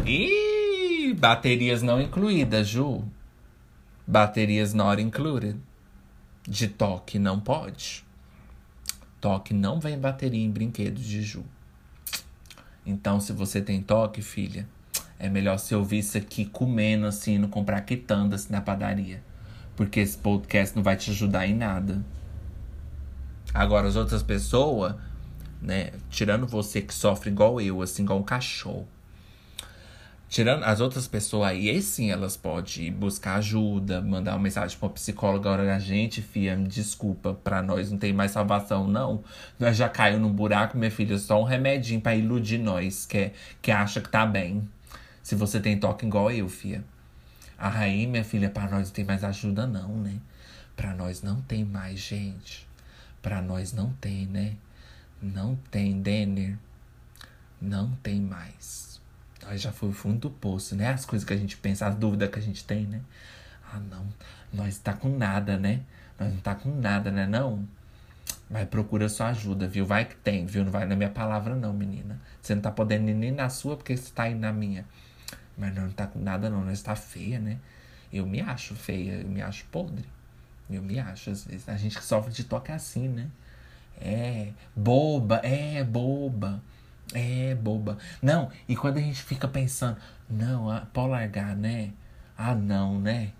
E 0.06 1.12
baterias 1.18 1.82
não 1.82 2.00
incluídas, 2.00 2.68
Ju. 2.68 3.04
Baterias 4.06 4.72
not 4.72 5.02
included. 5.02 5.58
De 6.48 6.68
toque 6.68 7.18
não 7.18 7.40
pode. 7.40 8.04
Toque 9.20 9.52
não 9.52 9.80
vem 9.80 9.98
bateria 9.98 10.44
em 10.44 10.50
brinquedos 10.50 11.04
de 11.04 11.20
Ju. 11.20 11.44
Então, 12.86 13.18
se 13.18 13.32
você 13.32 13.60
tem 13.60 13.82
toque, 13.82 14.22
filha, 14.22 14.68
é 15.18 15.28
melhor 15.28 15.58
você 15.58 15.74
ouvir 15.74 15.98
isso 15.98 16.16
aqui 16.16 16.44
comendo 16.44 17.06
assim, 17.06 17.36
não 17.36 17.48
comprar 17.48 17.80
quitandas 17.80 18.48
na 18.48 18.60
padaria. 18.60 19.20
Porque 19.74 19.98
esse 19.98 20.16
podcast 20.16 20.76
não 20.76 20.84
vai 20.84 20.96
te 20.96 21.10
ajudar 21.10 21.48
em 21.48 21.54
nada. 21.56 22.00
Agora, 23.54 23.86
as 23.86 23.94
outras 23.94 24.20
pessoas, 24.20 24.96
né? 25.62 25.92
Tirando 26.10 26.44
você 26.44 26.82
que 26.82 26.92
sofre 26.92 27.30
igual 27.30 27.60
eu, 27.60 27.80
assim, 27.80 28.02
igual 28.02 28.18
um 28.18 28.24
cachorro. 28.24 28.88
Tirando 30.28 30.64
as 30.64 30.80
outras 30.80 31.06
pessoas 31.06 31.50
aí, 31.50 31.70
aí 31.70 31.80
sim 31.80 32.10
elas 32.10 32.36
podem 32.36 32.90
buscar 32.90 33.36
ajuda, 33.36 34.02
mandar 34.02 34.32
uma 34.32 34.40
mensagem 34.40 34.76
pra 34.76 34.88
uma 34.88 34.92
psicóloga. 34.92 35.48
Agora 35.48 35.76
a 35.76 35.78
gente, 35.78 36.20
fia, 36.20 36.56
desculpa, 36.56 37.34
pra 37.34 37.62
nós 37.62 37.92
não 37.92 37.98
tem 37.98 38.12
mais 38.12 38.32
salvação, 38.32 38.88
não. 38.88 39.22
Nós 39.56 39.76
já 39.76 39.88
caiu 39.88 40.18
num 40.18 40.32
buraco, 40.32 40.76
minha 40.76 40.90
filha, 40.90 41.16
só 41.18 41.40
um 41.40 41.44
remedinho 41.44 42.00
pra 42.00 42.16
iludir 42.16 42.58
nós, 42.58 43.06
que, 43.06 43.18
é, 43.18 43.32
que 43.62 43.70
acha 43.70 44.00
que 44.00 44.08
tá 44.08 44.26
bem. 44.26 44.68
Se 45.22 45.36
você 45.36 45.60
tem 45.60 45.78
toque 45.78 46.04
igual 46.04 46.28
eu, 46.32 46.48
fia. 46.48 46.82
Aí, 47.56 48.04
minha 48.08 48.24
filha, 48.24 48.50
pra 48.50 48.68
nós 48.68 48.88
não 48.88 48.94
tem 48.94 49.04
mais 49.04 49.22
ajuda, 49.22 49.64
não, 49.64 49.96
né? 49.98 50.16
Pra 50.74 50.92
nós 50.92 51.22
não 51.22 51.40
tem 51.42 51.64
mais, 51.64 52.00
gente. 52.00 52.66
Para 53.24 53.40
nós 53.40 53.72
não 53.72 53.90
tem, 53.94 54.26
né? 54.26 54.54
Não 55.22 55.56
tem, 55.70 56.02
Denner. 56.02 56.58
Não 57.58 57.90
tem 58.02 58.20
mais. 58.20 59.00
Nós 59.42 59.62
já 59.62 59.72
foi 59.72 59.88
o 59.88 59.92
fundo 59.94 60.18
do 60.18 60.30
poço, 60.30 60.76
né? 60.76 60.88
As 60.88 61.06
coisas 61.06 61.26
que 61.26 61.32
a 61.32 61.36
gente 61.38 61.56
pensa, 61.56 61.86
as 61.86 61.94
dúvidas 61.94 62.28
que 62.28 62.38
a 62.38 62.42
gente 62.42 62.62
tem, 62.66 62.84
né? 62.86 63.00
Ah, 63.72 63.80
não. 63.80 64.06
Nós 64.52 64.76
tá 64.76 64.92
com 64.92 65.08
nada, 65.16 65.56
né? 65.56 65.80
Nós 66.20 66.34
não 66.34 66.40
tá 66.42 66.54
com 66.54 66.78
nada, 66.78 67.10
né? 67.10 67.26
Não. 67.26 67.66
Mas 68.50 68.68
procura 68.68 69.08
sua 69.08 69.28
ajuda, 69.28 69.66
viu? 69.66 69.86
Vai 69.86 70.04
que 70.04 70.16
tem, 70.16 70.44
viu? 70.44 70.62
Não 70.62 70.70
vai 70.70 70.84
na 70.84 70.94
minha 70.94 71.08
palavra, 71.08 71.56
não, 71.56 71.72
menina. 71.72 72.20
Você 72.42 72.54
não 72.54 72.60
tá 72.60 72.70
podendo 72.70 73.08
ir 73.08 73.14
nem 73.14 73.32
na 73.32 73.48
sua 73.48 73.74
porque 73.74 73.96
você 73.96 74.12
tá 74.12 74.28
indo 74.28 74.40
na 74.40 74.52
minha. 74.52 74.84
Mas 75.56 75.74
não, 75.74 75.84
não 75.84 75.92
tá 75.92 76.06
com 76.06 76.18
nada, 76.18 76.50
não. 76.50 76.62
Nós 76.62 76.82
tá 76.82 76.94
feia, 76.94 77.38
né? 77.38 77.56
Eu 78.12 78.26
me 78.26 78.42
acho 78.42 78.74
feia, 78.74 79.22
eu 79.22 79.28
me 79.28 79.40
acho 79.40 79.64
podre. 79.72 80.04
Eu 80.70 80.82
me 80.82 80.98
acho, 80.98 81.30
às 81.30 81.44
vezes. 81.44 81.68
A 81.68 81.76
gente 81.76 82.02
sofre 82.02 82.32
de 82.32 82.44
toque 82.44 82.72
assim, 82.72 83.08
né? 83.08 83.28
É, 84.00 84.48
boba, 84.74 85.36
é, 85.42 85.84
boba. 85.84 86.62
É, 87.12 87.54
boba. 87.54 87.98
Não, 88.22 88.50
e 88.68 88.74
quando 88.74 88.96
a 88.96 89.00
gente 89.00 89.22
fica 89.22 89.46
pensando, 89.46 89.96
não, 90.28 90.70
ah, 90.70 90.86
pode 90.92 91.10
largar, 91.10 91.54
né? 91.54 91.90
Ah, 92.36 92.54
não, 92.54 92.98
né? 92.98 93.32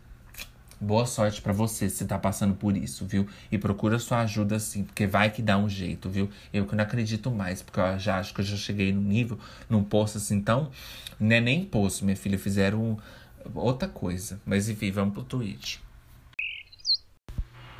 Boa 0.80 1.06
sorte 1.06 1.40
para 1.40 1.52
você 1.52 1.88
se 1.88 2.04
tá 2.04 2.18
passando 2.18 2.54
por 2.54 2.76
isso, 2.76 3.06
viu? 3.06 3.26
E 3.50 3.56
procura 3.56 3.98
sua 3.98 4.20
ajuda 4.20 4.58
sim, 4.58 4.84
porque 4.84 5.06
vai 5.06 5.30
que 5.30 5.40
dá 5.40 5.56
um 5.56 5.68
jeito, 5.68 6.10
viu? 6.10 6.28
Eu 6.52 6.66
que 6.66 6.76
não 6.76 6.84
acredito 6.84 7.30
mais, 7.30 7.62
porque 7.62 7.80
eu 7.80 7.98
já 7.98 8.18
acho 8.18 8.34
que 8.34 8.40
eu 8.40 8.44
já 8.44 8.56
cheguei 8.56 8.92
no 8.92 9.00
nível, 9.00 9.38
num 9.68 9.82
poço 9.82 10.18
assim, 10.18 10.36
então. 10.36 10.70
Não 11.18 11.34
é 11.34 11.40
nem 11.40 11.64
poço, 11.64 12.04
minha 12.04 12.16
filha, 12.16 12.38
fizeram 12.38 12.98
outra 13.54 13.88
coisa. 13.88 14.40
Mas 14.44 14.68
enfim, 14.68 14.90
vamos 14.90 15.14
pro 15.14 15.24
tweet. 15.24 15.83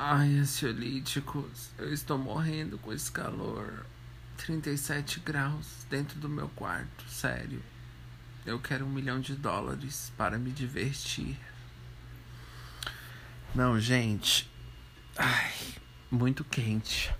Ai, 0.07 0.37
ansiolíticos, 0.37 1.71
eu 1.79 1.91
estou 1.91 2.15
morrendo 2.15 2.77
com 2.77 2.93
esse 2.93 3.11
calor. 3.11 3.87
37 4.37 5.19
graus 5.21 5.83
dentro 5.89 6.19
do 6.19 6.29
meu 6.29 6.47
quarto, 6.49 7.03
sério. 7.09 7.59
Eu 8.45 8.59
quero 8.59 8.85
um 8.85 8.89
milhão 8.89 9.19
de 9.19 9.35
dólares 9.35 10.13
para 10.15 10.37
me 10.37 10.51
divertir. 10.51 11.35
Não, 13.55 13.79
gente. 13.79 14.47
Ai, 15.17 15.51
muito 16.11 16.43
quente. 16.43 17.11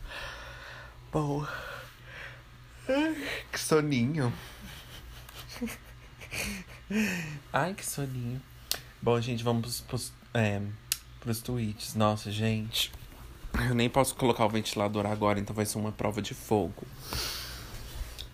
Bom. 1.12 1.44
que 3.52 3.60
soninho. 3.60 4.32
Ai, 7.52 7.74
que 7.74 7.84
soninho. 7.84 8.40
Bom, 9.02 9.20
gente, 9.20 9.44
vamos 9.44 9.82
pros, 9.82 10.14
é, 10.36 10.62
pros 11.26 11.42
tweets. 11.42 11.96
Nossa, 11.96 12.32
gente. 12.32 12.92
Eu 13.68 13.74
nem 13.74 13.90
posso 13.90 14.14
colocar 14.16 14.46
o 14.46 14.50
ventilador 14.50 15.08
agora, 15.08 15.40
então 15.40 15.56
vai 15.56 15.66
ser 15.66 15.80
uma 15.80 15.92
prova 15.92 16.22
de 16.22 16.36
fogo. 16.36 16.86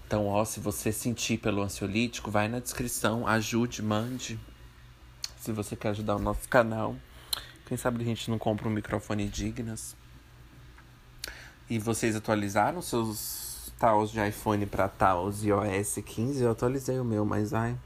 Então, 0.05 0.27
ó, 0.27 0.43
se 0.43 0.59
você 0.59 0.91
sentir 0.91 1.37
pelo 1.37 1.61
ansiolítico, 1.61 2.29
vai 2.29 2.49
na 2.49 2.59
descrição, 2.59 3.25
ajude, 3.25 3.81
mande. 3.81 4.37
Se 5.37 5.53
você 5.53 5.73
quer 5.73 5.89
ajudar 5.89 6.17
o 6.17 6.19
nosso 6.19 6.49
canal. 6.49 6.97
Quem 7.65 7.77
sabe 7.77 8.01
a 8.01 8.05
gente 8.05 8.29
não 8.29 8.37
compra 8.37 8.67
um 8.67 8.71
microfone 8.71 9.29
dignas. 9.29 9.95
E 11.69 11.79
vocês 11.79 12.13
atualizaram 12.13 12.81
seus 12.81 13.71
taus 13.79 14.11
de 14.11 14.19
iPhone 14.27 14.65
para 14.65 14.89
taus 14.89 15.43
iOS 15.43 15.99
15? 16.05 16.43
Eu 16.43 16.51
atualizei 16.51 16.99
o 16.99 17.05
meu, 17.05 17.23
mas 17.23 17.53
ai. 17.53 17.77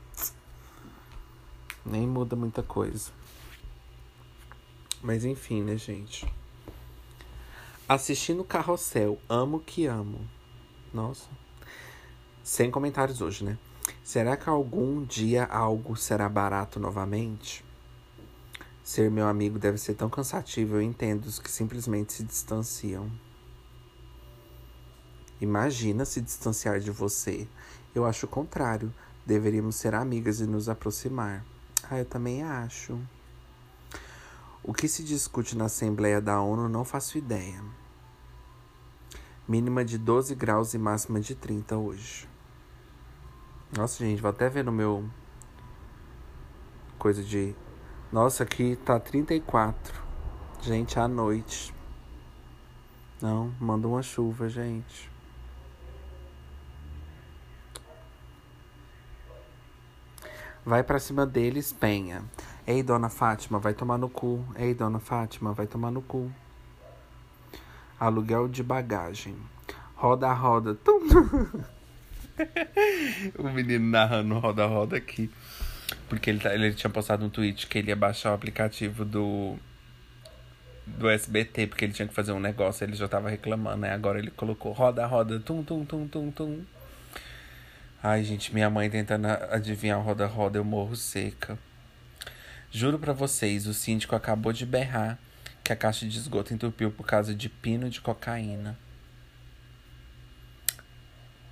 Nem 1.86 2.08
muda 2.08 2.36
muita 2.36 2.64
coisa. 2.64 3.12
Mas 5.06 5.24
enfim, 5.24 5.62
né, 5.62 5.78
gente? 5.78 6.26
Assistindo 7.88 8.44
Carrossel, 8.44 9.20
amo 9.30 9.60
que 9.60 9.86
amo. 9.86 10.20
Nossa. 10.92 11.30
Sem 12.44 12.72
comentários 12.72 13.22
hoje, 13.22 13.46
né? 13.46 13.56
Será 14.04 14.36
que 14.36 14.50
algum 14.50 15.04
dia 15.04 15.46
algo 15.46 15.96
será 15.96 16.28
barato 16.28 16.80
novamente? 16.80 17.64
Ser 18.84 19.12
meu 19.12 19.28
amigo 19.28 19.60
deve 19.60 19.78
ser 19.78 19.94
tão 19.94 20.10
cansativo, 20.10 20.78
eu 20.78 20.82
entendo 20.82 21.26
os 21.26 21.38
que 21.38 21.52
simplesmente 21.52 22.12
se 22.12 22.24
distanciam. 22.24 23.12
Imagina 25.40 26.04
se 26.04 26.20
distanciar 26.20 26.80
de 26.80 26.90
você. 26.90 27.48
Eu 27.94 28.06
acho 28.06 28.26
o 28.26 28.30
contrário. 28.30 28.92
Deveríamos 29.24 29.76
ser 29.76 29.94
amigas 29.94 30.40
e 30.40 30.48
nos 30.48 30.68
aproximar. 30.68 31.46
Ah, 31.88 32.00
eu 32.00 32.06
também 32.06 32.42
acho. 32.42 33.00
O 34.68 34.74
que 34.74 34.88
se 34.88 35.04
discute 35.04 35.56
na 35.56 35.66
Assembleia 35.66 36.20
da 36.20 36.42
ONU 36.42 36.68
não 36.68 36.84
faço 36.84 37.20
ideia. 37.20 37.64
Mínima 39.48 39.86
de 39.86 39.96
12 39.96 40.34
graus 40.34 40.74
e 40.74 40.80
máxima 40.80 41.20
de 41.20 41.36
30 41.36 41.78
hoje. 41.78 42.28
Nossa, 43.78 44.04
gente, 44.04 44.20
vou 44.20 44.32
até 44.32 44.50
ver 44.50 44.64
no 44.64 44.72
meu. 44.72 45.08
Coisa 46.98 47.24
de. 47.24 47.56
Nossa, 48.12 48.42
aqui 48.42 48.76
tá 48.78 49.00
34. 49.00 50.04
Gente, 50.64 50.98
à 50.98 51.08
noite. 51.08 51.72
Não, 53.22 53.54
manda 53.60 53.88
uma 53.88 54.02
chuva, 54.02 54.50
gente. 54.50 55.12
Vai 60.66 60.84
para 60.84 60.98
cima 60.98 61.24
deles, 61.24 61.72
penha. 61.72 62.26
Ei, 62.68 62.82
dona 62.82 63.10
Fátima, 63.10 63.60
vai 63.60 63.76
tomar 63.76 63.98
no 63.98 64.10
cu. 64.10 64.44
Ei, 64.56 64.74
dona 64.74 65.00
Fátima, 65.00 65.54
vai 65.54 65.68
tomar 65.68 65.92
no 65.92 66.02
cu. 66.02 66.32
Aluguel 68.00 68.48
de 68.48 68.64
bagagem. 68.64 69.36
Roda, 69.96 70.34
roda. 70.34 70.74
Tum. 70.74 71.00
o 73.38 73.50
menino 73.50 73.88
narrando 73.88 74.40
roda, 74.40 74.66
roda 74.66 74.98
aqui. 74.98 75.30
Porque 76.10 76.30
ele, 76.30 76.40
tá, 76.40 76.56
ele 76.56 76.74
tinha 76.74 76.90
postado 76.90 77.24
um 77.24 77.30
tweet 77.30 77.68
que 77.68 77.78
ele 77.78 77.90
ia 77.90 77.96
baixar 77.96 78.32
o 78.32 78.34
aplicativo 78.34 79.06
do 79.06 79.58
do 80.88 81.10
SBT, 81.10 81.68
porque 81.68 81.86
ele 81.86 81.94
tinha 81.94 82.08
que 82.08 82.14
fazer 82.14 82.32
um 82.32 82.40
negócio, 82.40 82.84
ele 82.84 82.96
já 82.96 83.08
tava 83.08 83.30
reclamando, 83.30 83.78
né? 83.78 83.92
Agora 83.92 84.20
ele 84.20 84.32
colocou 84.32 84.72
roda, 84.72 85.06
roda, 85.06 85.40
tum, 85.40 85.64
tum, 85.64 85.84
tum, 85.84 86.08
tum, 86.08 86.32
tum. 86.32 86.64
Ai, 88.04 88.24
gente, 88.24 88.54
minha 88.54 88.70
mãe 88.70 88.90
tentando 88.90 89.28
adivinhar 89.50 90.00
o 90.00 90.04
roda-roda, 90.04 90.60
eu 90.60 90.64
morro 90.64 90.96
seca. 90.96 91.58
Juro 92.76 93.00
para 93.00 93.14
vocês, 93.14 93.68
o 93.68 93.74
síndico 93.74 94.18
acabou 94.18 94.52
de 94.52 94.66
berrar 94.66 95.18
que 95.64 95.72
a 95.72 95.78
caixa 95.78 96.06
de 96.06 96.18
esgoto 96.18 96.54
entupiu 96.54 96.92
por 96.92 97.06
causa 97.06 97.34
de 97.34 97.48
pino 97.48 97.90
de 97.90 98.02
cocaína. 98.02 98.78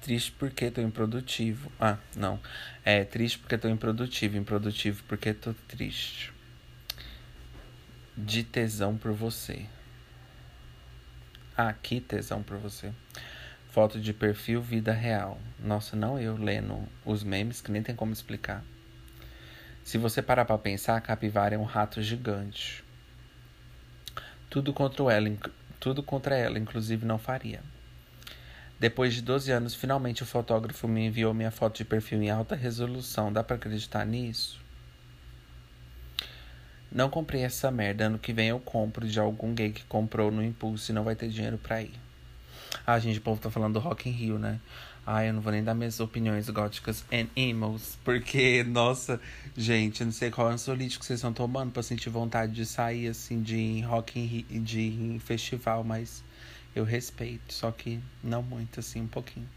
Triste 0.01 0.33
porque 0.33 0.69
tô 0.69 0.81
improdutivo. 0.81 1.71
Ah, 1.79 1.97
não. 2.13 2.41
É 2.83 3.05
triste 3.05 3.39
porque 3.39 3.57
tô 3.57 3.69
improdutivo. 3.69 4.35
Improdutivo 4.35 5.01
porque 5.07 5.33
tô 5.33 5.53
triste. 5.65 6.33
De 8.17 8.43
tesão 8.43 8.97
por 8.97 9.13
você. 9.13 9.65
Ah, 11.55 11.71
que 11.71 12.01
tesão 12.01 12.43
por 12.43 12.57
você. 12.57 12.91
Foto 13.69 13.97
de 13.97 14.11
perfil, 14.11 14.61
vida 14.61 14.91
real. 14.91 15.39
Nossa, 15.57 15.95
não 15.95 16.19
eu 16.19 16.35
lendo 16.35 16.85
os 17.05 17.23
memes 17.23 17.61
que 17.61 17.71
nem 17.71 17.81
tem 17.81 17.95
como 17.95 18.11
explicar. 18.11 18.61
Se 19.83 19.97
você 19.97 20.21
parar 20.21 20.45
pra 20.45 20.57
pensar, 20.57 20.95
a 20.95 21.01
capivara 21.01 21.55
é 21.55 21.57
um 21.57 21.63
rato 21.63 22.01
gigante. 22.01 22.83
Tudo 24.49 24.71
contra 24.73 25.11
ela, 25.11 25.29
tudo 25.79 26.01
contra 26.01 26.37
ela, 26.37 26.57
inclusive 26.57 27.05
não 27.05 27.17
faria. 27.17 27.61
Depois 28.79 29.13
de 29.13 29.21
12 29.21 29.51
anos, 29.51 29.75
finalmente 29.75 30.23
o 30.23 30.25
fotógrafo 30.25 30.87
me 30.87 31.05
enviou 31.05 31.33
minha 31.33 31.51
foto 31.51 31.77
de 31.77 31.85
perfil 31.85 32.21
em 32.21 32.29
alta 32.29 32.55
resolução. 32.55 33.31
Dá 33.31 33.43
para 33.43 33.55
acreditar 33.55 34.05
nisso? 34.05 34.61
Não 36.91 37.09
comprei 37.09 37.43
essa 37.43 37.71
merda. 37.71 38.05
Ano 38.05 38.19
que 38.19 38.31
vem 38.31 38.49
eu 38.49 38.59
compro 38.59 39.07
de 39.07 39.19
algum 39.19 39.53
gay 39.53 39.71
que 39.71 39.83
comprou 39.85 40.31
no 40.31 40.43
impulso 40.43 40.91
e 40.91 40.95
não 40.95 41.03
vai 41.03 41.15
ter 41.15 41.29
dinheiro 41.29 41.57
pra 41.57 41.81
ir. 41.81 41.93
Ah, 42.85 42.99
gente, 42.99 43.19
o 43.19 43.21
povo 43.21 43.41
tá 43.41 43.49
falando 43.49 43.73
do 43.73 43.79
Rock 43.79 44.09
in 44.09 44.11
Rio, 44.11 44.37
né? 44.37 44.59
Ai, 45.05 45.27
eu 45.27 45.33
não 45.33 45.41
vou 45.41 45.51
nem 45.51 45.61
dar 45.61 45.73
minhas 45.73 45.99
opiniões 45.99 46.49
góticas 46.49 47.03
and 47.11 47.27
emos, 47.35 47.97
porque, 48.05 48.63
nossa, 48.63 49.19
gente, 49.55 49.99
eu 49.99 50.05
não 50.05 50.13
sei 50.13 50.31
qual 50.31 50.47
ansiolítico 50.47 51.01
que 51.01 51.05
vocês 51.05 51.19
estão 51.19 51.33
tomando 51.33 51.71
pra 51.73 51.83
sentir 51.83 52.09
vontade 52.09 52.53
de 52.53 52.65
sair, 52.65 53.09
assim, 53.09 53.41
de 53.41 53.81
rock 53.81 54.17
in, 54.17 54.63
de 54.63 55.19
festival, 55.25 55.83
mas 55.83 56.23
eu 56.73 56.85
respeito, 56.85 57.53
só 57.53 57.69
que 57.69 57.99
não 58.23 58.41
muito, 58.41 58.79
assim, 58.79 59.01
um 59.01 59.07
pouquinho. 59.07 59.47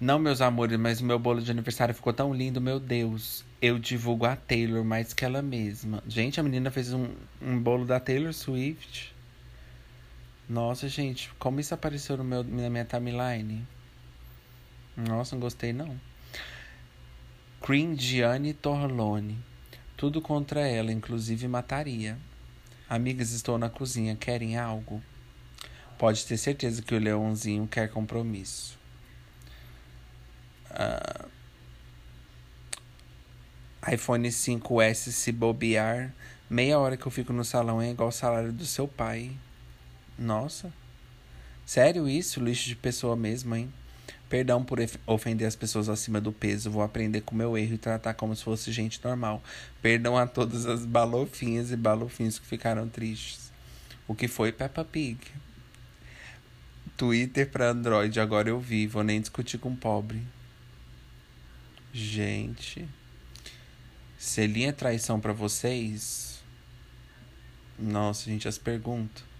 Não, 0.00 0.18
meus 0.18 0.40
amores, 0.40 0.78
mas 0.78 1.00
o 1.00 1.04
meu 1.04 1.18
bolo 1.18 1.40
de 1.40 1.50
aniversário 1.50 1.94
ficou 1.94 2.12
tão 2.12 2.32
lindo, 2.32 2.60
meu 2.60 2.78
Deus. 2.80 3.44
Eu 3.60 3.78
divulgo 3.78 4.26
a 4.26 4.34
Taylor 4.34 4.84
mais 4.84 5.12
que 5.12 5.24
ela 5.24 5.42
mesma. 5.42 6.02
Gente, 6.08 6.40
a 6.40 6.42
menina 6.42 6.70
fez 6.70 6.92
um, 6.92 7.08
um 7.40 7.58
bolo 7.60 7.84
da 7.84 8.00
Taylor 8.00 8.32
Swift. 8.32 9.11
Nossa, 10.48 10.88
gente, 10.88 11.32
como 11.38 11.60
isso 11.60 11.72
apareceu 11.72 12.16
no 12.16 12.24
meu, 12.24 12.42
na 12.42 12.68
minha 12.68 12.84
timeline? 12.84 13.66
Nossa, 14.96 15.34
não 15.34 15.40
gostei 15.40 15.72
não. 15.72 15.98
Gianni 17.96 18.52
Torlone. 18.52 19.38
Tudo 19.96 20.20
contra 20.20 20.66
ela, 20.66 20.90
inclusive 20.90 21.46
mataria. 21.46 22.18
Amigas, 22.88 23.30
estou 23.30 23.56
na 23.56 23.70
cozinha, 23.70 24.16
querem 24.16 24.58
algo? 24.58 25.02
Pode 25.96 26.26
ter 26.26 26.36
certeza 26.36 26.82
que 26.82 26.94
o 26.94 26.98
leãozinho 26.98 27.66
quer 27.68 27.88
compromisso. 27.88 28.76
Uh, 30.70 31.28
iPhone 33.90 34.28
5S 34.28 35.12
se 35.12 35.32
bobear, 35.32 36.12
meia 36.50 36.78
hora 36.78 36.96
que 36.96 37.06
eu 37.06 37.10
fico 37.10 37.32
no 37.32 37.44
salão 37.44 37.80
é 37.80 37.90
igual 37.90 38.08
o 38.08 38.12
salário 38.12 38.52
do 38.52 38.66
seu 38.66 38.88
pai. 38.88 39.32
Nossa. 40.18 40.72
Sério 41.64 42.08
isso? 42.08 42.40
Lixo 42.40 42.68
de 42.68 42.76
pessoa 42.76 43.16
mesmo, 43.16 43.54
hein? 43.54 43.72
Perdão 44.28 44.64
por 44.64 44.78
ofender 45.06 45.46
as 45.46 45.54
pessoas 45.54 45.88
acima 45.88 46.20
do 46.20 46.32
peso. 46.32 46.70
Vou 46.70 46.82
aprender 46.82 47.20
com 47.20 47.34
meu 47.34 47.56
erro 47.56 47.74
e 47.74 47.78
tratar 47.78 48.14
como 48.14 48.34
se 48.34 48.42
fosse 48.42 48.72
gente 48.72 48.98
normal. 49.04 49.42
Perdão 49.82 50.16
a 50.16 50.26
todas 50.26 50.64
as 50.64 50.86
balofinhas 50.86 51.70
e 51.70 51.76
balofinhos 51.76 52.38
que 52.38 52.46
ficaram 52.46 52.88
tristes. 52.88 53.52
O 54.08 54.14
que 54.14 54.26
foi 54.26 54.50
Peppa 54.50 54.84
Pig? 54.84 55.18
Twitter 56.96 57.50
pra 57.50 57.70
Android, 57.70 58.18
agora 58.20 58.48
eu 58.48 58.58
vi. 58.58 58.86
Vou 58.86 59.02
nem 59.02 59.20
discutir 59.20 59.58
com 59.58 59.76
pobre. 59.76 60.22
Gente. 61.92 62.88
Selinha 64.18 64.70
é 64.70 64.72
traição 64.72 65.20
para 65.20 65.32
vocês? 65.32 66.42
Nossa, 67.78 68.30
gente, 68.30 68.48
as 68.48 68.56
perguntas. 68.56 69.31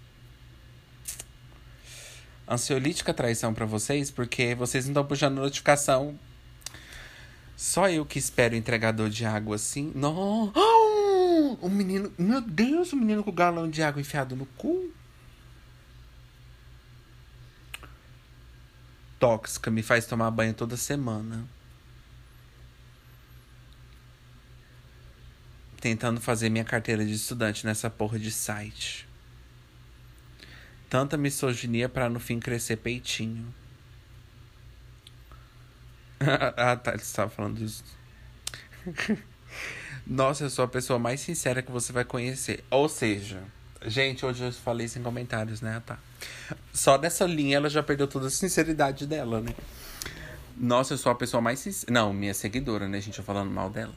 Ansiolítica 2.53 3.15
traição 3.15 3.55
para 3.55 3.65
vocês, 3.65 4.11
porque 4.11 4.55
vocês 4.55 4.85
não 4.85 4.91
estão 4.91 5.07
puxando 5.07 5.37
notificação. 5.37 6.19
Só 7.57 7.89
eu 7.89 8.05
que 8.05 8.19
espero 8.19 8.55
entregador 8.55 9.09
de 9.09 9.25
água 9.25 9.57
assim. 9.57 9.91
Não! 9.95 10.53
Oh, 10.55 11.57
o 11.63 11.71
menino. 11.71 12.13
Meu 12.19 12.43
Deus, 12.43 12.93
o 12.93 12.97
menino 12.97 13.25
com 13.25 13.31
o 13.31 13.33
galão 13.33 13.71
de 13.71 13.83
água 13.83 14.03
enfiado 14.03 14.37
no 14.37 14.45
cu. 14.45 14.93
Tóxica, 19.19 19.71
me 19.71 19.83
faz 19.83 20.05
tomar 20.05 20.31
banho 20.31 20.53
toda 20.53 20.77
semana. 20.77 21.49
Tentando 25.81 26.21
fazer 26.21 26.51
minha 26.51 26.65
carteira 26.65 27.03
de 27.03 27.15
estudante 27.15 27.65
nessa 27.65 27.89
porra 27.89 28.19
de 28.19 28.31
site. 28.31 29.09
Tanta 30.93 31.16
misoginia 31.16 31.88
para 31.88 32.07
no 32.11 32.20
fim 32.20 32.38
crescer 32.38 32.76
peitinho. 32.76 33.47
ah, 36.55 36.76
tá. 36.76 36.93
Ele 36.93 37.01
estava 37.01 37.30
falando 37.30 37.57
disso. 37.57 37.82
Nossa, 40.07 40.45
eu 40.45 40.51
sou 40.51 40.66
a 40.66 40.68
pessoa 40.68 40.99
mais 40.99 41.18
sincera 41.22 41.62
que 41.62 41.72
você 41.72 41.95
vai 41.95 42.05
conhecer. 42.05 42.62
Ou 42.70 42.90
seja, 42.90 43.43
gente, 43.86 44.26
hoje 44.26 44.45
eu 44.45 44.53
falei 44.53 44.86
sem 44.86 45.03
comentários, 45.03 45.62
né? 45.62 45.82
Tá. 45.86 45.99
Só 46.74 46.99
dessa 46.99 47.24
linha 47.24 47.57
ela 47.57 47.70
já 47.70 47.82
perdeu 47.82 48.07
toda 48.07 48.26
a 48.26 48.30
sinceridade 48.30 49.07
dela, 49.07 49.40
né? 49.40 49.55
Nossa, 50.55 50.93
eu 50.93 50.99
sou 50.99 51.11
a 51.11 51.14
pessoa 51.14 51.40
mais 51.40 51.59
sincera. 51.59 51.90
Não, 51.90 52.12
minha 52.12 52.34
seguidora, 52.34 52.86
né, 52.86 53.01
gente? 53.01 53.18
Eu 53.18 53.24
falando 53.24 53.51
mal 53.51 53.70
dela. 53.70 53.95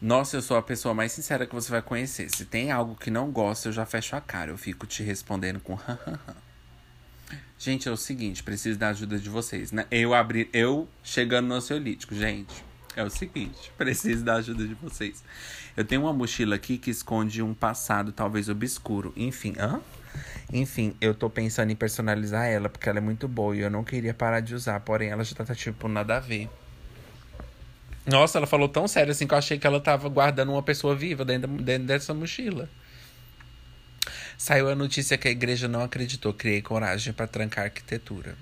Nossa, 0.00 0.36
eu 0.36 0.42
sou 0.42 0.56
a 0.56 0.62
pessoa 0.62 0.94
mais 0.94 1.10
sincera 1.10 1.44
que 1.44 1.54
você 1.54 1.70
vai 1.70 1.82
conhecer. 1.82 2.30
Se 2.30 2.44
tem 2.44 2.70
algo 2.70 2.94
que 2.94 3.10
não 3.10 3.30
gosta, 3.32 3.68
eu 3.68 3.72
já 3.72 3.84
fecho 3.84 4.14
a 4.14 4.20
cara. 4.20 4.50
Eu 4.50 4.58
fico 4.58 4.86
te 4.86 5.02
respondendo 5.02 5.58
com 5.58 5.76
Gente, 7.58 7.88
é 7.88 7.90
o 7.90 7.96
seguinte, 7.96 8.40
preciso 8.44 8.78
da 8.78 8.90
ajuda 8.90 9.18
de 9.18 9.28
vocês, 9.28 9.72
né? 9.72 9.84
Eu 9.90 10.14
abrir, 10.14 10.48
eu 10.52 10.88
chegando 11.02 11.48
no 11.48 11.54
ansiolítico, 11.56 12.14
gente. 12.14 12.64
É 12.94 13.02
o 13.02 13.10
seguinte, 13.10 13.72
preciso 13.76 14.24
da 14.24 14.34
ajuda 14.34 14.64
de 14.64 14.74
vocês. 14.74 15.24
Eu 15.76 15.84
tenho 15.84 16.02
uma 16.02 16.12
mochila 16.12 16.54
aqui 16.54 16.78
que 16.78 16.90
esconde 16.90 17.42
um 17.42 17.52
passado 17.52 18.12
talvez 18.12 18.48
obscuro. 18.48 19.12
Enfim, 19.16 19.54
hã? 19.58 19.80
Enfim, 20.52 20.94
eu 21.00 21.12
tô 21.12 21.28
pensando 21.28 21.72
em 21.72 21.76
personalizar 21.76 22.46
ela 22.46 22.68
porque 22.68 22.88
ela 22.88 22.98
é 22.98 23.02
muito 23.02 23.26
boa 23.26 23.56
e 23.56 23.60
eu 23.60 23.70
não 23.70 23.82
queria 23.82 24.14
parar 24.14 24.38
de 24.38 24.54
usar, 24.54 24.78
porém 24.80 25.10
ela 25.10 25.24
já 25.24 25.34
tá 25.34 25.52
tipo 25.52 25.88
nada 25.88 26.16
a 26.16 26.20
ver. 26.20 26.48
Nossa, 28.08 28.38
ela 28.38 28.46
falou 28.46 28.70
tão 28.70 28.88
sério 28.88 29.12
assim 29.12 29.26
que 29.26 29.34
eu 29.34 29.38
achei 29.38 29.58
que 29.58 29.66
ela 29.66 29.80
tava 29.80 30.08
guardando 30.08 30.50
uma 30.50 30.62
pessoa 30.62 30.96
viva 30.96 31.26
dentro, 31.26 31.46
dentro 31.48 31.86
dessa 31.86 32.14
mochila. 32.14 32.68
Saiu 34.38 34.70
a 34.70 34.74
notícia 34.74 35.18
que 35.18 35.28
a 35.28 35.30
igreja 35.30 35.68
não 35.68 35.82
acreditou. 35.82 36.32
Criei 36.32 36.62
coragem 36.62 37.12
para 37.12 37.26
trancar 37.26 37.64
arquitetura. 37.64 38.34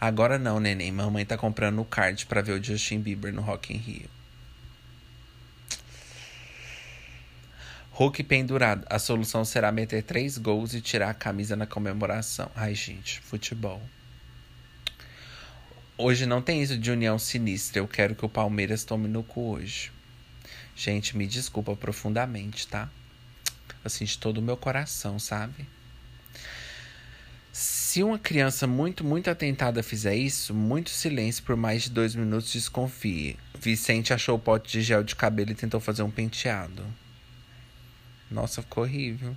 Agora 0.00 0.38
não, 0.38 0.60
neném. 0.60 0.92
Mamãe 0.92 1.26
tá 1.26 1.36
comprando 1.36 1.80
o 1.80 1.84
card 1.84 2.24
para 2.26 2.40
ver 2.40 2.52
o 2.52 2.62
Justin 2.62 3.00
Bieber 3.00 3.32
no 3.32 3.42
Rock 3.42 3.74
in 3.74 3.78
Rio. 3.78 4.08
Hulk 7.90 8.22
pendurado. 8.22 8.86
A 8.88 9.00
solução 9.00 9.44
será 9.44 9.72
meter 9.72 10.04
três 10.04 10.38
gols 10.38 10.72
e 10.72 10.80
tirar 10.80 11.10
a 11.10 11.14
camisa 11.14 11.56
na 11.56 11.66
comemoração. 11.66 12.48
Ai, 12.54 12.76
gente, 12.76 13.20
futebol. 13.20 13.82
Hoje 16.02 16.24
não 16.24 16.40
tem 16.40 16.62
isso 16.62 16.78
de 16.78 16.90
união 16.90 17.18
sinistra. 17.18 17.78
Eu 17.78 17.86
quero 17.86 18.14
que 18.14 18.24
o 18.24 18.28
Palmeiras 18.28 18.84
tome 18.84 19.06
no 19.06 19.22
cu 19.22 19.50
hoje. 19.50 19.92
Gente, 20.74 21.14
me 21.14 21.26
desculpa 21.26 21.76
profundamente, 21.76 22.66
tá? 22.66 22.88
Assim, 23.84 24.06
de 24.06 24.16
todo 24.16 24.38
o 24.38 24.42
meu 24.42 24.56
coração, 24.56 25.18
sabe? 25.18 25.68
Se 27.52 28.02
uma 28.02 28.18
criança 28.18 28.66
muito, 28.66 29.04
muito 29.04 29.28
atentada 29.28 29.82
fizer 29.82 30.16
isso, 30.16 30.54
muito 30.54 30.88
silêncio 30.88 31.44
por 31.44 31.54
mais 31.54 31.82
de 31.82 31.90
dois 31.90 32.14
minutos, 32.14 32.50
desconfie. 32.50 33.36
Vicente 33.58 34.14
achou 34.14 34.36
o 34.36 34.40
pote 34.40 34.72
de 34.72 34.80
gel 34.82 35.04
de 35.04 35.14
cabelo 35.14 35.50
e 35.50 35.54
tentou 35.54 35.80
fazer 35.80 36.02
um 36.02 36.10
penteado. 36.10 36.82
Nossa, 38.30 38.62
ficou 38.62 38.84
horrível. 38.84 39.36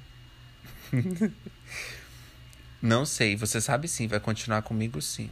Não 2.81 3.05
sei, 3.05 3.35
você 3.35 3.59
sabe 3.59 3.89
sim, 3.89 4.07
vai 4.07 4.21
continuar 4.21 4.61
comigo 4.61 5.01
sim. 5.01 5.29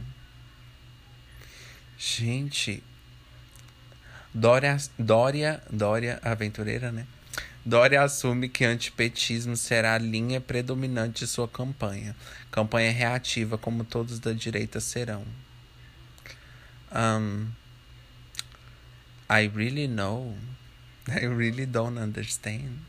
Gente. 2.04 2.82
Dória, 4.34 4.76
Dória, 4.98 5.62
Dória 5.70 6.18
Aventureira, 6.24 6.90
né? 6.90 7.06
Dória 7.64 8.02
assume 8.02 8.48
que 8.48 8.64
antipetismo 8.64 9.56
será 9.56 9.94
a 9.94 9.98
linha 9.98 10.40
predominante 10.40 11.20
de 11.20 11.28
sua 11.28 11.46
campanha. 11.46 12.16
Campanha 12.50 12.90
reativa, 12.90 13.56
como 13.56 13.84
todos 13.84 14.18
da 14.18 14.32
direita 14.32 14.80
serão. 14.80 15.24
Um, 16.92 17.46
I 19.30 19.46
really 19.46 19.86
know. 19.86 20.36
I 21.06 21.24
really 21.28 21.66
don't 21.66 22.00
understand. 22.00 22.80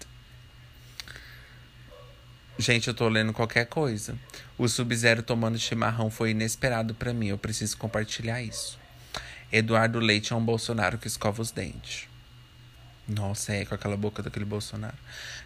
Gente, 2.57 2.88
eu 2.88 2.95
tô 2.95 3.07
lendo 3.07 3.32
qualquer 3.32 3.68
coisa. 3.68 4.18
O 4.57 4.68
Sub-Zero 4.68 5.22
tomando 5.22 5.59
chimarrão 5.59 6.09
foi 6.09 6.32
inesperado 6.32 6.95
para 6.95 7.14
mim. 7.14 7.28
Eu 7.28 7.38
preciso 7.38 7.78
compartilhar 7.78 8.41
isso. 8.41 8.82
Eduardo 9.56 9.99
Leite 9.99 10.34
é 10.34 10.36
um 10.36 10.43
Bolsonaro 10.43 10.97
que 10.97 11.06
escova 11.06 11.39
os 11.39 11.51
dentes. 11.51 12.08
Nossa, 13.08 13.54
é 13.54 13.64
com 13.64 13.76
aquela 13.76 13.95
boca 13.95 14.24
daquele 14.24 14.45
Bolsonaro. 14.45 14.97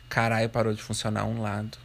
Caralho, 0.08 0.47
parou 0.47 0.74
de 0.74 0.82
funcionar 0.82 1.26
um 1.26 1.41
lado. 1.41 1.78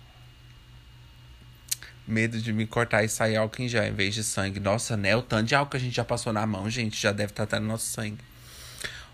Medo 2.07 2.41
de 2.41 2.53
me 2.53 2.65
cortar 2.65 3.03
e 3.03 3.09
sair 3.09 3.35
álcool 3.35 3.63
em 3.63 3.69
gel 3.69 3.83
em 3.83 3.93
vez 3.93 4.15
de 4.15 4.23
sangue. 4.23 4.61
Nossa, 4.61 4.97
né? 4.97 5.17
O 5.17 5.23
tanto 5.23 5.49
de 5.49 5.57
álcool 5.57 5.73
que 5.73 5.77
a 5.79 5.81
gente 5.81 5.97
já 5.97 6.05
passou 6.05 6.33
na 6.33 6.47
mão, 6.47 6.71
gente, 6.71 6.97
já 6.97 7.11
deve 7.11 7.33
estar 7.33 7.45
tá 7.45 7.59
no 7.59 7.67
nosso 7.67 7.87
sangue. 7.87 8.23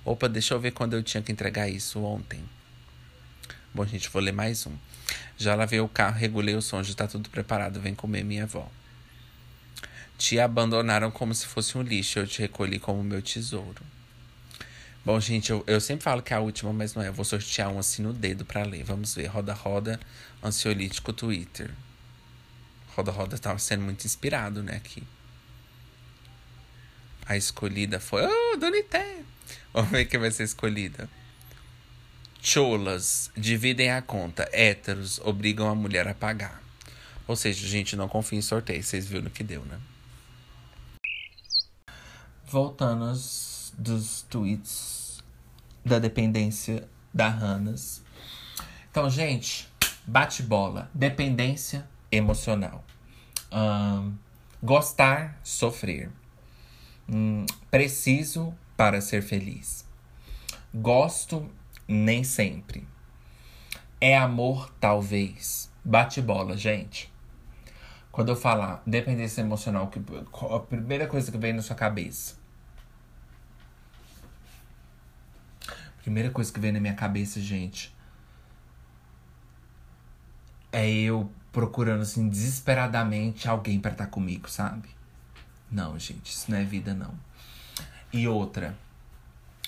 Opa, 0.04 0.28
deixa 0.28 0.52
eu 0.52 0.60
ver 0.60 0.72
quando 0.72 0.92
eu 0.92 1.02
tinha 1.02 1.22
que 1.22 1.32
entregar 1.32 1.66
isso 1.66 2.02
ontem. 2.02 2.44
Bom, 3.72 3.86
gente, 3.86 4.10
vou 4.10 4.20
ler 4.20 4.32
mais 4.32 4.66
um. 4.66 4.76
Já 5.38 5.54
lavei 5.54 5.80
o 5.80 5.88
carro, 5.88 6.18
regulei 6.18 6.54
o 6.54 6.60
som, 6.60 6.82
já 6.82 6.92
tá 6.92 7.06
tudo 7.06 7.30
preparado. 7.30 7.80
Vem 7.80 7.94
comer 7.94 8.22
minha 8.22 8.42
avó. 8.42 8.70
Te 10.18 10.38
abandonaram 10.38 11.10
como 11.10 11.34
se 11.34 11.46
fosse 11.46 11.78
um 11.78 11.82
lixo, 11.82 12.18
eu 12.18 12.26
te 12.26 12.42
recolhi 12.42 12.78
como 12.78 13.02
meu 13.02 13.22
tesouro. 13.22 13.82
Bom, 15.04 15.18
gente, 15.20 15.50
eu, 15.50 15.64
eu 15.66 15.80
sempre 15.80 16.02
falo 16.04 16.20
que 16.20 16.34
é 16.34 16.36
a 16.36 16.40
última, 16.40 16.72
mas 16.72 16.92
não 16.92 17.02
é. 17.02 17.08
Eu 17.08 17.14
vou 17.14 17.24
sortear 17.24 17.70
um 17.70 17.78
assim 17.78 18.02
no 18.02 18.12
dedo 18.12 18.44
para 18.44 18.62
ler. 18.64 18.84
Vamos 18.84 19.14
ver. 19.14 19.26
Roda, 19.26 19.54
roda, 19.54 19.98
ansiolítico 20.44 21.12
Twitter. 21.12 21.70
Roda, 22.94 23.10
roda 23.10 23.38
tava 23.38 23.58
sendo 23.58 23.84
muito 23.84 24.04
inspirado, 24.04 24.62
né, 24.62 24.76
aqui. 24.76 25.02
A 27.24 27.36
escolhida 27.36 28.00
foi. 28.00 28.26
Oh, 28.26 28.56
Donité! 28.56 29.22
Vamos 29.72 29.90
ver 29.90 30.04
quem 30.06 30.18
vai 30.18 30.30
ser 30.30 30.42
escolhida. 30.42 31.08
Cholas 32.42 33.30
dividem 33.36 33.92
a 33.92 34.02
conta. 34.02 34.48
Héteros 34.52 35.20
obrigam 35.20 35.68
a 35.68 35.74
mulher 35.74 36.08
a 36.08 36.14
pagar. 36.14 36.62
Ou 37.26 37.36
seja, 37.36 37.66
gente, 37.66 37.94
não 37.94 38.08
confia 38.08 38.38
em 38.38 38.42
sorteio. 38.42 38.82
Vocês 38.82 39.06
viram 39.06 39.24
no 39.24 39.30
que 39.30 39.44
deu, 39.44 39.64
né? 39.64 39.78
Voltando 42.50 43.04
aos, 43.04 43.72
dos 43.76 44.22
tweets 44.22 45.22
da 45.84 45.98
dependência 45.98 46.88
da 47.12 47.28
Hannas. 47.28 48.02
Então, 48.90 49.08
gente, 49.10 49.68
bate-bola, 50.06 50.90
dependência 50.94 51.88
emocional. 52.10 52.84
Um, 53.52 54.14
gostar, 54.62 55.38
sofrer. 55.44 56.10
Um, 57.08 57.44
preciso 57.70 58.54
para 58.76 59.00
ser 59.00 59.22
feliz. 59.22 59.86
Gosto, 60.74 61.48
nem 61.86 62.24
sempre. 62.24 62.86
É 64.00 64.16
amor, 64.16 64.72
talvez. 64.80 65.70
Bate-bola, 65.84 66.56
gente. 66.56 67.12
Quando 68.10 68.30
eu 68.30 68.36
falar 68.36 68.82
dependência 68.86 69.42
emocional, 69.42 69.88
que, 69.88 70.00
a 70.50 70.60
primeira 70.60 71.06
coisa 71.06 71.30
que 71.30 71.38
vem 71.38 71.52
na 71.52 71.62
sua 71.62 71.76
cabeça? 71.76 72.37
Primeira 76.08 76.30
coisa 76.30 76.50
que 76.50 76.58
vem 76.58 76.72
na 76.72 76.80
minha 76.80 76.94
cabeça, 76.94 77.38
gente, 77.38 77.94
é 80.72 80.88
eu 80.90 81.30
procurando 81.52 82.00
assim 82.00 82.30
desesperadamente 82.30 83.46
alguém 83.46 83.78
para 83.78 83.90
estar 83.92 84.06
comigo, 84.06 84.48
sabe? 84.48 84.88
Não, 85.70 85.98
gente, 85.98 86.30
isso 86.30 86.50
não 86.50 86.56
é 86.56 86.64
vida 86.64 86.94
não. 86.94 87.12
E 88.10 88.26
outra, 88.26 88.74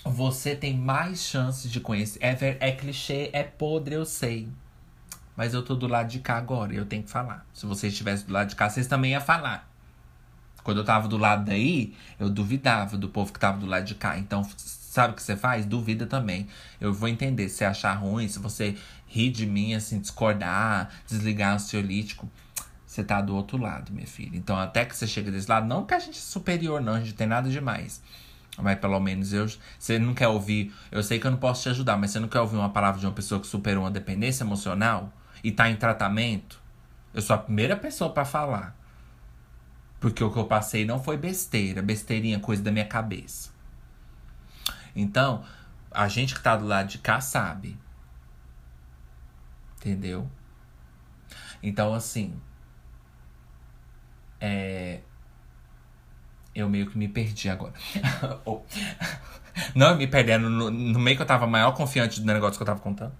você 0.02 0.56
tem 0.56 0.78
mais 0.78 1.22
chances 1.22 1.70
de 1.70 1.78
conhecer. 1.78 2.18
É, 2.22 2.56
é 2.58 2.72
clichê, 2.72 3.28
é 3.34 3.42
podre, 3.42 3.96
eu 3.96 4.06
sei. 4.06 4.48
Mas 5.36 5.52
eu 5.52 5.62
tô 5.62 5.74
do 5.74 5.86
lado 5.86 6.08
de 6.08 6.20
cá 6.20 6.38
agora 6.38 6.72
eu 6.72 6.86
tenho 6.86 7.02
que 7.02 7.10
falar. 7.10 7.46
Se 7.52 7.66
vocês 7.66 7.92
estivessem 7.92 8.26
do 8.26 8.32
lado 8.32 8.48
de 8.48 8.56
cá, 8.56 8.70
vocês 8.70 8.86
também 8.86 9.12
iam 9.12 9.20
falar. 9.20 9.70
Quando 10.64 10.78
eu 10.78 10.84
tava 10.86 11.06
do 11.06 11.18
lado 11.18 11.44
daí, 11.44 11.94
eu 12.18 12.30
duvidava 12.30 12.96
do 12.96 13.10
povo 13.10 13.30
que 13.30 13.38
tava 13.38 13.58
do 13.58 13.66
lado 13.66 13.84
de 13.84 13.94
cá. 13.94 14.16
Então, 14.16 14.42
sabe 14.90 15.12
o 15.12 15.16
que 15.16 15.22
você 15.22 15.36
faz? 15.36 15.64
Duvida 15.64 16.04
também. 16.04 16.48
Eu 16.80 16.92
vou 16.92 17.08
entender 17.08 17.48
se 17.48 17.64
achar 17.64 17.94
ruim, 17.94 18.26
se 18.26 18.40
você 18.40 18.76
rir 19.06 19.30
de 19.30 19.46
mim, 19.46 19.72
assim, 19.74 20.00
discordar, 20.00 20.90
desligar 21.06 21.52
o 21.52 21.54
ansiolítico. 21.54 22.28
Você 22.84 23.04
tá 23.04 23.20
do 23.20 23.36
outro 23.36 23.56
lado, 23.56 23.92
minha 23.92 24.06
filha. 24.06 24.36
Então, 24.36 24.58
até 24.58 24.84
que 24.84 24.96
você 24.96 25.06
chega 25.06 25.30
desse 25.30 25.48
lado, 25.48 25.64
não 25.64 25.86
que 25.86 25.94
a 25.94 25.98
gente 26.00 26.18
é 26.18 26.20
superior, 26.20 26.80
não, 26.80 26.94
a 26.94 27.00
gente 27.00 27.14
tem 27.14 27.26
nada 27.28 27.48
demais. 27.48 28.02
Mas 28.58 28.80
pelo 28.80 28.98
menos 28.98 29.32
eu. 29.32 29.46
Você 29.78 29.96
não 29.96 30.12
quer 30.12 30.26
ouvir. 30.26 30.74
Eu 30.90 31.04
sei 31.04 31.20
que 31.20 31.26
eu 31.26 31.30
não 31.30 31.38
posso 31.38 31.62
te 31.62 31.68
ajudar, 31.68 31.96
mas 31.96 32.10
você 32.10 32.18
não 32.18 32.26
quer 32.26 32.40
ouvir 32.40 32.56
uma 32.56 32.70
palavra 32.70 32.98
de 32.98 33.06
uma 33.06 33.12
pessoa 33.12 33.40
que 33.40 33.46
superou 33.46 33.84
uma 33.84 33.92
dependência 33.92 34.42
emocional 34.42 35.12
e 35.42 35.52
tá 35.52 35.70
em 35.70 35.76
tratamento? 35.76 36.60
Eu 37.14 37.22
sou 37.22 37.36
a 37.36 37.38
primeira 37.38 37.76
pessoa 37.76 38.10
para 38.10 38.24
falar. 38.24 38.76
Porque 40.00 40.24
o 40.24 40.32
que 40.32 40.38
eu 40.38 40.46
passei 40.46 40.84
não 40.84 41.00
foi 41.00 41.16
besteira, 41.16 41.80
besteirinha, 41.80 42.40
coisa 42.40 42.60
da 42.60 42.72
minha 42.72 42.86
cabeça. 42.86 43.49
Então, 44.94 45.44
a 45.90 46.08
gente 46.08 46.34
que 46.34 46.42
tá 46.42 46.56
do 46.56 46.66
lado 46.66 46.88
de 46.88 46.98
cá 46.98 47.20
sabe. 47.20 47.76
Entendeu? 49.76 50.30
Então, 51.62 51.94
assim. 51.94 52.40
É. 54.40 55.00
Eu 56.54 56.68
meio 56.68 56.90
que 56.90 56.98
me 56.98 57.08
perdi 57.08 57.48
agora. 57.48 57.74
Não, 59.74 59.96
me 59.96 60.06
perdendo 60.06 60.48
no, 60.48 60.70
no, 60.70 60.98
meio 60.98 61.16
que 61.16 61.22
eu 61.22 61.26
tava 61.26 61.46
maior 61.46 61.72
confiante 61.72 62.20
do 62.20 62.26
negócio 62.26 62.56
que 62.56 62.62
eu 62.62 62.66
tava 62.66 62.80
contando. 62.80 63.12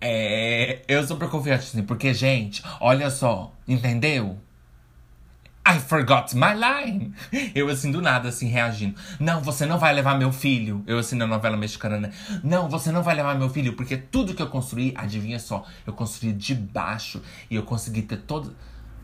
É, 0.00 0.82
eu 0.86 1.00
sou 1.00 1.16
super 1.16 1.28
confiante, 1.28 1.64
assim, 1.64 1.82
porque, 1.82 2.12
gente, 2.14 2.62
olha 2.80 3.10
só, 3.10 3.52
entendeu? 3.66 4.38
I 5.68 5.80
forgot 5.80 6.32
my 6.34 6.54
line. 6.54 7.12
Eu, 7.52 7.68
assim, 7.68 7.90
do 7.90 8.00
nada, 8.00 8.28
assim, 8.28 8.46
reagindo. 8.46 8.94
Não, 9.18 9.42
você 9.42 9.66
não 9.66 9.78
vai 9.78 9.92
levar 9.92 10.16
meu 10.16 10.30
filho. 10.30 10.84
Eu, 10.86 10.96
assim, 10.96 11.16
na 11.16 11.26
novela 11.26 11.56
mexicana, 11.56 11.98
né? 11.98 12.12
Não, 12.44 12.68
você 12.68 12.92
não 12.92 13.02
vai 13.02 13.16
levar 13.16 13.34
meu 13.34 13.50
filho, 13.50 13.72
porque 13.74 13.96
tudo 13.96 14.32
que 14.32 14.40
eu 14.40 14.48
construí, 14.48 14.94
adivinha 14.96 15.40
só, 15.40 15.66
eu 15.84 15.92
construí 15.92 16.32
de 16.32 16.54
baixo 16.54 17.20
e 17.50 17.56
eu 17.56 17.64
consegui 17.64 18.02
ter 18.02 18.18
todo. 18.18 18.54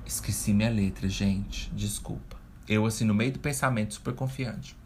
Esqueci 0.06 0.52
minha 0.52 0.70
letra, 0.70 1.08
gente. 1.08 1.68
Desculpa. 1.74 2.36
Eu, 2.68 2.86
assim, 2.86 3.04
no 3.04 3.12
meio 3.12 3.32
do 3.32 3.40
pensamento, 3.40 3.94
super 3.94 4.14
confiante. 4.14 4.76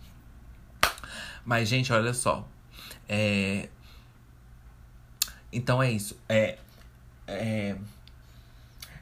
Mas, 1.44 1.68
gente, 1.68 1.92
olha 1.92 2.14
só. 2.14 2.48
É... 3.06 3.68
Então 5.52 5.82
é 5.82 5.90
isso. 5.90 6.18
É. 6.26 6.58
É. 7.26 7.76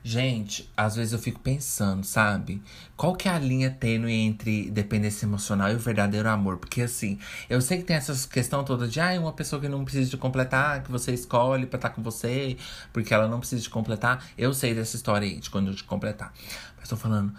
Gente, 0.06 0.70
às 0.76 0.96
vezes 0.96 1.14
eu 1.14 1.18
fico 1.18 1.40
pensando, 1.40 2.04
sabe? 2.04 2.62
Qual 2.94 3.16
que 3.16 3.26
é 3.26 3.32
a 3.32 3.38
linha 3.38 3.70
tênue 3.70 4.12
entre 4.12 4.70
dependência 4.70 5.24
emocional 5.24 5.72
e 5.72 5.76
o 5.76 5.78
verdadeiro 5.78 6.28
amor? 6.28 6.58
Porque 6.58 6.82
assim, 6.82 7.18
eu 7.48 7.58
sei 7.62 7.78
que 7.78 7.84
tem 7.84 7.96
essa 7.96 8.28
questão 8.28 8.62
toda 8.62 8.86
de, 8.86 9.00
ah, 9.00 9.18
uma 9.18 9.32
pessoa 9.32 9.62
que 9.62 9.66
não 9.66 9.82
precisa 9.82 10.10
de 10.10 10.18
completar, 10.18 10.82
que 10.82 10.92
você 10.92 11.14
escolhe 11.14 11.64
pra 11.64 11.78
estar 11.78 11.88
com 11.88 12.02
você, 12.02 12.58
porque 12.92 13.14
ela 13.14 13.26
não 13.26 13.38
precisa 13.40 13.62
de 13.62 13.70
completar. 13.70 14.22
Eu 14.36 14.52
sei 14.52 14.74
dessa 14.74 14.94
história 14.94 15.26
aí, 15.26 15.40
de 15.40 15.48
quando 15.48 15.68
eu 15.68 15.74
te 15.74 15.84
completar. 15.84 16.34
Mas 16.78 16.86
tô 16.86 16.98
falando, 16.98 17.32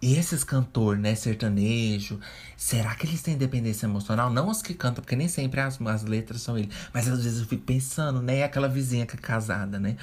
e 0.00 0.16
esses 0.16 0.44
cantores, 0.44 1.00
né, 1.00 1.16
sertanejo, 1.16 2.20
será 2.56 2.94
que 2.94 3.06
eles 3.06 3.22
têm 3.22 3.36
dependência 3.36 3.86
emocional? 3.86 4.30
Não 4.30 4.50
os 4.50 4.62
que 4.62 4.74
cantam, 4.74 5.02
porque 5.02 5.16
nem 5.16 5.28
sempre 5.28 5.60
as, 5.60 5.80
as 5.80 6.04
letras 6.04 6.42
são 6.42 6.56
eles. 6.56 6.72
Mas 6.92 7.08
às 7.08 7.24
vezes 7.24 7.40
eu 7.40 7.46
fico 7.46 7.64
pensando, 7.64 8.22
né, 8.22 8.44
aquela 8.44 8.68
vizinha 8.68 9.04
que 9.04 9.16
é 9.16 9.18
casada, 9.18 9.80
né? 9.80 9.96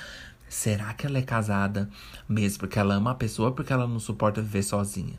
Será 0.51 0.93
que 0.93 1.07
ela 1.07 1.17
é 1.17 1.21
casada 1.21 1.89
mesmo 2.27 2.59
porque 2.59 2.77
ela 2.77 2.95
ama 2.95 3.11
a 3.11 3.15
pessoa 3.15 3.53
porque 3.53 3.71
ela 3.71 3.87
não 3.87 3.99
suporta 3.99 4.41
viver 4.41 4.63
sozinha? 4.63 5.17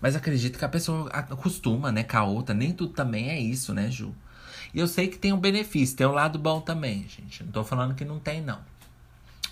Mas 0.00 0.14
acredito 0.14 0.60
que 0.60 0.64
a 0.64 0.68
pessoa 0.68 1.10
acostuma, 1.10 1.90
né, 1.90 2.04
com 2.04 2.16
a 2.18 2.22
outra. 2.22 2.54
Nem 2.54 2.72
tudo 2.72 2.92
também 2.92 3.30
é 3.30 3.40
isso, 3.40 3.74
né, 3.74 3.90
Ju? 3.90 4.14
E 4.72 4.78
eu 4.78 4.86
sei 4.86 5.08
que 5.08 5.18
tem 5.18 5.32
um 5.32 5.40
benefício, 5.40 5.96
tem 5.96 6.06
um 6.06 6.12
lado 6.12 6.38
bom 6.38 6.60
também, 6.60 7.04
gente. 7.08 7.42
Não 7.42 7.50
tô 7.50 7.64
falando 7.64 7.96
que 7.96 8.04
não 8.04 8.20
tem, 8.20 8.40
não. 8.40 8.60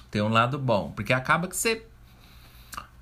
Tem 0.09 0.23
um 0.23 0.29
lado 0.29 0.57
bom. 0.57 0.93
Porque 0.93 1.13
acaba 1.13 1.49
que 1.49 1.57
você. 1.57 1.85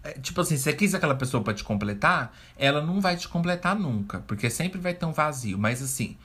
É, 0.02 0.12
tipo 0.12 0.40
assim, 0.40 0.56
você 0.56 0.72
quis 0.72 0.94
aquela 0.94 1.16
pessoa 1.16 1.44
para 1.44 1.52
te 1.52 1.62
completar, 1.62 2.34
ela 2.56 2.80
não 2.80 2.98
vai 2.98 3.14
te 3.14 3.28
completar 3.28 3.78
nunca. 3.78 4.20
Porque 4.20 4.48
sempre 4.48 4.80
vai 4.80 4.94
ter 4.94 5.04
um 5.04 5.12
vazio. 5.12 5.58
Mas 5.58 5.82
assim, 5.82 6.16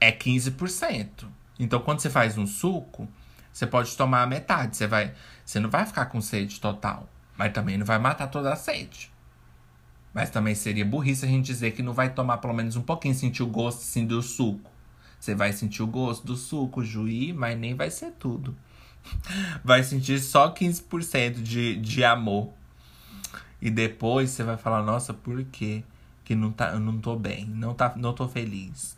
é 0.00 0.10
15%. 0.10 1.24
Então 1.56 1.78
quando 1.78 2.00
você 2.00 2.10
faz 2.10 2.36
um 2.36 2.48
suco, 2.48 3.08
você 3.58 3.66
pode 3.66 3.96
tomar 3.96 4.22
a 4.22 4.26
metade. 4.26 4.76
Você, 4.76 4.86
vai, 4.86 5.12
você 5.44 5.58
não 5.58 5.68
vai 5.68 5.84
ficar 5.84 6.06
com 6.06 6.20
sede 6.20 6.60
total. 6.60 7.08
Mas 7.36 7.52
também 7.52 7.76
não 7.76 7.84
vai 7.84 7.98
matar 7.98 8.28
toda 8.28 8.52
a 8.52 8.56
sede. 8.56 9.10
Mas 10.14 10.30
também 10.30 10.54
seria 10.54 10.84
burrice 10.84 11.24
a 11.24 11.28
gente 11.28 11.46
dizer 11.46 11.72
que 11.72 11.82
não 11.82 11.92
vai 11.92 12.08
tomar 12.08 12.38
pelo 12.38 12.54
menos 12.54 12.76
um 12.76 12.82
pouquinho, 12.82 13.16
sentir 13.16 13.42
o 13.42 13.48
gosto 13.48 13.80
assim, 13.80 14.06
do 14.06 14.22
suco. 14.22 14.70
Você 15.18 15.34
vai 15.34 15.52
sentir 15.52 15.82
o 15.82 15.88
gosto 15.88 16.24
do 16.24 16.36
suco, 16.36 16.84
juí, 16.84 17.32
mas 17.32 17.58
nem 17.58 17.74
vai 17.74 17.90
ser 17.90 18.12
tudo. 18.12 18.56
Vai 19.64 19.82
sentir 19.82 20.20
só 20.20 20.52
15% 20.52 21.42
de, 21.42 21.76
de 21.76 22.04
amor. 22.04 22.52
E 23.60 23.70
depois 23.70 24.30
você 24.30 24.42
vai 24.44 24.56
falar, 24.56 24.82
nossa, 24.82 25.14
por 25.14 25.42
quê? 25.44 25.82
Que 26.24 26.34
não 26.34 26.52
tá, 26.52 26.72
eu 26.72 26.80
não 26.80 26.98
tô 26.98 27.16
bem, 27.16 27.46
não, 27.46 27.74
tá, 27.74 27.94
não 27.96 28.12
tô 28.12 28.28
feliz. 28.28 28.97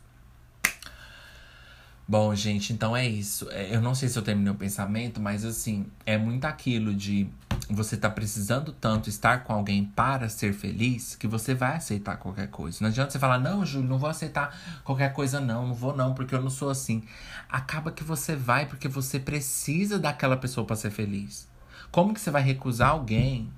Bom, 2.10 2.34
gente, 2.34 2.72
então 2.72 2.96
é 2.96 3.06
isso. 3.06 3.48
É, 3.52 3.72
eu 3.72 3.80
não 3.80 3.94
sei 3.94 4.08
se 4.08 4.18
eu 4.18 4.22
terminei 4.24 4.52
o 4.52 4.56
pensamento, 4.56 5.20
mas 5.20 5.44
assim, 5.44 5.86
é 6.04 6.18
muito 6.18 6.44
aquilo 6.44 6.92
de 6.92 7.30
você 7.70 7.96
tá 7.96 8.10
precisando 8.10 8.72
tanto 8.72 9.08
estar 9.08 9.44
com 9.44 9.52
alguém 9.52 9.84
para 9.84 10.28
ser 10.28 10.52
feliz 10.52 11.14
que 11.14 11.28
você 11.28 11.54
vai 11.54 11.76
aceitar 11.76 12.16
qualquer 12.16 12.48
coisa. 12.48 12.78
Não 12.80 12.88
adianta 12.88 13.12
você 13.12 13.18
falar, 13.20 13.38
não, 13.38 13.64
Júlio, 13.64 13.88
não 13.88 13.96
vou 13.96 14.10
aceitar 14.10 14.82
qualquer 14.82 15.12
coisa, 15.12 15.38
não, 15.38 15.68
não 15.68 15.72
vou 15.72 15.96
não, 15.96 16.12
porque 16.12 16.34
eu 16.34 16.42
não 16.42 16.50
sou 16.50 16.68
assim. 16.68 17.04
Acaba 17.48 17.92
que 17.92 18.02
você 18.02 18.34
vai 18.34 18.66
porque 18.66 18.88
você 18.88 19.20
precisa 19.20 19.96
daquela 19.96 20.36
pessoa 20.36 20.66
para 20.66 20.74
ser 20.74 20.90
feliz. 20.90 21.48
Como 21.92 22.12
que 22.12 22.20
você 22.20 22.32
vai 22.32 22.42
recusar 22.42 22.90
alguém 22.90 23.48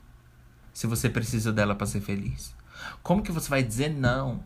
se 0.75 0.87
você 0.87 1.09
precisa 1.09 1.51
dela 1.51 1.75
para 1.75 1.87
ser 1.87 2.03
feliz? 2.03 2.55
Como 3.03 3.23
que 3.23 3.33
você 3.33 3.49
vai 3.49 3.63
dizer 3.63 3.89
não 3.89 4.45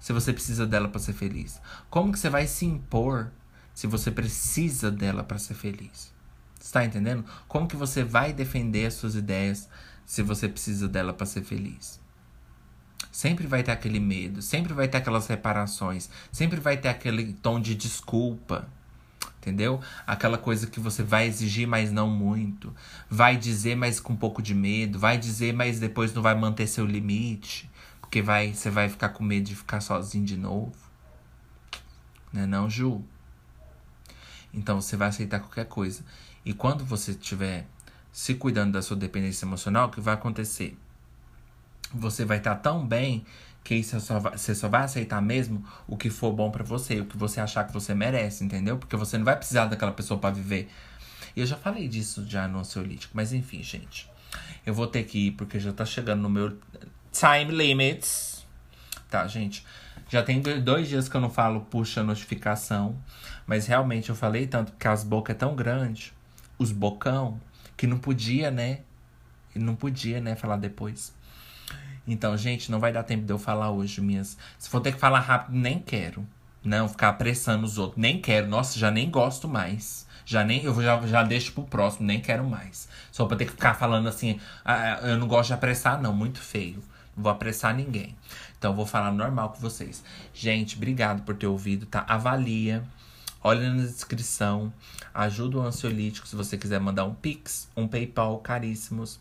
se 0.00 0.10
você 0.14 0.32
precisa 0.32 0.66
dela 0.66 0.88
para 0.88 0.98
ser 0.98 1.12
feliz? 1.12 1.60
Como 1.90 2.10
que 2.10 2.18
você 2.18 2.30
vai 2.30 2.46
se 2.46 2.64
impor 2.64 3.30
se 3.74 3.86
você 3.86 4.10
precisa 4.10 4.90
dela 4.90 5.22
para 5.22 5.38
ser 5.38 5.54
feliz. 5.54 6.12
Está 6.60 6.84
entendendo? 6.84 7.24
Como 7.48 7.66
que 7.66 7.76
você 7.76 8.04
vai 8.04 8.32
defender 8.32 8.86
as 8.86 8.94
suas 8.94 9.14
ideias 9.14 9.68
se 10.06 10.22
você 10.22 10.48
precisa 10.48 10.88
dela 10.88 11.12
para 11.12 11.26
ser 11.26 11.42
feliz? 11.42 12.00
Sempre 13.10 13.46
vai 13.46 13.62
ter 13.62 13.72
aquele 13.72 13.98
medo, 14.00 14.40
sempre 14.40 14.72
vai 14.72 14.88
ter 14.88 14.98
aquelas 14.98 15.26
reparações, 15.26 16.08
sempre 16.30 16.60
vai 16.60 16.76
ter 16.76 16.88
aquele 16.88 17.32
tom 17.34 17.60
de 17.60 17.74
desculpa. 17.74 18.68
Entendeu? 19.38 19.80
Aquela 20.06 20.38
coisa 20.38 20.68
que 20.68 20.78
você 20.78 21.02
vai 21.02 21.26
exigir, 21.26 21.66
mas 21.66 21.90
não 21.90 22.08
muito. 22.08 22.72
Vai 23.10 23.36
dizer, 23.36 23.74
mas 23.74 23.98
com 23.98 24.12
um 24.12 24.16
pouco 24.16 24.40
de 24.40 24.54
medo. 24.54 25.00
Vai 25.00 25.18
dizer, 25.18 25.52
mas 25.52 25.80
depois 25.80 26.14
não 26.14 26.22
vai 26.22 26.34
manter 26.36 26.68
seu 26.68 26.86
limite. 26.86 27.68
Porque 28.00 28.22
vai, 28.22 28.54
você 28.54 28.70
vai 28.70 28.88
ficar 28.88 29.08
com 29.08 29.24
medo 29.24 29.46
de 29.46 29.56
ficar 29.56 29.80
sozinho 29.80 30.24
de 30.24 30.36
novo. 30.36 30.72
Não 32.32 32.42
é 32.42 32.46
não, 32.46 32.70
Ju? 32.70 33.04
Então 34.52 34.80
você 34.80 34.96
vai 34.96 35.08
aceitar 35.08 35.40
qualquer 35.40 35.66
coisa. 35.66 36.04
E 36.44 36.52
quando 36.52 36.84
você 36.84 37.12
estiver 37.12 37.66
se 38.12 38.34
cuidando 38.34 38.72
da 38.72 38.82
sua 38.82 38.96
dependência 38.96 39.46
emocional, 39.46 39.88
o 39.88 39.90
que 39.90 40.00
vai 40.00 40.14
acontecer? 40.14 40.76
Você 41.94 42.24
vai 42.24 42.38
estar 42.38 42.56
tão 42.56 42.86
bem 42.86 43.24
que 43.64 43.82
você 43.82 44.00
só, 44.00 44.18
vai, 44.18 44.36
você 44.36 44.54
só 44.54 44.68
vai 44.68 44.82
aceitar 44.82 45.22
mesmo 45.22 45.64
o 45.86 45.96
que 45.96 46.10
for 46.10 46.32
bom 46.32 46.50
para 46.50 46.64
você, 46.64 47.00
o 47.00 47.06
que 47.06 47.16
você 47.16 47.40
achar 47.40 47.64
que 47.66 47.72
você 47.72 47.94
merece, 47.94 48.44
entendeu? 48.44 48.76
Porque 48.76 48.96
você 48.96 49.16
não 49.16 49.24
vai 49.24 49.36
precisar 49.36 49.66
daquela 49.66 49.92
pessoa 49.92 50.18
para 50.18 50.34
viver. 50.34 50.68
E 51.34 51.40
eu 51.40 51.46
já 51.46 51.56
falei 51.56 51.88
disso 51.88 52.26
já 52.28 52.48
no 52.48 52.58
ansiolítico, 52.58 53.12
mas 53.16 53.32
enfim, 53.32 53.62
gente. 53.62 54.10
Eu 54.66 54.74
vou 54.74 54.86
ter 54.86 55.04
que 55.04 55.28
ir 55.28 55.30
porque 55.32 55.58
já 55.60 55.72
tá 55.72 55.84
chegando 55.84 56.20
no 56.20 56.28
meu 56.28 56.58
time 57.12 57.52
limits. 57.52 58.44
Tá, 59.08 59.26
gente? 59.26 59.64
Já 60.08 60.22
tem 60.22 60.40
dois 60.40 60.88
dias 60.88 61.08
que 61.08 61.16
eu 61.16 61.20
não 61.20 61.30
falo 61.30 61.62
puxa 61.62 62.02
notificação. 62.02 62.98
Mas 63.46 63.66
realmente 63.66 64.10
eu 64.10 64.14
falei 64.14 64.46
tanto 64.46 64.72
porque 64.72 64.88
as 64.88 65.04
bocas 65.04 65.34
é 65.34 65.38
tão 65.38 65.54
grande, 65.54 66.12
os 66.58 66.72
bocão, 66.72 67.40
que 67.76 67.86
não 67.86 67.98
podia, 67.98 68.50
né? 68.50 68.80
Não 69.54 69.74
podia, 69.74 70.20
né, 70.20 70.34
falar 70.34 70.56
depois. 70.56 71.12
Então, 72.06 72.36
gente, 72.36 72.70
não 72.70 72.80
vai 72.80 72.92
dar 72.92 73.02
tempo 73.02 73.24
de 73.24 73.32
eu 73.32 73.38
falar 73.38 73.70
hoje 73.70 74.00
minhas. 74.00 74.36
Se 74.58 74.68
for 74.68 74.80
ter 74.80 74.92
que 74.92 74.98
falar 74.98 75.20
rápido, 75.20 75.56
nem 75.56 75.78
quero. 75.78 76.26
Não, 76.64 76.88
ficar 76.88 77.10
apressando 77.10 77.64
os 77.64 77.78
outros. 77.78 78.00
Nem 78.00 78.20
quero. 78.20 78.46
Nossa, 78.48 78.78
já 78.78 78.90
nem 78.90 79.10
gosto 79.10 79.48
mais. 79.48 80.06
Já 80.24 80.44
nem. 80.44 80.64
Eu 80.64 80.80
já, 80.82 81.00
já 81.06 81.22
deixo 81.22 81.52
pro 81.52 81.64
próximo, 81.64 82.06
nem 82.06 82.20
quero 82.20 82.44
mais. 82.44 82.88
Só 83.10 83.26
pra 83.26 83.36
ter 83.36 83.46
que 83.46 83.52
ficar 83.52 83.74
falando 83.74 84.08
assim. 84.08 84.40
Ah, 84.64 85.00
eu 85.02 85.18
não 85.18 85.28
gosto 85.28 85.48
de 85.48 85.54
apressar, 85.54 86.00
não. 86.00 86.12
Muito 86.12 86.40
feio. 86.40 86.82
Não 87.16 87.22
vou 87.24 87.32
apressar 87.32 87.74
ninguém. 87.74 88.16
Então, 88.58 88.74
vou 88.74 88.86
falar 88.86 89.12
normal 89.12 89.50
com 89.50 89.58
vocês. 89.58 90.04
Gente, 90.32 90.76
obrigado 90.76 91.22
por 91.22 91.36
ter 91.36 91.46
ouvido, 91.46 91.86
tá? 91.86 92.04
Avalia 92.08 92.84
Olha 93.44 93.72
na 93.72 93.82
descrição. 93.82 94.72
Ajuda 95.12 95.58
o 95.58 95.62
ansiolítico 95.62 96.28
se 96.28 96.36
você 96.36 96.56
quiser 96.56 96.80
mandar 96.80 97.04
um 97.04 97.14
Pix, 97.14 97.68
um 97.76 97.88
PayPal 97.88 98.38
caríssimos. 98.38 99.18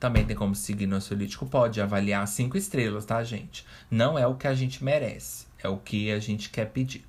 Também 0.00 0.24
tem 0.24 0.36
como 0.36 0.54
seguir 0.54 0.86
no 0.86 0.96
ansiolítico. 0.96 1.46
Pode 1.46 1.80
avaliar 1.80 2.26
cinco 2.26 2.56
estrelas, 2.56 3.04
tá, 3.04 3.22
gente? 3.22 3.66
Não 3.90 4.18
é 4.18 4.26
o 4.26 4.34
que 4.34 4.46
a 4.46 4.54
gente 4.54 4.82
merece. 4.82 5.46
É 5.62 5.68
o 5.68 5.76
que 5.76 6.10
a 6.10 6.18
gente 6.18 6.50
quer 6.50 6.66
pedir. 6.66 7.04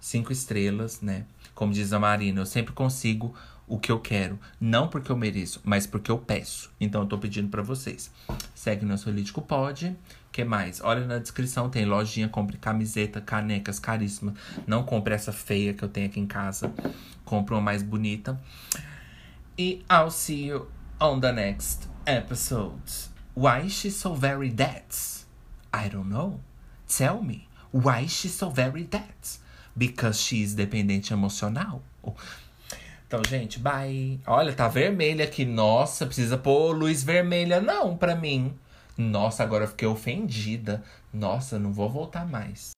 Cinco 0.00 0.32
estrelas, 0.32 1.00
né? 1.00 1.24
Como 1.54 1.72
diz 1.72 1.92
a 1.92 1.98
Marina, 1.98 2.40
eu 2.40 2.46
sempre 2.46 2.72
consigo 2.72 3.34
o 3.70 3.78
que 3.78 3.92
eu 3.92 4.00
quero. 4.00 4.38
Não 4.60 4.88
porque 4.88 5.12
eu 5.12 5.16
mereço, 5.16 5.60
mas 5.62 5.86
porque 5.86 6.10
eu 6.10 6.18
peço. 6.18 6.70
Então 6.80 7.02
eu 7.02 7.06
tô 7.06 7.16
pedindo 7.18 7.48
para 7.48 7.62
vocês. 7.62 8.10
Segue 8.54 8.84
no 8.84 8.94
Ansiolítico 8.94 9.40
Pode. 9.40 9.96
Que 10.32 10.44
mais? 10.44 10.80
Olha 10.80 11.06
na 11.06 11.18
descrição, 11.18 11.68
tem 11.68 11.84
lojinha, 11.84 12.28
compre 12.28 12.56
camiseta, 12.56 13.20
canecas 13.20 13.78
caríssimas. 13.78 14.34
Não 14.66 14.84
compre 14.84 15.14
essa 15.14 15.32
feia 15.32 15.74
que 15.74 15.82
eu 15.82 15.88
tenho 15.88 16.06
aqui 16.06 16.20
em 16.20 16.26
casa. 16.26 16.72
Compre 17.24 17.54
uma 17.54 17.60
mais 17.60 17.82
bonita. 17.82 18.40
E 19.58 19.84
I'll 19.90 20.10
see 20.10 20.46
you 20.46 20.68
on 21.00 21.20
the 21.20 21.32
next 21.32 21.88
episode. 22.06 23.10
Why 23.34 23.66
is 23.66 23.72
she 23.72 23.90
so 23.90 24.14
very 24.14 24.50
dead? 24.50 24.84
I 25.72 25.88
don't 25.88 26.08
know. 26.08 26.40
Tell 26.86 27.22
me. 27.22 27.48
Why 27.72 28.04
is 28.04 28.12
she 28.12 28.28
so 28.28 28.50
very 28.50 28.84
dead? 28.84 29.02
Because 29.76 30.20
she 30.20 30.42
is 30.42 30.54
dependente 30.54 31.12
emocional? 31.12 31.82
Então, 33.06 33.22
gente, 33.28 33.58
bye. 33.58 34.20
Olha, 34.26 34.52
tá 34.52 34.68
vermelha 34.68 35.24
aqui. 35.24 35.44
Nossa, 35.44 36.06
precisa 36.06 36.38
pôr 36.38 36.72
luz 36.72 37.02
vermelha 37.02 37.60
não 37.60 37.96
pra 37.96 38.14
mim. 38.14 38.54
Nossa, 39.00 39.42
agora 39.42 39.64
eu 39.64 39.68
fiquei 39.68 39.88
ofendida. 39.88 40.84
Nossa, 41.12 41.58
não 41.58 41.72
vou 41.72 41.88
voltar 41.88 42.26
mais. 42.26 42.72